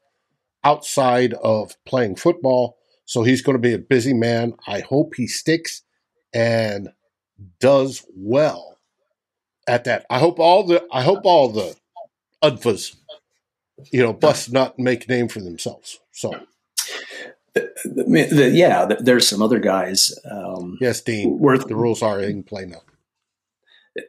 outside 0.63 1.33
of 1.33 1.73
playing 1.85 2.15
football. 2.15 2.77
So 3.03 3.23
he's 3.23 3.41
going 3.41 3.57
to 3.57 3.61
be 3.61 3.73
a 3.73 3.79
busy 3.79 4.13
man. 4.13 4.53
I 4.65 4.79
hope 4.79 5.15
he 5.15 5.27
sticks 5.27 5.81
and 6.33 6.91
does 7.59 8.05
well 8.15 8.77
at 9.67 9.83
that. 9.83 10.05
I 10.09 10.19
hope 10.19 10.39
all 10.39 10.63
the 10.63 10.87
I 10.89 11.01
hope 11.01 11.25
all 11.25 11.49
the 11.49 11.75
UDFAs, 12.41 12.95
you 13.91 14.03
know, 14.03 14.13
bust 14.13 14.53
nut 14.53 14.79
make 14.79 15.09
name 15.09 15.27
for 15.27 15.41
themselves. 15.41 15.99
So 16.13 16.31
the, 17.85 18.27
the, 18.31 18.49
yeah, 18.49 18.85
there's 18.99 19.27
some 19.27 19.41
other 19.41 19.59
guys. 19.59 20.17
Um, 20.29 20.77
yes, 20.81 21.01
Dean. 21.01 21.39
Worth 21.39 21.67
the 21.67 21.75
rules 21.75 22.01
are 22.01 22.19
in 22.21 22.43
play 22.43 22.65
now. 22.65 22.81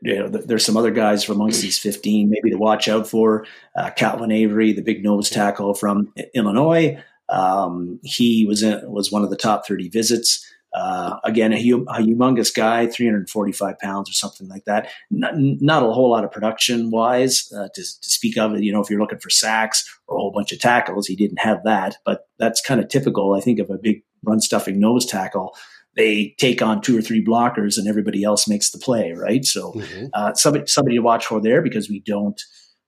You 0.03 0.19
know, 0.19 0.29
there's 0.29 0.67
some 0.67 0.77
other 0.77 0.91
guys 0.91 1.25
from 1.25 1.37
amongst 1.37 1.63
these 1.63 1.79
15 1.79 2.29
maybe 2.29 2.51
to 2.51 2.59
watch 2.59 2.89
out 2.89 3.09
for. 3.09 3.47
Uh, 3.75 3.91
Calvin 3.91 4.31
Avery, 4.31 4.73
the 4.73 4.83
big 4.83 5.03
nose 5.03 5.31
tackle 5.31 5.75
from 5.75 6.13
Illinois. 6.35 7.03
Um, 7.31 7.99
he 8.03 8.45
was 8.47 8.63
in, 8.63 8.91
was 8.91 9.11
one 9.11 9.23
of 9.23 9.31
the 9.31 9.37
top 9.37 9.67
30 9.67 9.89
visits. 9.89 10.45
Uh, 10.73 11.17
again, 11.25 11.53
a, 11.53 11.57
a, 11.57 12.03
humongous 12.03 12.55
guy, 12.55 12.87
345 12.87 13.79
pounds 13.79 14.11
or 14.11 14.13
something 14.13 14.49
like 14.49 14.65
that. 14.67 14.91
Not, 15.11 15.33
not 15.37 15.83
a 15.83 15.93
whole 15.93 16.11
lot 16.11 16.25
of 16.25 16.31
production 16.31 16.91
wise 16.91 17.51
uh, 17.57 17.69
to, 17.75 17.83
to, 17.83 18.11
speak 18.11 18.37
of. 18.37 18.59
You 18.61 18.73
know, 18.73 18.83
if 18.83 18.91
you're 18.91 19.01
looking 19.01 19.19
for 19.19 19.31
sacks 19.31 19.89
or 20.07 20.17
a 20.17 20.21
whole 20.21 20.31
bunch 20.31 20.53
of 20.53 20.61
tackles, 20.61 21.07
he 21.07 21.17
didn't 21.17 21.41
have 21.41 21.65
that. 21.65 21.97
But 22.05 22.29
that's 22.39 22.61
kind 22.61 22.81
of 22.81 22.89
typical, 22.89 23.35
I 23.35 23.41
think, 23.41 23.59
of 23.61 23.71
a 23.71 23.79
big 23.79 24.03
run 24.23 24.41
stuffing 24.41 24.79
nose 24.79 25.07
tackle. 25.07 25.57
They 25.97 26.35
take 26.39 26.61
on 26.61 26.83
two 26.83 26.97
or 26.97 27.03
three 27.03 27.25
blockers, 27.25 27.79
and 27.79 27.89
everybody 27.89 28.23
else 28.23 28.47
makes 28.47 28.71
the 28.71 28.79
play, 28.79 29.13
right? 29.13 29.45
So, 29.45 29.73
mm-hmm. 29.73 30.07
uh, 30.13 30.35
somebody 30.35 30.67
somebody 30.67 30.97
to 30.97 31.03
watch 31.03 31.27
for 31.27 31.41
there 31.41 31.63
because 31.63 31.89
we 31.89 32.01
don't. 32.01 32.41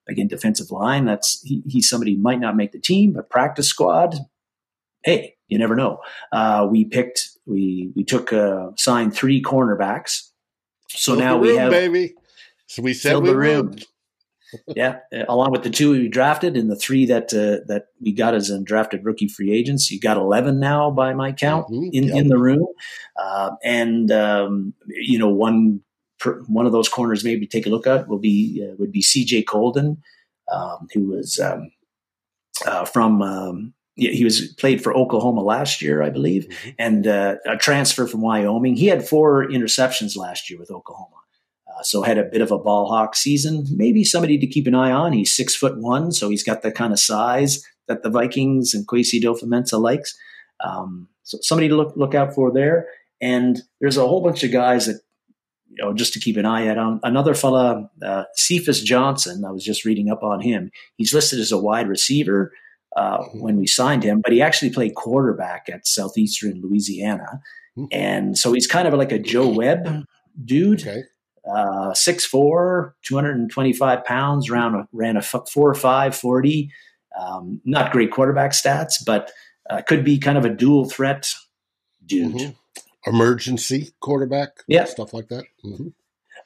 Again, 0.09 0.27
defensive 0.27 0.73
line. 0.73 1.05
That's 1.05 1.41
he, 1.43 1.63
he's 1.67 1.89
somebody 1.89 2.17
who 2.17 2.23
might 2.23 2.41
not 2.41 2.57
make 2.57 2.73
the 2.73 2.81
team, 2.81 3.13
but 3.13 3.31
practice 3.31 3.69
squad. 3.69 4.17
Hey, 5.05 5.37
you 5.51 5.59
never 5.59 5.77
know. 5.77 5.99
Uh, 6.33 6.67
we 6.71 6.85
picked, 6.85 7.31
we 7.51 7.93
we 7.95 8.05
took 8.05 8.33
uh, 8.33 8.71
signed 8.77 9.15
three 9.15 9.43
cornerbacks. 9.43 10.29
So 10.89 11.15
now 11.15 11.37
we 11.37 11.57
have 11.57 11.71
baby. 11.71 12.15
So 12.67 12.83
we 12.83 12.95
said 12.95 13.19
we 13.19 13.33
room. 13.33 13.77
yeah, 14.69 14.99
along 15.29 15.53
with 15.53 15.63
the 15.63 15.71
two 15.71 15.93
we 15.93 16.09
drafted 16.09 16.57
and 16.57 16.71
the 16.71 16.77
three 16.77 17.07
that 17.07 17.33
uh, 17.35 17.65
that 17.67 17.87
we 18.01 18.13
got 18.13 18.35
as 18.35 18.51
undrafted 18.51 19.01
rookie 19.05 19.29
free 19.29 19.53
agents, 19.53 19.91
you 19.91 20.01
got 20.01 20.17
eleven 20.17 20.59
now 20.59 20.91
by 20.91 21.13
my 21.15 21.33
count 21.33 21.69
mm-hmm. 21.69 21.91
in, 21.93 22.17
in 22.17 22.29
the 22.29 22.39
room, 22.39 22.67
uh, 23.17 23.51
and 23.63 24.11
um, 24.11 24.75
you 24.89 25.19
know 25.19 25.29
one 25.29 25.81
per, 26.19 26.43
one 26.49 26.67
of 26.67 26.73
those 26.73 26.89
corners 26.89 27.25
maybe 27.25 27.47
take 27.47 27.67
a 27.67 27.71
look 27.71 27.87
at 27.87 28.09
will 28.09 28.19
be 28.19 28.67
uh, 28.67 28.75
would 28.79 28.93
be 28.93 29.03
C.J. 29.03 29.45
Coldon, 29.45 30.03
um, 30.53 30.89
who 30.93 31.07
was 31.07 31.39
um, 31.39 31.71
uh, 32.67 32.85
from 32.85 33.23
um, 33.23 33.75
he 34.09 34.25
was 34.25 34.53
played 34.59 34.83
for 34.83 34.97
Oklahoma 34.97 35.43
last 35.43 35.83
year, 35.83 36.03
I 36.03 36.11
believe, 36.11 36.47
mm-hmm. 36.47 36.71
and 36.79 37.07
uh, 37.07 37.37
a 37.47 37.57
transfer 37.57 38.07
from 38.07 38.23
Wyoming. 38.23 38.77
He 38.77 38.87
had 38.87 39.07
four 39.07 39.47
interceptions 39.49 40.17
last 40.17 40.51
year 40.51 40.59
with 40.59 40.71
Oklahoma, 40.71 41.17
uh, 41.69 41.83
so 41.83 42.03
had 42.03 42.19
a 42.19 42.25
bit 42.25 42.41
of 42.41 42.51
a 42.51 42.59
ball 42.59 42.87
hawk 42.87 43.15
season. 43.15 43.67
Maybe 43.71 44.05
somebody 44.05 44.39
to 44.39 44.47
keep 44.47 44.67
an 44.67 44.75
eye 44.75 44.93
on. 44.93 45.13
He's 45.13 45.35
six 45.35 45.55
foot 45.55 45.79
one, 45.79 46.13
so 46.13 46.29
he's 46.29 46.45
got 46.45 46.63
the 46.63 46.73
kind 46.73 46.93
of 46.93 46.99
size 46.99 47.65
that 47.89 48.03
the 48.03 48.11
Vikings 48.11 48.73
and 48.75 48.87
Kwesi 48.87 49.21
Adofo-Mensah 49.21 49.81
likes. 49.81 50.17
Um, 50.65 51.09
so 51.23 51.39
somebody 51.43 51.69
to 51.69 51.77
look 51.77 51.97
look 51.97 52.15
out 52.15 52.35
for 52.35 52.53
there. 52.53 52.87
And 53.21 53.61
there's 53.81 53.97
a 53.97 54.07
whole 54.07 54.23
bunch 54.23 54.45
of 54.45 54.51
guys 54.51 54.87
that 54.87 55.01
you 55.71 55.85
know, 55.85 55.93
just 55.93 56.13
to 56.15 56.21
keep 56.21 56.37
an 56.37 56.47
eye 56.47 56.67
out 56.69 56.79
on. 56.79 57.01
Another 57.03 57.35
fella, 57.35 57.89
uh, 58.05 58.25
Cephus 58.35 58.83
Johnson, 58.83 59.45
I 59.45 59.53
was 59.53 59.65
just 59.65 59.85
reading 59.85 60.11
up 60.11 60.23
on 60.23 60.41
him. 60.41 60.71
He's 60.97 61.15
listed 61.15 61.39
as 61.39 61.53
a 61.53 61.59
wide 61.59 61.89
receiver 61.89 62.53
uh, 62.97 63.19
mm-hmm. 63.19 63.41
when 63.41 63.57
we 63.57 63.67
signed 63.67 64.03
him, 64.03 64.21
but 64.21 64.33
he 64.33 64.43
actually 64.43 64.71
played 64.71 64.95
quarterback 64.95 65.69
at 65.73 65.87
Southeastern 65.87 66.61
Louisiana. 66.63 67.41
Mm-hmm. 67.79 67.85
And 67.93 68.39
so 68.39 68.53
he's 68.53 68.67
kind 68.67 68.89
of 68.89 68.95
like 68.95 69.13
a 69.13 69.19
Joe 69.19 69.49
Webb 69.49 70.05
dude. 70.45 70.81
Okay. 70.83 71.03
uh, 71.49 71.93
6'4", 71.93 72.93
225 73.03 74.05
pounds, 74.05 74.51
ran, 74.51 74.87
ran 74.93 75.17
a 75.17 75.23
4 75.23 75.43
or 75.57 75.75
5 75.75 76.17
40. 76.17 76.71
Um, 77.19 77.61
not 77.65 77.93
great 77.93 78.11
quarterback 78.13 78.53
stats, 78.53 78.95
but 79.05 79.33
uh, 79.69 79.83
could 79.83 80.05
be 80.05 80.19
kind 80.19 80.39
of 80.39 80.45
a 80.45 80.51
dual 80.51 80.89
threat 80.89 81.29
dude. 82.07 82.35
Mhm. 82.35 82.57
Emergency 83.07 83.93
quarterback, 84.01 84.51
Yeah. 84.69 84.85
stuff 84.85 85.15
like 85.15 85.29
that. 85.29 85.45
hmm 85.63 85.89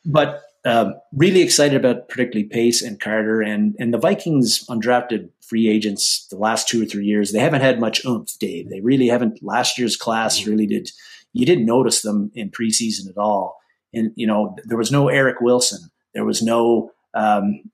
But 0.04 0.42
um, 0.64 0.94
really 1.12 1.42
excited 1.42 1.76
about 1.76 2.08
particularly 2.08 2.48
Pace 2.48 2.80
and 2.80 2.98
Carter 2.98 3.42
and 3.42 3.76
and 3.78 3.92
the 3.92 3.98
Vikings 3.98 4.64
undrafted 4.66 5.28
free 5.42 5.68
agents 5.68 6.26
the 6.30 6.38
last 6.38 6.68
two 6.68 6.82
or 6.82 6.86
three 6.86 7.04
years. 7.04 7.32
They 7.32 7.38
haven't 7.38 7.60
had 7.60 7.80
much 7.80 8.04
oomph, 8.04 8.38
Dave. 8.38 8.70
They 8.70 8.80
really 8.80 9.08
haven't. 9.08 9.42
Last 9.42 9.78
year's 9.78 9.96
class 9.96 10.46
really 10.46 10.66
did. 10.66 10.90
You 11.34 11.44
didn't 11.44 11.66
notice 11.66 12.02
them 12.02 12.30
in 12.34 12.50
preseason 12.50 13.10
at 13.10 13.18
all. 13.18 13.58
And 13.92 14.12
you 14.16 14.26
know 14.26 14.56
there 14.64 14.78
was 14.78 14.90
no 14.90 15.08
Eric 15.08 15.40
Wilson. 15.40 15.90
There 16.14 16.24
was 16.24 16.42
no 16.42 16.92
um, 17.12 17.70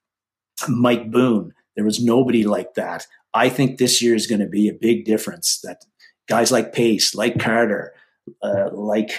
Mike 0.69 1.11
Boone. 1.11 1.53
There 1.77 1.85
was 1.85 2.03
nobody 2.03 2.45
like 2.45 2.75
that. 2.75 3.07
I 3.33 3.49
think 3.49 3.79
this 3.79 4.03
year 4.03 4.17
is 4.17 4.27
going 4.27 4.41
to 4.41 4.49
be 4.49 4.69
a 4.69 4.75
big 4.75 5.05
difference. 5.05 5.61
That 5.63 5.85
guys 6.29 6.51
like 6.51 6.73
Pace, 6.73 7.15
like 7.15 7.39
Carter, 7.39 7.95
uh, 8.43 8.71
like 8.73 9.13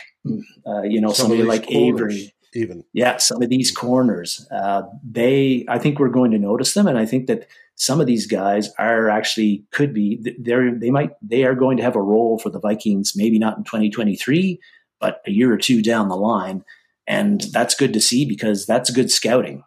uh, 0.67 0.81
you 0.81 0.99
know 0.99 1.13
Some 1.13 1.31
of 1.31 1.37
somebody 1.37 1.43
like 1.43 1.71
Avery 1.71 2.33
even. 2.53 2.83
yeah, 2.93 3.17
some 3.17 3.41
of 3.41 3.49
these 3.49 3.71
corners, 3.71 4.47
uh, 4.51 4.83
they, 5.03 5.65
I 5.67 5.79
think 5.79 5.99
we're 5.99 6.09
going 6.09 6.31
to 6.31 6.39
notice 6.39 6.73
them, 6.73 6.87
and 6.87 6.97
I 6.97 7.05
think 7.05 7.27
that 7.27 7.47
some 7.75 7.99
of 7.99 8.07
these 8.07 8.27
guys 8.27 8.69
are 8.77 9.09
actually 9.09 9.63
could 9.71 9.93
be 9.93 10.35
they're 10.39 10.75
they 10.75 10.91
might 10.91 11.11
they 11.21 11.45
are 11.45 11.55
going 11.55 11.77
to 11.77 11.83
have 11.83 11.95
a 11.95 12.01
role 12.01 12.37
for 12.37 12.49
the 12.49 12.59
Vikings, 12.59 13.13
maybe 13.15 13.39
not 13.39 13.57
in 13.57 13.63
2023, 13.63 14.59
but 14.99 15.21
a 15.25 15.31
year 15.31 15.51
or 15.51 15.57
two 15.57 15.81
down 15.81 16.09
the 16.09 16.15
line, 16.15 16.63
and 17.07 17.41
that's 17.51 17.75
good 17.75 17.93
to 17.93 18.01
see 18.01 18.25
because 18.25 18.65
that's 18.65 18.91
good 18.91 19.09
scouting. 19.09 19.63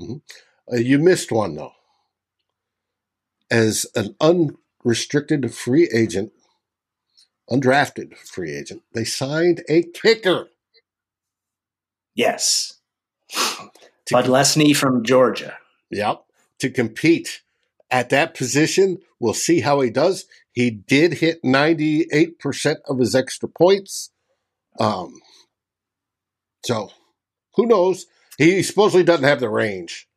Uh, 0.00 0.76
you 0.76 0.98
missed 0.98 1.30
one 1.30 1.56
though. 1.56 1.72
As 3.50 3.84
an 3.94 4.14
unrestricted 4.20 5.52
free 5.52 5.90
agent, 5.92 6.32
undrafted 7.50 8.16
free 8.16 8.54
agent, 8.56 8.82
they 8.94 9.04
signed 9.04 9.62
a 9.68 9.82
kicker. 9.82 10.48
Yes, 12.14 12.80
Podlesny 14.10 14.74
from 14.74 15.04
Georgia. 15.04 15.56
Yep. 15.90 16.24
To 16.60 16.70
compete 16.70 17.42
at 17.90 18.10
that 18.10 18.34
position, 18.34 18.98
we'll 19.18 19.34
see 19.34 19.60
how 19.60 19.80
he 19.80 19.90
does. 19.90 20.26
He 20.52 20.70
did 20.70 21.14
hit 21.14 21.42
98% 21.42 22.76
of 22.88 22.98
his 22.98 23.14
extra 23.14 23.48
points. 23.48 24.10
Um, 24.78 25.20
so 26.64 26.90
who 27.54 27.66
knows? 27.66 28.06
He 28.38 28.62
supposedly 28.62 29.04
doesn't 29.04 29.24
have 29.24 29.40
the 29.40 29.48
range. 29.48 30.08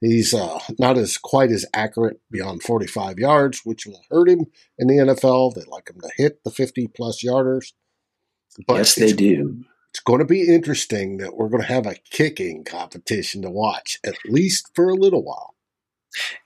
He's 0.00 0.34
uh, 0.34 0.58
not 0.80 0.98
as 0.98 1.16
quite 1.16 1.52
as 1.52 1.64
accurate 1.72 2.20
beyond 2.30 2.62
45 2.64 3.18
yards, 3.20 3.60
which 3.64 3.86
will 3.86 4.02
hurt 4.10 4.28
him 4.28 4.46
in 4.76 4.88
the 4.88 4.94
NFL. 4.94 5.54
They 5.54 5.62
like 5.68 5.88
him 5.88 6.00
to 6.00 6.10
hit 6.16 6.42
the 6.42 6.50
50 6.50 6.88
plus 6.88 7.22
yarders. 7.22 7.72
But 8.66 8.78
yes, 8.78 8.96
they 8.96 9.12
do. 9.12 9.64
It's 9.92 10.00
going 10.00 10.20
to 10.20 10.24
be 10.24 10.48
interesting 10.48 11.18
that 11.18 11.36
we're 11.36 11.50
going 11.50 11.62
to 11.62 11.68
have 11.68 11.86
a 11.86 11.96
kicking 12.10 12.64
competition 12.64 13.42
to 13.42 13.50
watch, 13.50 13.98
at 14.04 14.14
least 14.24 14.70
for 14.74 14.88
a 14.88 14.94
little 14.94 15.22
while. 15.22 15.54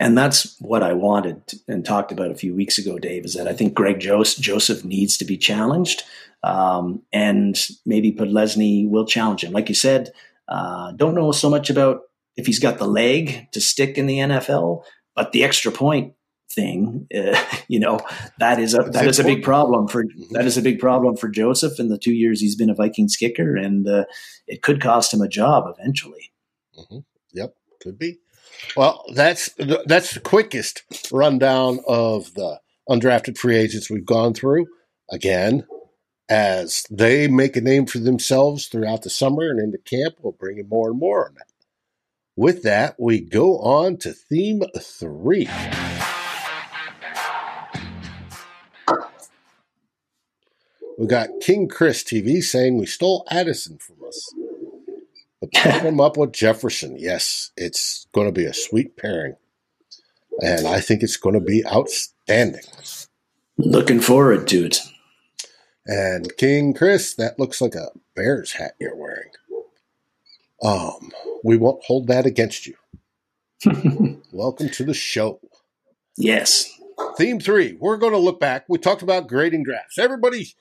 And 0.01 0.19
that's 0.19 0.57
what 0.61 0.83
I 0.83 0.93
wanted 0.95 1.43
and 1.69 1.85
talked 1.85 2.11
about 2.11 2.33
a 2.33 2.37
few 2.37 2.55
weeks 2.55 2.77
ago, 2.77 2.99
Dave, 2.99 3.25
is 3.25 3.35
that 3.35 3.47
I 3.47 3.53
think 3.53 3.75
Greg 3.75 4.01
Joseph 4.01 4.85
needs 4.85 5.17
to 5.19 5.25
be 5.25 5.37
challenged. 5.37 6.03
Um, 6.43 7.03
and 7.13 7.57
maybe 7.85 8.13
Podlesny 8.13 8.89
will 8.89 9.07
challenge 9.07 9.45
him. 9.45 9.53
Like 9.53 9.69
you 9.69 9.77
said, 9.77 10.11
uh, 10.49 10.93
don't 10.93 11.15
know 11.15 11.31
so 11.31 11.49
much 11.49 11.71
about 11.71 12.01
if 12.37 12.47
he's 12.47 12.59
got 12.59 12.79
the 12.79 12.87
leg 12.87 13.47
to 13.53 13.61
stick 13.61 13.97
in 13.97 14.07
the 14.07 14.19
NFL, 14.19 14.83
but 15.15 15.31
the 15.31 15.45
extra 15.45 15.71
point 15.71 16.15
thing, 16.57 17.07
uh, 17.15 17.39
you 17.69 17.79
know, 17.79 18.01
that 18.41 18.59
is 18.59 18.75
a 18.75 18.81
It's 18.81 18.97
that 18.97 19.07
is 19.07 19.21
a 19.21 19.25
big 19.25 19.45
problem 19.45 19.87
for 19.87 20.03
Mhm. 20.05 20.31
that 20.31 20.45
is 20.47 20.57
a 20.57 20.63
big 20.63 20.81
problem 20.81 21.17
for 21.17 21.29
Joseph 21.29 21.79
in 21.79 21.89
the 21.89 21.99
two 21.99 22.15
years 22.15 22.41
he's 22.41 22.57
been 22.57 22.71
a 22.71 22.75
Vikings 22.75 23.15
kicker, 23.17 23.55
and 23.57 23.87
uh, 23.87 24.05
it 24.49 24.63
could 24.63 24.81
cost 24.81 25.15
him 25.15 25.21
a 25.21 25.29
job 25.29 25.73
eventually. 25.79 26.33
Yep, 27.33 27.55
could 27.81 27.99
be. 27.99 28.19
Well, 28.77 29.05
that's 29.15 29.51
that's 29.87 30.15
the 30.15 30.21
quickest 30.21 30.83
rundown 31.13 31.79
of 31.87 32.35
the 32.35 32.61
undrafted 32.89 33.39
free 33.39 33.57
agents 33.57 33.91
we've 33.91 34.05
gone 34.05 34.35
through. 34.35 34.67
Again, 35.11 35.67
as 36.29 36.85
they 36.91 37.29
make 37.29 37.57
a 37.57 37.61
name 37.61 37.87
for 37.87 37.99
themselves 37.99 38.67
throughout 38.67 39.03
the 39.03 39.11
summer 39.11 39.49
and 39.51 39.61
into 39.61 39.79
camp, 39.79 40.15
we'll 40.21 40.33
bring 40.33 40.59
in 40.59 40.69
more 40.69 40.91
and 40.91 40.99
more 40.99 41.27
on 41.29 41.35
that. 41.35 41.47
With 42.35 42.63
that, 42.65 42.97
we 42.99 43.21
go 43.21 43.59
on 43.61 43.97
to 43.99 44.13
theme 44.13 44.63
three. 44.79 45.49
We 50.99 51.07
got 51.07 51.29
King 51.41 51.69
Chris 51.69 52.03
TV 52.03 52.43
saying 52.43 52.79
we 52.79 52.87
stole 52.87 53.27
Addison 53.31 53.79
from 53.79 53.97
us. 54.07 54.35
But 55.41 55.53
paired 55.53 55.83
him 55.83 56.01
up 56.01 56.17
with 56.17 56.33
Jefferson. 56.33 56.97
Yes, 56.99 57.51
it's 57.57 58.07
going 58.13 58.27
to 58.27 58.33
be 58.33 58.47
a 58.47 58.55
sweet 58.55 58.97
pairing. 58.97 59.37
And 60.41 60.67
I 60.67 60.81
think 60.81 61.03
it's 61.03 61.19
going 61.19 61.35
to 61.35 61.41
be 61.41 61.67
outstanding. 61.67 62.63
Looking 63.59 64.01
forward 64.01 64.49
to 64.49 64.67
it. 64.67 64.81
And 65.85 66.35
King 66.37 66.73
Chris, 66.73 67.15
that 67.15 67.39
looks 67.39 67.61
like 67.61 67.75
a 67.75 67.91
Bears 68.15 68.53
hat 68.53 68.75
you're 68.81 68.97
wearing. 68.97 69.31
Um, 70.63 71.13
we 71.45 71.59
won't 71.59 71.85
hold 71.85 72.09
that 72.09 72.25
against 72.25 72.67
you. 72.67 72.75
Welcome 74.33 74.71
to 74.71 74.85
the 74.85 74.95
show. 74.95 75.41
Yes. 76.17 76.71
Theme 77.19 77.41
three, 77.41 77.77
we're 77.79 77.99
going 77.99 78.13
to 78.13 78.19
look 78.19 78.41
back. 78.41 78.65
We 78.69 78.79
talked 78.79 79.03
about 79.03 79.29
grading 79.29 79.65
drafts. 79.65 79.99
Everybody 79.99 80.55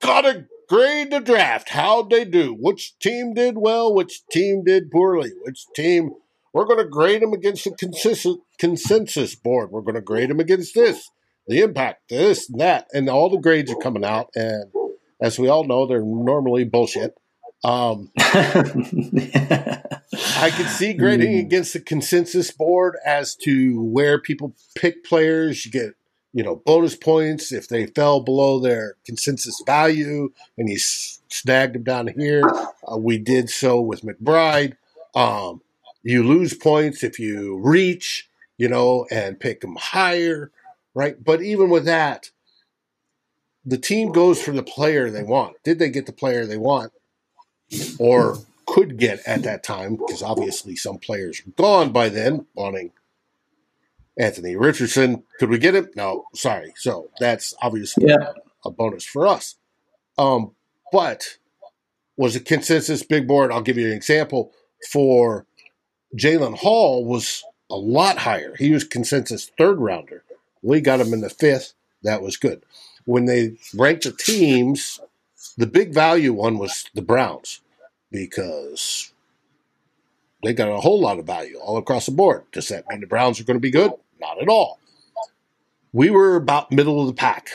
got 0.00 0.22
to 0.22 0.46
grade 0.68 1.10
the 1.10 1.20
draft. 1.20 1.70
How'd 1.70 2.10
they 2.10 2.24
do? 2.24 2.56
Which 2.58 2.98
team 2.98 3.34
did 3.34 3.58
well? 3.58 3.94
Which 3.94 4.26
team 4.28 4.64
did 4.64 4.90
poorly? 4.90 5.32
Which 5.42 5.66
team? 5.74 6.10
We're 6.52 6.64
going 6.64 6.78
to 6.78 6.88
grade 6.88 7.22
them 7.22 7.32
against 7.32 7.64
the 7.64 7.72
consensus, 7.72 8.36
consensus 8.58 9.34
board. 9.34 9.70
We're 9.70 9.82
going 9.82 9.96
to 9.96 10.00
grade 10.00 10.30
them 10.30 10.40
against 10.40 10.74
this, 10.74 11.10
the 11.46 11.60
impact, 11.60 12.08
this, 12.08 12.48
and 12.48 12.60
that. 12.60 12.86
And 12.92 13.08
all 13.08 13.28
the 13.28 13.38
grades 13.38 13.70
are 13.70 13.76
coming 13.76 14.04
out. 14.04 14.28
And 14.34 14.72
as 15.20 15.38
we 15.38 15.48
all 15.48 15.64
know, 15.64 15.86
they're 15.86 16.02
normally 16.02 16.64
bullshit. 16.64 17.14
Um, 17.64 18.10
I 20.38 20.52
could 20.56 20.68
see 20.68 20.92
grading 20.92 21.38
against 21.38 21.72
the 21.72 21.80
consensus 21.80 22.50
board 22.50 22.96
as 23.04 23.34
to 23.42 23.82
where 23.82 24.20
people 24.20 24.54
pick 24.76 25.04
players. 25.04 25.64
You 25.64 25.72
get, 25.72 25.94
you 26.36 26.42
know, 26.42 26.54
bonus 26.54 26.94
points 26.94 27.50
if 27.50 27.66
they 27.66 27.86
fell 27.86 28.20
below 28.20 28.60
their 28.60 28.96
consensus 29.06 29.62
value 29.64 30.30
and 30.58 30.70
s- 30.70 31.22
snagged 31.30 31.74
them 31.74 31.82
down 31.82 32.08
here. 32.08 32.42
Uh, 32.86 32.98
we 32.98 33.16
did 33.16 33.48
so 33.48 33.80
with 33.80 34.02
McBride. 34.02 34.76
Um, 35.14 35.62
you 36.02 36.22
lose 36.22 36.52
points 36.52 37.02
if 37.02 37.18
you 37.18 37.56
reach, 37.56 38.28
you 38.58 38.68
know, 38.68 39.06
and 39.10 39.40
pick 39.40 39.62
them 39.62 39.76
higher, 39.76 40.52
right? 40.92 41.16
But 41.24 41.40
even 41.40 41.70
with 41.70 41.86
that, 41.86 42.30
the 43.64 43.78
team 43.78 44.12
goes 44.12 44.42
for 44.42 44.52
the 44.52 44.62
player 44.62 45.10
they 45.10 45.22
want. 45.22 45.56
Did 45.64 45.78
they 45.78 45.88
get 45.88 46.04
the 46.04 46.12
player 46.12 46.44
they 46.44 46.58
want? 46.58 46.92
Or 47.98 48.36
could 48.66 48.98
get 48.98 49.20
at 49.26 49.42
that 49.44 49.62
time, 49.64 49.96
because 49.96 50.22
obviously 50.22 50.76
some 50.76 50.98
players 50.98 51.40
are 51.40 51.50
gone 51.52 51.92
by 51.92 52.10
then, 52.10 52.44
wanting 52.54 52.92
Anthony 54.18 54.56
Richardson. 54.56 55.24
Could 55.38 55.50
we 55.50 55.58
get 55.58 55.74
him? 55.74 55.88
No, 55.96 56.24
sorry. 56.34 56.72
So 56.76 57.10
that's 57.20 57.54
obviously 57.62 58.06
Yeah. 58.08 58.32
a 58.64 58.70
bonus 58.70 59.04
for 59.04 59.26
us. 59.26 59.56
Um, 60.18 60.54
but 60.92 61.36
was 62.16 62.34
a 62.34 62.40
consensus 62.40 63.02
big 63.02 63.26
board? 63.28 63.52
I'll 63.52 63.60
give 63.60 63.76
you 63.76 63.86
an 63.88 63.92
example. 63.92 64.52
For 64.90 65.46
Jaren 66.16 66.56
Hall 66.56 67.04
was 67.04 67.44
a 67.70 67.76
lot 67.76 68.18
higher. 68.18 68.54
He 68.56 68.70
was 68.70 68.84
consensus 68.84 69.50
third 69.58 69.78
rounder. 69.78 70.22
We 70.62 70.80
got 70.80 71.00
him 71.00 71.12
in 71.12 71.20
the 71.20 71.28
fifth. 71.30 71.74
That 72.02 72.22
was 72.22 72.36
good. 72.36 72.62
When 73.04 73.26
they 73.26 73.56
ranked 73.74 74.04
the 74.04 74.12
teams, 74.12 75.00
the 75.58 75.66
big 75.66 75.92
value 75.92 76.32
one 76.32 76.58
was 76.58 76.86
the 76.94 77.02
Browns 77.02 77.60
because 78.10 79.12
they 80.42 80.52
got 80.52 80.68
a 80.70 80.80
whole 80.80 81.00
lot 81.00 81.18
of 81.18 81.26
value 81.26 81.58
all 81.58 81.76
across 81.76 82.06
the 82.06 82.12
board. 82.12 82.44
Does 82.52 82.68
that 82.68 82.88
mean 82.88 83.00
the 83.00 83.06
Browns 83.06 83.40
are 83.40 83.44
going 83.44 83.56
to 83.56 83.60
be 83.60 83.70
good? 83.70 83.92
Not 84.20 84.40
at 84.40 84.48
all. 84.48 84.80
We 85.92 86.10
were 86.10 86.36
about 86.36 86.72
middle 86.72 87.00
of 87.00 87.06
the 87.06 87.14
pack. 87.14 87.50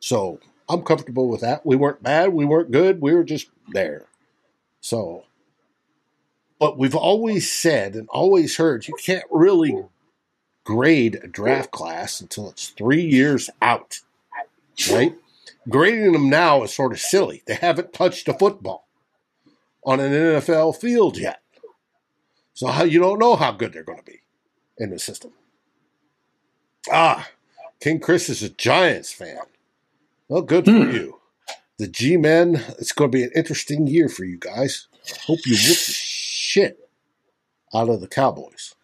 So 0.00 0.40
I'm 0.68 0.82
comfortable 0.82 1.28
with 1.28 1.40
that. 1.42 1.66
We 1.66 1.76
weren't 1.76 2.02
bad. 2.02 2.32
We 2.32 2.44
weren't 2.44 2.70
good. 2.70 3.00
We 3.00 3.14
were 3.14 3.24
just 3.24 3.48
there. 3.68 4.06
So, 4.80 5.24
but 6.58 6.78
we've 6.78 6.94
always 6.94 7.50
said 7.50 7.94
and 7.94 8.08
always 8.08 8.56
heard 8.56 8.88
you 8.88 8.94
can't 8.94 9.24
really 9.30 9.84
grade 10.64 11.20
a 11.22 11.26
draft 11.28 11.70
class 11.70 12.20
until 12.20 12.50
it's 12.50 12.68
three 12.70 13.02
years 13.02 13.50
out, 13.62 14.00
right? 14.90 15.14
Grading 15.68 16.12
them 16.12 16.30
now 16.30 16.62
is 16.62 16.74
sort 16.74 16.92
of 16.92 17.00
silly. 17.00 17.42
They 17.46 17.54
haven't 17.54 17.92
touched 17.92 18.28
a 18.28 18.34
football. 18.34 18.86
on 19.84 20.00
an 20.00 20.12
NFL 20.12 20.76
field 20.76 21.16
yet. 21.16 21.40
So 22.54 22.66
how 22.68 22.84
you 22.84 22.98
don't 22.98 23.18
know 23.20 23.36
how 23.36 23.52
good 23.52 23.72
they're 23.72 23.84
going 23.84 23.98
to 23.98 24.04
be 24.04 24.20
in 24.78 24.90
the 24.90 24.98
system. 24.98 25.32
Ah, 26.90 27.28
King 27.80 28.00
Chris 28.00 28.28
is 28.28 28.42
a 28.42 28.48
Giants 28.48 29.12
fan. 29.12 29.38
Well, 30.28 30.42
good 30.42 30.64
for 30.64 30.70
Hmm. 30.72 30.90
you. 30.90 31.20
The 31.78 31.86
G 31.88 32.16
Men, 32.16 32.64
it's 32.78 32.92
going 32.92 33.10
to 33.10 33.16
be 33.18 33.22
an 33.24 33.30
interesting 33.34 33.86
year 33.86 34.08
for 34.08 34.24
you 34.24 34.38
guys. 34.38 34.88
I 34.94 35.18
hope 35.26 35.40
you 35.46 35.54
whoop 35.56 35.76
the 35.76 35.92
shit 35.92 36.88
out 37.74 37.88
of 37.90 38.00
the 38.00 38.08
Cowboys. 38.08 38.74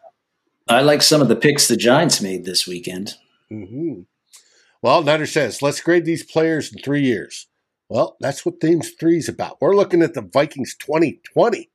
I 0.69 0.83
like 0.83 1.03
some 1.03 1.21
of 1.23 1.29
the 1.29 1.37
picks 1.37 1.67
the 1.69 1.77
Giants 1.77 2.21
made 2.21 2.45
this 2.45 2.67
weekend. 2.67 3.15
hmm 3.49 4.03
Well, 4.83 5.03
Nutter 5.03 5.27
says, 5.27 5.63
let's 5.63 5.81
grade 5.81 6.05
these 6.05 6.23
players 6.25 6.73
in 6.73 6.83
three 6.83 7.03
years. 7.03 7.47
Well, 7.89 8.17
that's 8.21 8.45
what 8.47 8.61
Themes 8.61 8.91
3 8.99 9.19
is 9.19 9.29
about. 9.29 9.61
We're 9.61 9.77
looking 9.77 10.03
at 10.03 10.15
the 10.15 10.23
Vikings 10.23 10.75
2020 10.77 11.69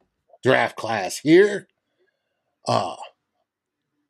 draft 0.44 0.76
class 0.76 1.18
here. 1.20 1.68
Uh, 2.68 2.96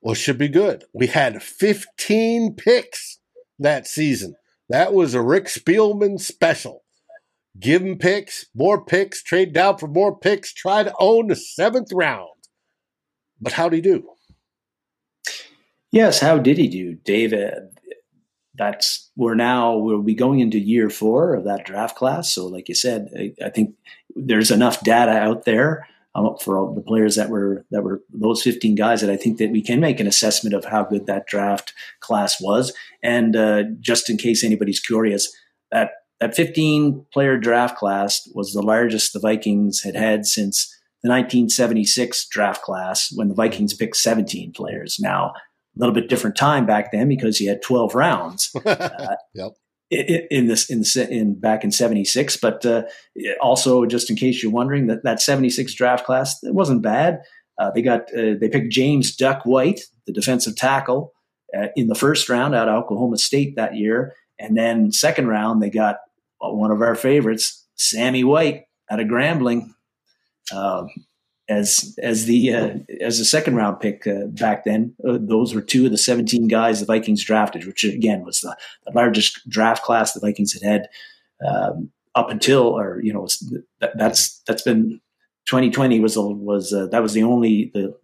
well, 0.01 0.15
should 0.15 0.37
be 0.37 0.47
good. 0.47 0.85
We 0.93 1.07
had 1.07 1.41
15 1.41 2.55
picks 2.55 3.19
that 3.59 3.87
season. 3.87 4.35
That 4.69 4.93
was 4.93 5.13
a 5.13 5.21
Rick 5.21 5.45
Spielman 5.45 6.19
special. 6.19 6.83
Give 7.59 7.81
him 7.81 7.97
picks, 7.97 8.45
more 8.53 8.83
picks, 8.83 9.23
trade 9.23 9.53
down 9.53 9.77
for 9.77 9.87
more 9.87 10.17
picks, 10.17 10.53
try 10.53 10.83
to 10.83 10.93
own 10.99 11.27
the 11.27 11.35
seventh 11.35 11.91
round. 11.91 12.29
But 13.41 13.53
how'd 13.53 13.73
he 13.73 13.81
do? 13.81 14.07
Yes, 15.91 16.19
how 16.19 16.37
did 16.37 16.57
he 16.57 16.67
do, 16.67 16.95
David? 16.95 17.53
That's 18.55 19.09
we're 19.15 19.35
now 19.35 19.77
we'll 19.77 20.01
be 20.01 20.15
going 20.15 20.39
into 20.39 20.59
year 20.59 20.89
four 20.89 21.35
of 21.35 21.45
that 21.45 21.65
draft 21.65 21.95
class. 21.95 22.31
So, 22.31 22.47
like 22.47 22.67
you 22.69 22.75
said, 22.75 23.09
I, 23.17 23.33
I 23.45 23.49
think 23.49 23.75
there's 24.15 24.51
enough 24.51 24.83
data 24.83 25.11
out 25.11 25.45
there 25.45 25.87
um, 26.17 26.35
for 26.41 26.57
all 26.57 26.73
the 26.73 26.81
players 26.81 27.15
that 27.15 27.29
were 27.29 27.65
that 27.71 27.83
were 27.83 28.01
those 28.11 28.41
15 28.41 28.75
guys 28.75 29.01
that 29.01 29.09
I 29.09 29.17
think 29.17 29.37
that 29.37 29.51
we 29.51 29.61
can 29.61 29.79
make 29.79 29.99
an 29.99 30.07
assessment 30.07 30.55
of 30.55 30.65
how 30.65 30.83
good 30.83 31.05
that 31.05 31.27
draft 31.27 31.73
class 31.99 32.41
was. 32.41 32.73
And 33.03 33.35
uh, 33.35 33.63
just 33.79 34.09
in 34.09 34.17
case 34.17 34.43
anybody's 34.43 34.79
curious, 34.79 35.31
that 35.71 35.91
that 36.19 36.35
15 36.35 37.05
player 37.13 37.37
draft 37.37 37.77
class 37.77 38.27
was 38.33 38.53
the 38.53 38.63
largest 38.63 39.13
the 39.13 39.19
Vikings 39.19 39.83
had 39.83 39.95
had 39.95 40.25
since 40.25 40.67
the 41.03 41.09
1976 41.09 42.27
draft 42.29 42.63
class 42.63 43.11
when 43.13 43.29
the 43.29 43.35
Vikings 43.35 43.75
picked 43.75 43.97
17 43.97 44.51
players. 44.53 44.97
Now, 44.99 45.33
a 45.35 45.79
little 45.79 45.93
bit 45.93 46.09
different 46.09 46.35
time 46.35 46.65
back 46.65 46.91
then 46.91 47.07
because 47.07 47.39
you 47.39 47.49
had 47.49 47.61
12 47.61 47.93
rounds 47.93 48.49
uh, 48.65 49.15
yep. 49.35 49.51
In, 49.89 50.47
this 50.47 50.69
in 50.69 50.83
in 51.09 51.39
back 51.39 51.63
in 51.63 51.71
76 51.71 52.37
but 52.37 52.65
uh, 52.65 52.83
also 53.41 53.85
just 53.85 54.09
in 54.09 54.15
case 54.15 54.43
you're 54.43 54.51
wondering 54.51 54.87
that 54.87 55.03
that 55.03 55.21
76 55.21 55.73
draft 55.73 56.05
class 56.05 56.43
it 56.43 56.53
wasn't 56.53 56.81
bad. 56.81 57.21
Uh, 57.59 57.71
they 57.71 57.81
got 57.81 58.01
uh, 58.13 58.35
they 58.39 58.49
picked 58.49 58.71
James 58.71 59.15
Duck 59.15 59.43
White 59.45 59.81
the 60.05 60.13
defensive 60.13 60.55
tackle 60.55 61.13
uh, 61.57 61.67
in 61.75 61.87
the 61.87 61.95
first 61.95 62.29
round 62.29 62.55
out 62.55 62.67
of 62.67 62.83
Oklahoma 62.83 63.17
State 63.17 63.55
that 63.55 63.75
year. 63.75 64.13
And 64.39 64.57
then 64.57 64.91
second 64.91 65.27
round 65.27 65.61
they 65.61 65.69
got 65.69 65.97
one 66.39 66.71
of 66.71 66.81
our 66.81 66.95
favorites 66.95 67.65
Sammy 67.75 68.23
White 68.23 68.63
out 68.89 68.99
of 68.99 69.07
Grambling. 69.07 69.69
Um, 70.53 70.89
as 71.49 71.97
as 72.01 72.25
the 72.25 72.53
uh, 72.53 72.77
as 73.01 73.19
a 73.19 73.25
second 73.25 73.55
round 73.55 73.79
pick 73.79 74.05
uh, 74.05 74.25
back 74.27 74.65
then. 74.65 74.93
Uh, 75.07 75.17
those 75.19 75.53
were 75.53 75.61
two 75.61 75.85
of 75.85 75.91
the 75.91 75.97
17 75.97 76.47
guys 76.47 76.79
the 76.79 76.85
Vikings 76.85 77.23
drafted, 77.23 77.65
which 77.65 77.83
again 77.83 78.25
was 78.25 78.41
the, 78.41 78.55
the 78.85 78.91
largest 78.93 79.47
draft 79.49 79.83
class 79.83 80.13
the 80.13 80.19
Vikings 80.19 80.53
had 80.53 80.63
had 80.63 80.89
um, 81.45 81.91
up 82.15 82.29
until, 82.29 82.63
or 82.63 82.99
you 83.01 83.13
know, 83.13 83.27
that, 83.79 83.97
that's 83.97 84.41
that's 84.47 84.63
been 84.63 84.99
2020 85.45 85.99
was 85.99 86.17
was 86.17 86.73
uh, 86.73 86.87
that 86.87 87.01
was 87.01 87.13
the 87.13 87.23
only 87.23 87.71
the, 87.73 87.95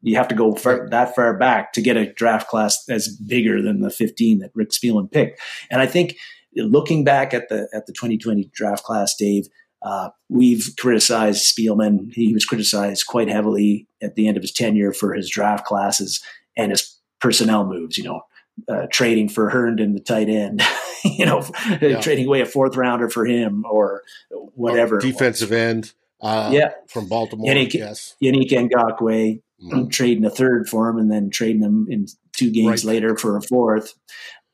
you 0.00 0.16
have 0.16 0.28
to 0.28 0.34
go 0.34 0.54
far, 0.54 0.88
that 0.88 1.14
far 1.14 1.36
back 1.36 1.74
to 1.74 1.82
get 1.82 1.96
a 1.96 2.10
draft 2.14 2.48
class 2.48 2.88
as 2.88 3.08
bigger 3.08 3.60
than 3.60 3.80
the 3.80 3.90
15 3.90 4.38
that 4.38 4.50
Rick 4.54 4.70
Spielman 4.70 5.10
picked, 5.10 5.40
and 5.70 5.82
I 5.82 5.86
think 5.86 6.16
looking 6.56 7.04
back 7.04 7.34
at 7.34 7.48
the 7.48 7.68
at 7.74 7.86
the 7.86 7.92
2020 7.92 8.50
draft 8.54 8.84
class, 8.84 9.14
Dave. 9.14 9.48
Uh, 9.82 10.10
we've 10.28 10.74
criticized 10.78 11.46
Spielman. 11.46 12.12
He 12.12 12.34
was 12.34 12.44
criticized 12.44 13.06
quite 13.06 13.28
heavily 13.28 13.86
at 14.02 14.14
the 14.14 14.28
end 14.28 14.36
of 14.36 14.42
his 14.42 14.52
tenure 14.52 14.92
for 14.92 15.14
his 15.14 15.28
draft 15.28 15.64
classes 15.64 16.22
and 16.56 16.70
his 16.70 16.98
personnel 17.20 17.66
moves. 17.66 17.96
You 17.96 18.04
know, 18.04 18.20
uh, 18.68 18.86
trading 18.90 19.28
for 19.28 19.50
Herndon, 19.50 19.94
the 19.94 20.00
tight 20.00 20.28
end. 20.28 20.62
you 21.04 21.24
know, 21.24 21.46
yeah. 21.80 22.00
trading 22.00 22.26
away 22.26 22.40
a 22.40 22.46
fourth 22.46 22.76
rounder 22.76 23.08
for 23.08 23.24
him 23.24 23.64
or 23.68 24.02
whatever. 24.30 24.98
Defensive 24.98 25.52
end. 25.52 25.92
Uh, 26.22 26.50
yeah, 26.52 26.72
from 26.88 27.08
Baltimore. 27.08 27.46
Yannick, 27.46 27.72
yes, 27.72 28.14
Yannick 28.22 28.50
Ngakoue 28.50 29.40
mm-hmm. 29.62 29.88
trading 29.88 30.24
a 30.24 30.30
third 30.30 30.68
for 30.68 30.88
him 30.88 30.98
and 30.98 31.10
then 31.10 31.30
trading 31.30 31.62
him 31.62 31.86
in 31.90 32.06
two 32.32 32.50
games 32.50 32.84
right. 32.84 32.94
later 32.94 33.16
for 33.16 33.36
a 33.36 33.42
fourth. 33.42 33.94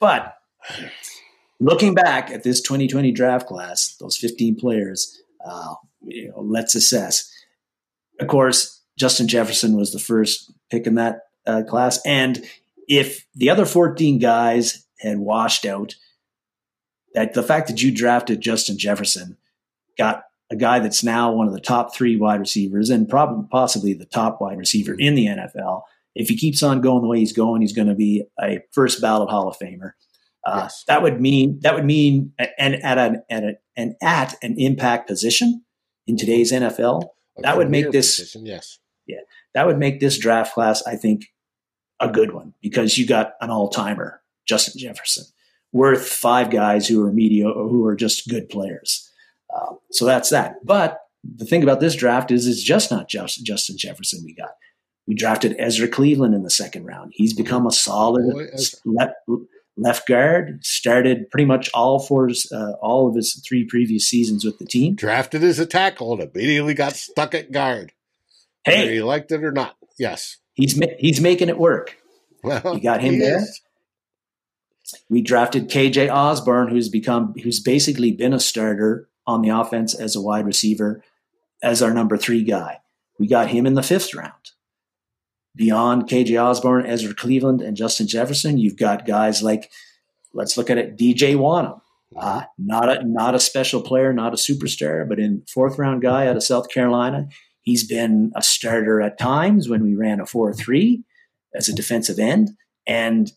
But 0.01 0.37
looking 1.61 1.95
back 1.95 2.31
at 2.31 2.43
this 2.43 2.61
2020 2.61 3.13
draft 3.13 3.47
class, 3.47 3.97
those 4.01 4.17
15 4.17 4.57
players, 4.57 5.23
uh, 5.45 5.75
you 6.03 6.29
know, 6.29 6.41
let's 6.41 6.75
assess. 6.75 7.31
Of 8.21 8.29
course, 8.29 8.83
Justin 8.99 9.29
Jefferson 9.29 9.77
was 9.77 9.93
the 9.93 9.99
first 9.99 10.53
pick 10.71 10.87
in 10.87 10.95
that 10.95 11.21
uh, 11.47 11.63
class, 11.69 12.01
and 12.05 12.45
if 12.89 13.27
the 13.35 13.51
other 13.51 13.67
14 13.67 14.19
guys 14.19 14.85
had 15.01 15.19
washed 15.19 15.67
out, 15.67 15.95
that 17.15 17.35
the 17.35 17.43
fact 17.43 17.69
that 17.69 17.83
you 17.83 17.93
drafted 17.93 18.41
Justin 18.41 18.79
Jefferson 18.79 19.37
got 19.99 20.25
a 20.51 20.57
guy 20.57 20.79
that's 20.79 21.03
now 21.03 21.33
one 21.33 21.49
of 21.49 21.53
the 21.53 21.61
top 21.61 21.95
three 21.95 22.17
wide 22.17 22.41
receivers 22.41 22.91
and 22.91 23.09
probably 23.09 23.47
possibly 23.51 23.95
the 23.95 24.05
top 24.05 24.41
wide 24.41 24.59
receiver 24.59 24.95
in 24.99 25.15
the 25.15 25.27
NFL. 25.27 25.83
If 26.15 26.29
he 26.29 26.37
keeps 26.37 26.63
on 26.63 26.81
going 26.81 27.03
the 27.03 27.09
way 27.09 27.19
he's 27.19 27.33
going, 27.33 27.61
he's 27.61 27.73
going 27.73 27.89
to 27.89 27.95
be 27.95 28.25
a 28.41 28.61
first 28.71 29.01
ballot 29.01 29.31
Hall 29.31 29.49
of 29.49 29.59
Famer. 29.59 29.93
Uh, 30.47 30.61
yes. 30.63 30.85
That 30.87 31.03
would 31.03 31.21
mean 31.21 31.59
that 31.63 31.75
would 31.75 31.85
mean 31.85 32.33
and 32.57 32.77
at 32.77 32.99
an 32.99 33.23
at 33.29 33.43
a, 33.43 33.55
and 33.77 33.97
at 34.01 34.37
an 34.43 34.55
impact 34.59 35.09
position 35.09 35.65
in 36.07 36.17
today's 36.17 36.53
NFL. 36.53 37.03
A 37.39 37.43
that 37.43 37.57
would 37.57 37.69
make 37.69 37.91
this 37.91 38.17
position, 38.17 38.47
yes, 38.47 38.79
yeah, 39.07 39.19
that 39.55 39.67
would 39.67 39.77
make 39.77 39.99
this 39.99 40.19
draft 40.19 40.55
class, 40.55 40.87
I 40.87 40.95
think, 40.95 41.27
a 41.99 42.09
good 42.09 42.33
one 42.33 42.55
because 42.63 42.97
you 42.97 43.07
got 43.07 43.33
an 43.41 43.51
all 43.51 43.69
timer, 43.69 44.23
Justin 44.47 44.81
Jefferson, 44.81 45.25
worth 45.73 46.09
five 46.09 46.51
guys 46.51 46.87
who 46.87 47.05
are 47.05 47.13
media 47.13 47.47
who 47.47 47.85
are 47.85 47.97
just 47.97 48.29
good 48.29 48.49
players. 48.49 49.11
Uh, 49.53 49.75
so 49.91 50.05
that's 50.05 50.31
that. 50.31 50.65
But 50.65 51.01
the 51.25 51.45
thing 51.45 51.65
about 51.65 51.81
this 51.81 51.97
draft 51.97 52.31
is, 52.31 52.47
it's 52.47 52.63
just 52.63 52.93
not 52.93 53.09
just 53.09 53.45
Justin 53.45 53.77
Jefferson. 53.77 54.23
We 54.25 54.33
got 54.33 54.51
we 55.09 55.15
drafted 55.15 55.57
Ezra 55.59 55.89
Cleveland 55.89 56.37
in 56.37 56.45
the 56.45 56.51
second 56.51 56.85
round. 56.85 57.13
He's 57.17 57.35
become 57.35 57.67
a 57.67 57.73
solid 57.73 58.33
Boy, 58.33 58.47
left, 59.77 60.07
guard. 60.09 60.65
Started 60.65 61.31
pretty 61.31 61.45
much 61.45 61.71
all 61.75 61.99
four, 61.99 62.31
uh, 62.53 62.73
all 62.83 63.09
of 63.09 63.15
his 63.15 63.35
three 63.47 63.65
previous 63.65 64.09
seasons 64.09 64.45
with 64.45 64.59
the 64.59 64.67
team. 64.67 64.95
Drafted 64.95 65.43
as 65.45 65.59
a 65.59 65.67
tackle 65.67 66.13
and 66.13 66.31
immediately 66.35 66.75
got 66.75 66.95
stuck 66.95 67.35
at 67.35 67.53
guard. 67.53 67.93
Hey, 68.65 68.81
whether 68.81 68.95
you 68.95 69.05
liked 69.05 69.33
it 69.33 69.45
or 69.45 69.53
not. 69.53 69.77
Yes, 69.99 70.39
he's 70.55 70.79
ma- 70.79 70.87
he's 70.99 71.21
making 71.21 71.49
it 71.49 71.59
work. 71.59 71.97
Well, 72.43 72.75
you 72.75 72.81
got 72.81 73.01
him 73.01 73.19
there. 73.19 73.39
is. 73.39 73.61
We 75.09 75.21
drafted 75.21 75.69
KJ 75.69 76.13
Osborne, 76.13 76.69
who's 76.69 76.89
become 76.89 77.35
who's 77.43 77.61
basically 77.61 78.13
been 78.13 78.33
a 78.33 78.41
starter 78.41 79.09
on 79.27 79.43
the 79.43 79.49
offense 79.49 79.95
as 79.95 80.15
a 80.15 80.21
wide 80.21 80.47
receiver, 80.47 81.03
as 81.63 81.83
our 81.83 81.93
number 81.93 82.17
three 82.17 82.45
guy. 82.45 82.81
We 83.19 83.27
got 83.27 83.49
him 83.49 83.67
in 83.67 83.75
the 83.75 83.83
fifth 83.83 84.15
round. 84.15 84.33
Beyond 85.57 86.09
KJ 86.09 86.41
Osborne, 86.41 86.87
Ezra 86.87 87.15
Cleveland, 87.15 87.63
and 87.63 87.77
Justin 87.77 88.07
Jefferson, 88.07 88.59
you've 88.59 88.77
got 88.77 89.07
guys 89.07 89.43
like, 89.43 89.71
let's 90.33 90.57
look 90.57 90.71
at 90.71 90.79
it, 90.79 90.97
DJ 90.97 91.35
Wonnum. 91.35 91.81
Uh, 92.15 92.43
not 92.57 92.89
a 92.89 93.03
not 93.05 93.35
a 93.35 93.41
special 93.41 93.83
player, 93.83 94.13
not 94.13 94.33
a 94.33 94.37
superstar, 94.37 95.09
but 95.09 95.19
in 95.19 95.43
fourth 95.53 95.79
round 95.79 96.03
guy 96.03 96.27
out 96.29 96.37
of 96.37 96.43
South 96.43 96.69
Carolina. 96.71 97.27
He's 97.63 97.87
been 97.87 98.31
a 98.37 98.43
starter 98.43 99.03
at 99.03 99.19
times 99.19 99.69
when 99.69 99.83
we 99.83 99.95
ran 99.97 100.21
a 100.21 100.27
four 100.27 100.53
three 100.53 101.03
as 101.55 101.69
a 101.69 101.75
defensive 101.75 102.19
end, 102.19 102.51
and 102.87 103.33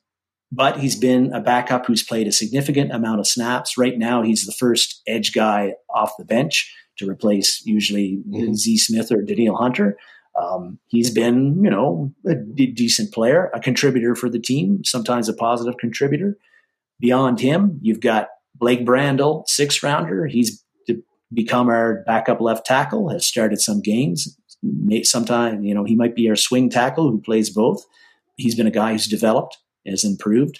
but 0.51 0.79
he's 0.79 0.95
been 0.95 1.33
a 1.33 1.41
backup 1.41 1.85
who's 1.85 2.03
played 2.03 2.27
a 2.27 2.31
significant 2.31 2.91
amount 2.91 3.19
of 3.19 3.27
snaps. 3.27 3.77
Right 3.77 3.97
now, 3.97 4.21
he's 4.21 4.45
the 4.45 4.51
first 4.51 5.01
edge 5.07 5.33
guy 5.33 5.73
off 5.89 6.17
the 6.17 6.25
bench 6.25 6.71
to 6.97 7.09
replace 7.09 7.65
usually 7.65 8.21
mm-hmm. 8.27 8.53
Z 8.53 8.77
Smith 8.77 9.11
or 9.11 9.21
Danielle 9.21 9.55
Hunter. 9.55 9.97
Um, 10.41 10.79
he's 10.87 11.11
been, 11.11 11.63
you 11.63 11.69
know, 11.69 12.13
a 12.25 12.35
d- 12.35 12.67
decent 12.67 13.13
player, 13.13 13.49
a 13.53 13.59
contributor 13.59 14.15
for 14.15 14.29
the 14.29 14.39
team, 14.39 14.83
sometimes 14.83 15.27
a 15.27 15.33
positive 15.33 15.77
contributor. 15.77 16.37
Beyond 16.99 17.39
him, 17.39 17.79
you've 17.81 18.01
got 18.01 18.29
Blake 18.55 18.85
Brandel, 18.85 19.47
six 19.47 19.83
rounder. 19.83 20.27
He's 20.27 20.63
become 21.33 21.69
our 21.69 22.03
backup 22.05 22.41
left 22.41 22.65
tackle, 22.65 23.09
has 23.09 23.25
started 23.25 23.61
some 23.61 23.81
games. 23.81 24.37
Sometimes, 25.03 25.63
you 25.63 25.73
know, 25.73 25.83
he 25.83 25.95
might 25.95 26.15
be 26.15 26.29
our 26.29 26.35
swing 26.35 26.69
tackle 26.69 27.09
who 27.09 27.21
plays 27.21 27.49
both. 27.49 27.85
He's 28.35 28.55
been 28.55 28.67
a 28.67 28.71
guy 28.71 28.93
who's 28.93 29.07
developed, 29.07 29.57
has 29.85 30.03
improved. 30.03 30.59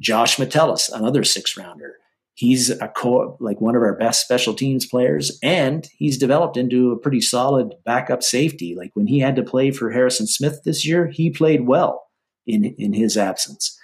Josh 0.00 0.38
Metellus, 0.38 0.88
another 0.88 1.22
six 1.22 1.56
rounder. 1.56 1.96
He's 2.40 2.70
a 2.70 2.88
core, 2.88 3.36
like 3.38 3.60
one 3.60 3.76
of 3.76 3.82
our 3.82 3.94
best 3.94 4.22
special 4.22 4.54
teams 4.54 4.86
players, 4.86 5.38
and 5.42 5.86
he's 5.98 6.16
developed 6.16 6.56
into 6.56 6.90
a 6.90 6.98
pretty 6.98 7.20
solid 7.20 7.74
backup 7.84 8.22
safety. 8.22 8.74
Like 8.74 8.92
when 8.94 9.06
he 9.06 9.18
had 9.18 9.36
to 9.36 9.42
play 9.42 9.70
for 9.72 9.90
Harrison 9.90 10.26
Smith 10.26 10.62
this 10.64 10.86
year, 10.86 11.08
he 11.08 11.28
played 11.28 11.66
well 11.66 12.06
in 12.46 12.64
in 12.78 12.94
his 12.94 13.18
absence. 13.18 13.78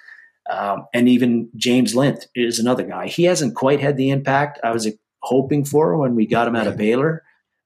Um, 0.48 0.86
and 0.94 1.06
even 1.06 1.50
James 1.54 1.94
Lynch 1.94 2.24
is 2.34 2.58
another 2.58 2.84
guy. 2.84 3.08
He 3.08 3.24
hasn't 3.24 3.56
quite 3.56 3.82
had 3.82 3.98
the 3.98 4.08
impact 4.08 4.58
I 4.64 4.70
was 4.70 4.88
hoping 5.20 5.66
for 5.66 5.94
when 5.98 6.14
we 6.14 6.26
got 6.26 6.48
him 6.48 6.56
out 6.56 6.66
of 6.66 6.78
Baylor, 6.78 7.24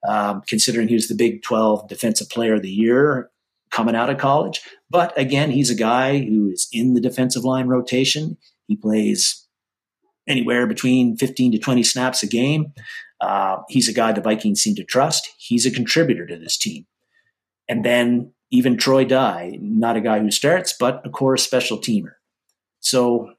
um, 0.08 0.42
considering 0.48 0.88
he 0.88 0.94
was 0.94 1.06
the 1.06 1.14
Big 1.14 1.44
12 1.44 1.88
Defensive 1.88 2.30
Player 2.30 2.54
of 2.54 2.62
the 2.62 2.68
Year 2.68 3.30
coming 3.70 3.94
out 3.94 4.10
of 4.10 4.18
college. 4.18 4.60
But 4.90 5.16
again, 5.16 5.52
he's 5.52 5.70
a 5.70 5.76
guy 5.76 6.18
who 6.18 6.50
is 6.50 6.66
in 6.72 6.94
the 6.94 7.00
defensive 7.00 7.44
line 7.44 7.68
rotation. 7.68 8.38
He 8.66 8.74
plays 8.74 9.39
anywhere 10.26 10.66
between 10.66 11.16
15 11.16 11.52
to 11.52 11.58
20 11.58 11.82
snaps 11.82 12.22
a 12.22 12.26
game. 12.26 12.72
Uh, 13.20 13.58
he's 13.68 13.88
a 13.88 13.92
guy 13.92 14.12
the 14.12 14.20
Vikings 14.20 14.60
seem 14.60 14.74
to 14.76 14.84
trust. 14.84 15.28
He's 15.38 15.66
a 15.66 15.70
contributor 15.70 16.26
to 16.26 16.36
this 16.36 16.56
team. 16.56 16.86
And 17.68 17.84
then 17.84 18.32
even 18.50 18.76
Troy 18.76 19.04
Dye, 19.04 19.58
not 19.60 19.96
a 19.96 20.00
guy 20.00 20.20
who 20.20 20.30
starts, 20.30 20.72
but 20.72 21.02
a 21.04 21.10
core 21.10 21.36
special 21.36 21.78
teamer. 21.78 22.14
So 22.80 23.34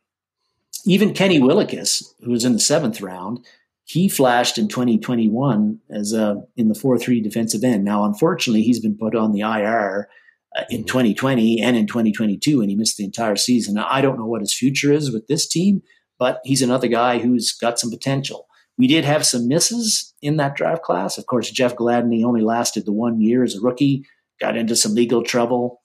even 0.86 1.14
Kenny 1.14 1.40
Willekes, 1.40 2.04
who 2.24 2.32
was 2.32 2.46
in 2.46 2.54
the 2.54 2.60
seventh 2.60 3.02
round, 3.02 3.46
he 3.84 4.08
flashed 4.08 4.58
in 4.58 4.68
2021 4.68 5.80
as 5.90 6.14
a 6.14 6.42
in 6.56 6.70
the 6.70 6.76
4-3 6.76 7.22
defensive 7.22 7.64
end. 7.64 7.84
Now, 7.84 8.06
unfortunately, 8.06 8.62
he's 8.62 8.80
been 8.80 8.98
put 8.98 9.16
on 9.16 9.34
the 9.34 9.42
IR 9.42 10.08
uh, 10.56 10.64
in 10.70 10.86
2020 10.86 11.62
and 11.62 11.76
in 11.76 11.88
2022, 11.88 12.62
and 12.62 12.70
he 12.70 12.76
missed 12.76 12.98
the 12.98 13.04
entire 13.04 13.36
season. 13.36 13.74
Now, 13.74 13.88
I 13.90 14.02
don't 14.02 14.18
know 14.18 14.26
what 14.26 14.42
his 14.42 14.54
future 14.54 14.94
is 14.94 15.12
with 15.12 15.28
this 15.28 15.48
team, 15.48 15.82
but 16.22 16.39
he's 16.43 16.61
another 16.61 16.88
guy 16.88 17.17
who's 17.17 17.51
got 17.51 17.80
some 17.80 17.89
potential. 17.89 18.47
We 18.78 18.86
did 18.86 19.05
have 19.05 19.26
some 19.26 19.47
misses 19.47 20.13
in 20.22 20.38
that 20.38 20.55
draft 20.55 20.84
class. 20.84 21.17
Of 21.17 21.26
course, 21.26 21.49
Jeff 21.49 21.76
Gladney 21.76 22.24
only 22.24 22.41
lasted 22.41 22.86
the 22.86 22.91
one 22.91 23.19
year 23.19 23.43
as 23.43 23.55
a 23.55 23.59
rookie, 23.59 24.05
got 24.39 24.55
into 24.55 24.76
some 24.76 24.93
legal 24.93 25.24
trouble. 25.24 25.82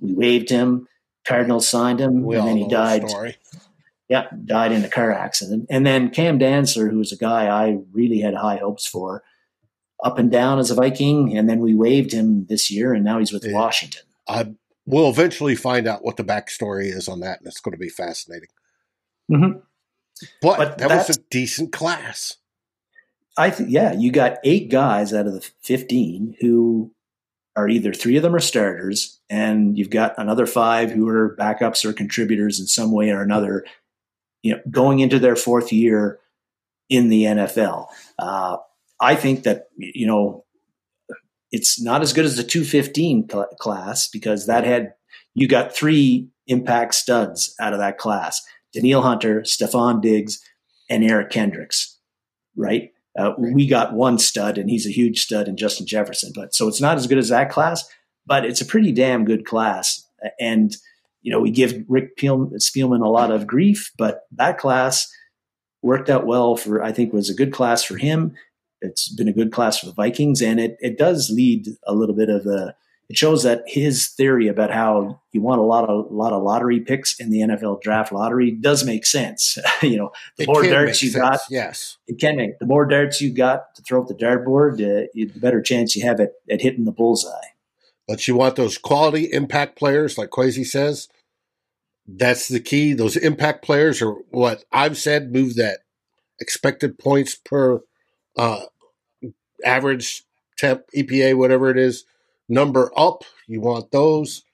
We 0.00 0.12
waived 0.12 0.50
him. 0.50 0.88
Cardinals 1.24 1.68
signed 1.68 2.00
him, 2.00 2.24
We 2.24 2.34
and 2.34 2.48
then 2.48 2.56
he 2.56 2.66
died. 2.66 3.08
story. 3.08 3.36
Yeah, 4.08 4.26
died 4.44 4.72
in 4.72 4.84
a 4.84 4.88
car 4.88 5.12
accident. 5.12 5.66
And 5.70 5.86
then 5.86 6.10
Cam 6.10 6.40
Dantzler, 6.40 6.90
who 6.90 6.98
was 6.98 7.12
a 7.12 7.16
guy 7.16 7.46
I 7.46 7.78
really 7.92 8.18
had 8.18 8.34
high 8.34 8.56
hopes 8.56 8.88
for, 8.88 9.22
up 10.02 10.18
and 10.18 10.32
down 10.32 10.58
as 10.58 10.72
a 10.72 10.74
Viking, 10.74 11.38
and 11.38 11.48
then 11.48 11.60
we 11.60 11.76
waived 11.76 12.10
him 12.10 12.46
this 12.48 12.72
year, 12.72 12.92
and 12.92 13.04
now 13.04 13.20
he's 13.20 13.32
with 13.32 13.44
Yeah. 13.44 13.52
Washington. 13.54 14.02
I 14.28 14.54
will 14.84 15.08
eventually 15.10 15.54
find 15.54 15.86
out 15.86 16.04
what 16.04 16.16
the 16.16 16.24
backstory 16.24 16.86
is 16.86 17.06
on 17.06 17.20
that, 17.20 17.38
and 17.38 17.46
it's 17.46 17.60
going 17.60 17.70
to 17.72 17.78
be 17.78 17.88
fascinating. 17.88 18.48
Mm-hmm. 19.30 19.58
But, 20.40 20.56
But 20.58 20.78
that 20.78 20.90
was 20.90 21.16
a 21.16 21.20
decent 21.30 21.72
class. 21.72 22.36
I 23.36 23.50
think, 23.50 23.70
yeah, 23.70 23.92
you 23.92 24.10
got 24.10 24.38
eight 24.44 24.70
guys 24.70 25.12
out 25.12 25.26
of 25.26 25.34
the 25.34 25.46
15 25.62 26.36
who 26.40 26.92
are 27.54 27.68
either 27.68 27.92
three 27.92 28.16
of 28.16 28.22
them 28.22 28.34
are 28.34 28.40
starters, 28.40 29.20
and 29.28 29.76
you've 29.76 29.90
got 29.90 30.14
another 30.18 30.46
five 30.46 30.90
who 30.90 31.08
are 31.08 31.36
backups 31.38 31.84
or 31.84 31.92
contributors 31.92 32.60
in 32.60 32.66
some 32.66 32.92
way 32.92 33.10
or 33.10 33.22
another, 33.22 33.64
you 34.42 34.52
know, 34.52 34.60
going 34.70 35.00
into 35.00 35.18
their 35.18 35.36
fourth 35.36 35.72
year 35.72 36.18
in 36.88 37.08
the 37.08 37.24
NFL. 37.24 37.86
Uh, 38.18 38.58
I 39.00 39.14
think 39.14 39.42
that, 39.42 39.68
you 39.76 40.06
know, 40.06 40.44
it's 41.52 41.80
not 41.80 42.02
as 42.02 42.12
good 42.12 42.24
as 42.24 42.36
the 42.36 42.44
215 42.44 43.28
cl- 43.30 43.48
class 43.58 44.08
because 44.08 44.46
that 44.46 44.64
had, 44.64 44.94
you 45.34 45.48
got 45.48 45.74
three 45.74 46.28
impact 46.46 46.94
studs 46.94 47.54
out 47.60 47.72
of 47.72 47.78
that 47.78 47.98
class 47.98 48.42
Danielle 48.76 49.02
Hunter, 49.02 49.40
Stefon 49.40 50.02
Diggs, 50.02 50.40
and 50.90 51.02
Eric 51.02 51.30
Kendricks, 51.30 51.98
right? 52.56 52.92
Uh, 53.18 53.32
we 53.38 53.66
got 53.66 53.94
one 53.94 54.18
stud, 54.18 54.58
and 54.58 54.68
he's 54.68 54.86
a 54.86 54.92
huge 54.92 55.20
stud 55.20 55.48
in 55.48 55.56
Justin 55.56 55.86
Jefferson. 55.86 56.32
But 56.34 56.54
so 56.54 56.68
it's 56.68 56.80
not 56.80 56.98
as 56.98 57.06
good 57.06 57.16
as 57.16 57.30
that 57.30 57.50
class, 57.50 57.88
but 58.26 58.44
it's 58.44 58.60
a 58.60 58.66
pretty 58.66 58.92
damn 58.92 59.24
good 59.24 59.46
class. 59.46 60.06
And 60.38 60.76
you 61.22 61.32
know, 61.32 61.40
we 61.40 61.50
give 61.50 61.84
Rick 61.88 62.18
Spielman 62.18 63.04
a 63.04 63.08
lot 63.08 63.32
of 63.32 63.46
grief, 63.46 63.90
but 63.96 64.22
that 64.32 64.58
class 64.58 65.10
worked 65.82 66.10
out 66.10 66.26
well 66.26 66.54
for. 66.56 66.82
I 66.82 66.92
think 66.92 67.12
was 67.12 67.30
a 67.30 67.34
good 67.34 67.52
class 67.52 67.82
for 67.82 67.96
him. 67.96 68.34
It's 68.82 69.08
been 69.08 69.28
a 69.28 69.32
good 69.32 69.52
class 69.52 69.78
for 69.78 69.86
the 69.86 69.94
Vikings, 69.94 70.42
and 70.42 70.60
it 70.60 70.76
it 70.80 70.98
does 70.98 71.30
lead 71.30 71.68
a 71.86 71.94
little 71.94 72.14
bit 72.14 72.28
of 72.28 72.44
the. 72.44 72.74
It 73.08 73.16
shows 73.16 73.44
that 73.44 73.62
his 73.66 74.08
theory 74.08 74.48
about 74.48 74.72
how 74.72 75.20
you 75.30 75.40
want 75.40 75.60
a 75.60 75.64
lot 75.64 75.88
of 75.88 76.10
a 76.10 76.14
lot 76.14 76.32
of 76.32 76.42
lottery 76.42 76.80
picks 76.80 77.20
in 77.20 77.30
the 77.30 77.38
NFL 77.38 77.80
draft 77.80 78.12
lottery 78.12 78.50
does 78.50 78.84
make 78.84 79.06
sense. 79.06 79.58
you 79.82 79.96
know, 79.96 80.10
the 80.36 80.44
It 80.44 80.48
more 80.48 80.64
darts 80.64 81.02
you 81.02 81.10
sense, 81.10 81.22
got, 81.22 81.40
yes. 81.48 81.98
it 82.08 82.18
can 82.18 82.36
make 82.36 82.58
the 82.58 82.66
more 82.66 82.84
darts 82.84 83.20
you 83.20 83.32
got 83.32 83.74
to 83.76 83.82
throw 83.82 84.02
at 84.02 84.08
the 84.08 84.14
dartboard, 84.14 84.74
uh, 84.74 85.06
the 85.14 85.30
better 85.36 85.62
chance 85.62 85.94
you 85.94 86.04
have 86.04 86.18
at, 86.18 86.32
at 86.50 86.62
hitting 86.62 86.84
the 86.84 86.92
bullseye. 86.92 87.30
But 88.08 88.26
you 88.26 88.36
want 88.36 88.56
those 88.56 88.78
quality 88.78 89.24
impact 89.32 89.76
players, 89.76 90.18
like 90.18 90.30
Kwesi 90.30 90.66
says. 90.66 91.08
That's 92.08 92.48
the 92.48 92.60
key. 92.60 92.92
Those 92.92 93.16
impact 93.16 93.64
players 93.64 94.00
are 94.00 94.12
what 94.30 94.64
I've 94.72 94.96
said 94.96 95.32
move 95.32 95.56
that 95.56 95.80
expected 96.40 96.98
points 96.98 97.34
per 97.34 97.80
uh, 98.36 98.62
average 99.64 100.24
temp 100.56 100.84
EPA, 100.94 101.36
whatever 101.36 101.70
it 101.70 101.78
is, 101.78 102.04
number 102.48 102.90
up. 102.96 103.24
You 103.46 103.60
want 103.60 103.90
those, 103.90 104.44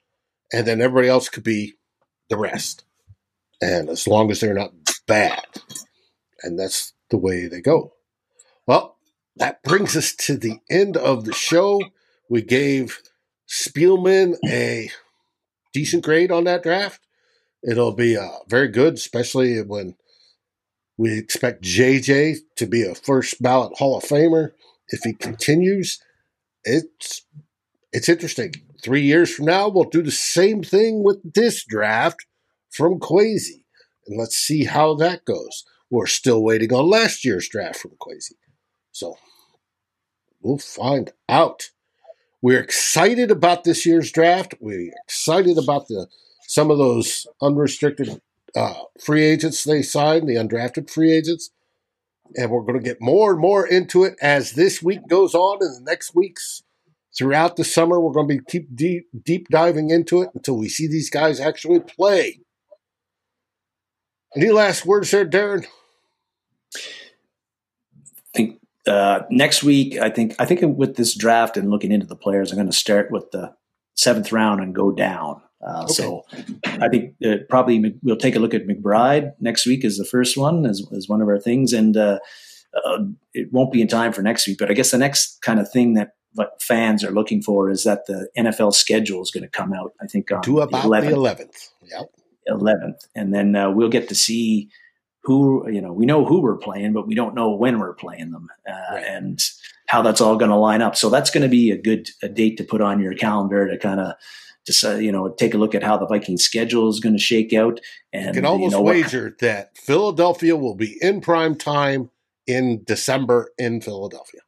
and 0.51 0.65
then 0.67 0.81
everybody 0.81 1.07
else 1.07 1.29
could 1.29 1.43
be 1.43 1.73
the 2.29 2.37
rest. 2.37 2.83
And 3.61 3.89
as 3.89 4.07
long 4.07 4.29
as 4.31 4.39
they're 4.39 4.53
not 4.53 4.73
bad, 5.07 5.45
and 6.41 6.59
that's 6.59 6.93
the 7.09 7.17
way 7.17 7.47
they 7.47 7.61
go. 7.61 7.93
Well, 8.67 8.97
that 9.35 9.63
brings 9.63 9.95
us 9.95 10.13
to 10.15 10.37
the 10.37 10.59
end 10.69 10.97
of 10.97 11.25
the 11.25 11.33
show. 11.33 11.81
We 12.29 12.41
gave 12.41 13.01
Spielman 13.47 14.35
a 14.45 14.89
decent 15.73 16.03
grade 16.03 16.31
on 16.31 16.43
that 16.45 16.63
draft. 16.63 17.01
It'll 17.63 17.93
be 17.93 18.17
uh, 18.17 18.29
very 18.47 18.67
good, 18.67 18.95
especially 18.95 19.61
when 19.61 19.95
we 20.97 21.17
expect 21.17 21.63
JJ 21.63 22.37
to 22.57 22.65
be 22.65 22.83
a 22.83 22.95
first 22.95 23.41
ballot 23.41 23.77
Hall 23.77 23.97
of 23.97 24.03
Famer. 24.03 24.51
If 24.89 25.01
he 25.03 25.13
continues, 25.13 25.99
it's 26.63 27.25
it's 27.93 28.09
interesting. 28.09 28.55
Three 28.83 29.03
years 29.03 29.33
from 29.33 29.45
now, 29.45 29.69
we'll 29.69 29.85
do 29.85 30.01
the 30.01 30.11
same 30.11 30.63
thing 30.63 31.03
with 31.03 31.33
this 31.33 31.63
draft 31.63 32.25
from 32.71 32.99
Kwesi, 32.99 33.63
and 34.07 34.19
let's 34.19 34.35
see 34.35 34.65
how 34.65 34.95
that 34.95 35.23
goes. 35.25 35.63
We're 35.89 36.07
still 36.07 36.43
waiting 36.43 36.73
on 36.73 36.89
last 36.89 37.23
year's 37.23 37.47
draft 37.47 37.77
from 37.77 37.91
Kwesi, 38.01 38.33
so 38.91 39.17
we'll 40.41 40.57
find 40.57 41.13
out. 41.29 41.69
We're 42.41 42.59
excited 42.59 43.31
about 43.31 43.63
this 43.63 43.85
year's 43.85 44.11
draft. 44.11 44.55
We're 44.59 44.91
excited 45.05 45.57
about 45.57 45.87
the 45.87 46.07
some 46.47 46.71
of 46.71 46.77
those 46.77 47.25
unrestricted 47.41 48.21
uh, 48.55 48.73
free 48.99 49.23
agents 49.23 49.63
they 49.63 49.81
signed, 49.81 50.27
the 50.27 50.35
undrafted 50.35 50.89
free 50.89 51.11
agents, 51.11 51.51
and 52.35 52.49
we're 52.49 52.63
going 52.63 52.79
to 52.79 52.83
get 52.83 52.99
more 52.99 53.31
and 53.31 53.39
more 53.39 53.65
into 53.65 54.03
it 54.03 54.15
as 54.21 54.53
this 54.53 54.81
week 54.81 55.07
goes 55.07 55.35
on, 55.35 55.59
and 55.61 55.77
the 55.77 55.89
next 55.89 56.15
weeks 56.15 56.63
throughout 57.17 57.55
the 57.55 57.63
summer. 57.63 57.99
We're 57.99 58.13
going 58.13 58.27
to 58.27 58.35
be 58.35 58.41
keep 58.47 58.75
deep 58.75 59.07
deep 59.23 59.47
diving 59.49 59.89
into 59.89 60.21
it 60.21 60.29
until 60.33 60.57
we 60.57 60.69
see 60.69 60.87
these 60.87 61.09
guys 61.09 61.39
actually 61.39 61.79
play. 61.79 62.39
Any 64.35 64.49
last 64.49 64.85
words 64.85 65.11
there, 65.11 65.25
Darren? 65.25 65.65
I 66.75 66.79
think 68.35 68.59
uh, 68.87 69.21
next 69.29 69.63
week, 69.63 69.97
I 69.99 70.09
think 70.09 70.35
I 70.39 70.45
think 70.45 70.61
with 70.77 70.95
this 70.95 71.15
draft 71.15 71.55
and 71.55 71.69
looking 71.69 71.91
into 71.91 72.07
the 72.07 72.15
players, 72.15 72.51
I'm 72.51 72.57
going 72.57 72.69
to 72.69 72.75
start 72.75 73.11
with 73.11 73.29
the 73.31 73.53
seventh 73.95 74.31
round 74.31 74.61
and 74.61 74.73
go 74.73 74.91
down. 74.91 75.41
Uh, 75.65 75.87
So 75.87 76.25
I 76.65 76.89
think 76.89 77.15
uh, 77.23 77.37
probably 77.47 77.95
we'll 78.01 78.17
take 78.17 78.35
a 78.35 78.39
look 78.39 78.53
at 78.53 78.67
McBride 78.67 79.33
next 79.39 79.65
week 79.65 79.85
as 79.85 79.97
the 79.97 80.05
first 80.05 80.35
one 80.35 80.65
as, 80.65 80.85
as 80.95 81.07
one 81.07 81.21
of 81.21 81.27
our 81.27 81.39
things, 81.39 81.73
and 81.73 81.95
uh, 81.95 82.19
uh, 82.83 83.03
it 83.33 83.47
won't 83.51 83.71
be 83.71 83.81
in 83.81 83.87
time 83.87 84.11
for 84.13 84.21
next 84.21 84.47
week. 84.47 84.57
But 84.57 84.71
I 84.71 84.73
guess 84.73 84.91
the 84.91 84.97
next 84.97 85.41
kind 85.41 85.59
of 85.59 85.71
thing 85.71 85.93
that 85.93 86.15
what 86.35 86.61
fans 86.61 87.03
are 87.03 87.11
looking 87.11 87.41
for 87.41 87.69
is 87.69 87.83
that 87.83 88.05
the 88.07 88.27
NFL 88.37 88.73
schedule 88.73 89.21
is 89.21 89.31
going 89.31 89.43
to 89.43 89.49
come 89.49 89.73
out. 89.73 89.93
I 90.01 90.07
think 90.07 90.31
on 90.31 90.41
Do 90.41 90.59
about 90.59 90.83
the 90.83 90.89
11th. 90.89 91.11
eleventh. 91.11 91.69
Yep. 91.83 92.01
11th 92.49 93.07
and 93.15 93.33
then 93.33 93.55
uh, 93.55 93.71
we'll 93.71 93.87
get 93.87 94.09
to 94.09 94.15
see 94.15 94.69
who 95.21 95.65
you 95.69 95.79
know 95.81 95.93
we 95.93 96.05
know 96.05 96.25
who 96.25 96.41
we're 96.41 96.57
playing 96.57 96.91
but 96.91 97.07
we 97.07 97.15
don't 97.15 97.33
know 97.35 97.51
when 97.55 97.79
we're 97.79 97.93
playing 97.93 98.31
them 98.31 98.49
uh, 98.67 98.95
and 98.97 99.39
how 99.87 100.01
that's 100.01 100.19
all 100.19 100.35
going 100.35 100.51
to 100.51 100.57
line 100.57 100.81
up 100.81 100.93
so 100.97 101.09
that's 101.09 101.29
going 101.31 101.41
to 101.43 101.47
be 101.47 101.71
a 101.71 101.77
good 101.77 102.09
a 102.21 102.27
date 102.27 102.57
to 102.57 102.65
put 102.65 102.81
on 102.81 102.99
your 103.01 103.13
calendar 103.13 103.69
to 103.69 103.77
kind 103.77 104.01
of 104.01 104.13
just 104.67 104.83
uh, 104.83 104.95
you 104.95 105.09
know 105.09 105.29
take 105.29 105.53
a 105.53 105.57
look 105.57 105.73
at 105.73 105.83
how 105.83 105.95
the 105.95 106.05
viking 106.05 106.37
schedule 106.37 106.89
is 106.89 106.99
going 106.99 107.15
to 107.15 107.21
shake 107.21 107.53
out 107.53 107.79
and 108.11 108.27
You 108.35 108.41
can 108.41 108.45
almost 108.45 108.73
know, 108.73 108.81
what- 108.81 108.95
wager 108.95 109.37
that 109.39 109.77
Philadelphia 109.77 110.57
will 110.57 110.75
be 110.75 110.97
in 111.01 111.21
prime 111.21 111.55
time 111.55 112.09
in 112.45 112.83
December 112.83 113.53
in 113.57 113.79
Philadelphia. 113.79 114.41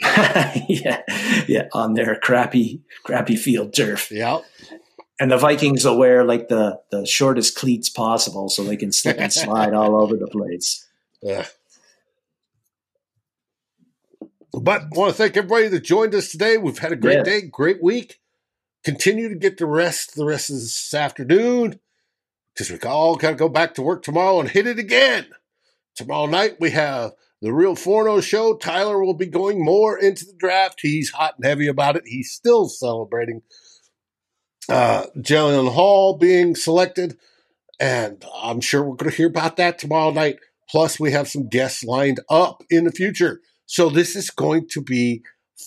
yeah 0.68 1.02
yeah 1.46 1.68
on 1.72 1.94
their 1.94 2.16
crappy 2.16 2.80
crappy 3.04 3.36
field 3.36 3.74
turf 3.74 4.10
yeah 4.10 4.38
and 5.18 5.30
the 5.30 5.36
vikings 5.36 5.84
will 5.84 5.98
wear 5.98 6.24
like 6.24 6.48
the 6.48 6.80
the 6.90 7.04
shortest 7.06 7.54
cleats 7.56 7.90
possible 7.90 8.48
so 8.48 8.64
they 8.64 8.76
can 8.76 8.92
slip 8.92 9.18
and 9.18 9.32
slide 9.32 9.74
all 9.74 10.00
over 10.00 10.16
the 10.16 10.26
place 10.28 10.86
Yeah. 11.22 11.46
But 14.52 14.82
I 14.82 14.86
want 14.92 15.12
to 15.12 15.16
thank 15.16 15.36
everybody 15.36 15.68
that 15.68 15.84
joined 15.84 16.14
us 16.14 16.30
today. 16.30 16.58
We've 16.58 16.78
had 16.78 16.92
a 16.92 16.96
great 16.96 17.18
Yes. 17.18 17.26
day, 17.26 17.40
great 17.42 17.82
week. 17.82 18.20
Continue 18.82 19.28
to 19.28 19.34
get 19.36 19.58
the 19.58 19.66
rest 19.66 20.16
the 20.16 20.24
rest 20.24 20.50
of 20.50 20.56
this 20.56 20.92
afternoon 20.94 21.78
because 22.52 22.70
we 22.70 22.78
all 22.80 23.14
got 23.16 23.30
to 23.30 23.36
go 23.36 23.48
back 23.48 23.74
to 23.74 23.82
work 23.82 24.02
tomorrow 24.02 24.40
and 24.40 24.48
hit 24.48 24.66
it 24.66 24.78
again. 24.78 25.26
Tomorrow 25.94 26.26
night 26.26 26.56
we 26.58 26.70
have 26.70 27.12
the 27.42 27.52
Real 27.52 27.74
Forno 27.74 28.20
show. 28.20 28.56
Tyler 28.56 29.02
will 29.02 29.14
be 29.14 29.26
going 29.26 29.64
more 29.64 29.98
into 29.98 30.24
the 30.24 30.34
draft. 30.36 30.80
He's 30.82 31.10
hot 31.10 31.34
and 31.36 31.44
heavy 31.44 31.68
about 31.68 31.96
it. 31.96 32.02
He's 32.06 32.30
still 32.30 32.68
celebrating 32.68 33.42
uh, 34.68 35.06
Jaren 35.18 35.72
Hall 35.72 36.16
being 36.16 36.54
selected, 36.54 37.16
and 37.80 38.24
I'm 38.42 38.60
sure 38.60 38.82
we're 38.82 38.96
going 38.96 39.10
to 39.10 39.16
hear 39.16 39.26
about 39.26 39.56
that 39.56 39.78
tomorrow 39.78 40.10
night. 40.10 40.38
Plus, 40.70 41.00
we 41.00 41.10
have 41.12 41.28
some 41.28 41.48
guests 41.48 41.82
lined 41.82 42.20
up 42.28 42.62
in 42.70 42.84
the 42.84 42.92
future. 42.92 43.40
So 43.66 43.90
this 43.90 44.14
is 44.14 44.30
going 44.30 44.68
to 44.70 44.82
be 44.82 45.22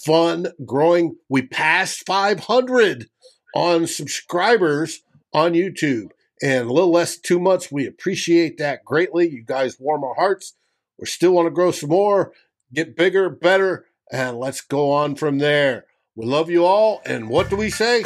fun, 0.06 0.48
growing. 0.66 1.18
We 1.28 1.42
passed 1.42 2.06
500 2.06 3.08
on 3.56 3.88
subscribers 3.88 5.02
on 5.34 5.54
YouTube. 5.54 6.12
And 6.42 6.70
a 6.70 6.74
little 6.74 6.92
less 6.92 7.18
two 7.18 7.40
months. 7.40 7.72
We 7.72 7.88
appreciate 7.88 8.58
that 8.58 8.84
greatly. 8.84 9.30
You 9.30 9.44
guys 9.44 9.80
warm 9.80 10.04
our 10.04 10.16
hearts. 10.16 10.54
We 11.00 11.06
still 11.06 11.32
want 11.32 11.48
to 11.48 11.52
grow 11.52 11.72
some 11.72 11.90
more, 11.90 12.34
get 12.74 12.96
bigger, 12.96 13.30
better, 13.30 13.86
and 14.12 14.38
let's 14.38 14.62
go 14.62 14.92
on 14.92 15.16
from 15.16 15.40
there. 15.40 15.86
We 16.16 16.26
love 16.26 16.50
you 16.50 16.66
all. 16.66 17.02
And 17.06 17.30
what 17.30 17.50
do 17.50 17.56
we 17.56 17.70
say? 17.70 18.04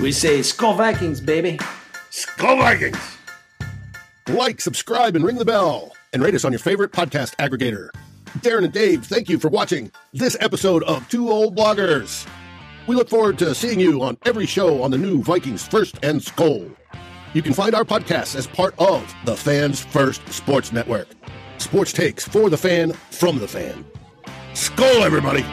We 0.00 0.12
say 0.12 0.40
Skol 0.40 0.76
Vikings, 0.76 1.20
baby. 1.20 1.58
Skol 2.10 2.58
Vikings. 2.58 3.18
Like, 4.28 4.60
subscribe, 4.60 5.16
and 5.16 5.24
ring 5.24 5.36
the 5.36 5.44
bell. 5.44 5.92
And 6.12 6.22
rate 6.22 6.34
us 6.34 6.44
on 6.44 6.52
your 6.52 6.58
favorite 6.58 6.92
podcast 6.92 7.34
aggregator. 7.36 7.88
Darren 8.38 8.64
and 8.64 8.72
Dave, 8.72 9.04
thank 9.04 9.28
you 9.28 9.38
for 9.38 9.48
watching 9.48 9.90
this 10.12 10.36
episode 10.40 10.82
of 10.84 11.08
Two 11.08 11.30
Old 11.30 11.56
Bloggers. 11.56 12.26
We 12.86 12.96
look 12.96 13.08
forward 13.08 13.38
to 13.38 13.54
seeing 13.54 13.80
you 13.80 14.02
on 14.02 14.16
every 14.24 14.46
show 14.46 14.82
on 14.82 14.90
the 14.90 14.98
new 14.98 15.22
Vikings 15.22 15.66
First 15.66 15.98
and 16.02 16.20
Skol. 16.20 16.74
You 17.34 17.42
can 17.42 17.52
find 17.52 17.74
our 17.74 17.84
podcast 17.84 18.36
as 18.36 18.46
part 18.46 18.74
of 18.78 19.14
the 19.24 19.36
Fans 19.36 19.80
First 19.80 20.26
Sports 20.32 20.72
Network. 20.72 21.08
Sports 21.62 21.92
takes 21.92 22.26
for 22.26 22.50
the 22.50 22.56
fan, 22.56 22.92
from 22.92 23.38
the 23.38 23.46
fan. 23.46 23.84
Skol, 24.52 25.02
everybody! 25.02 25.44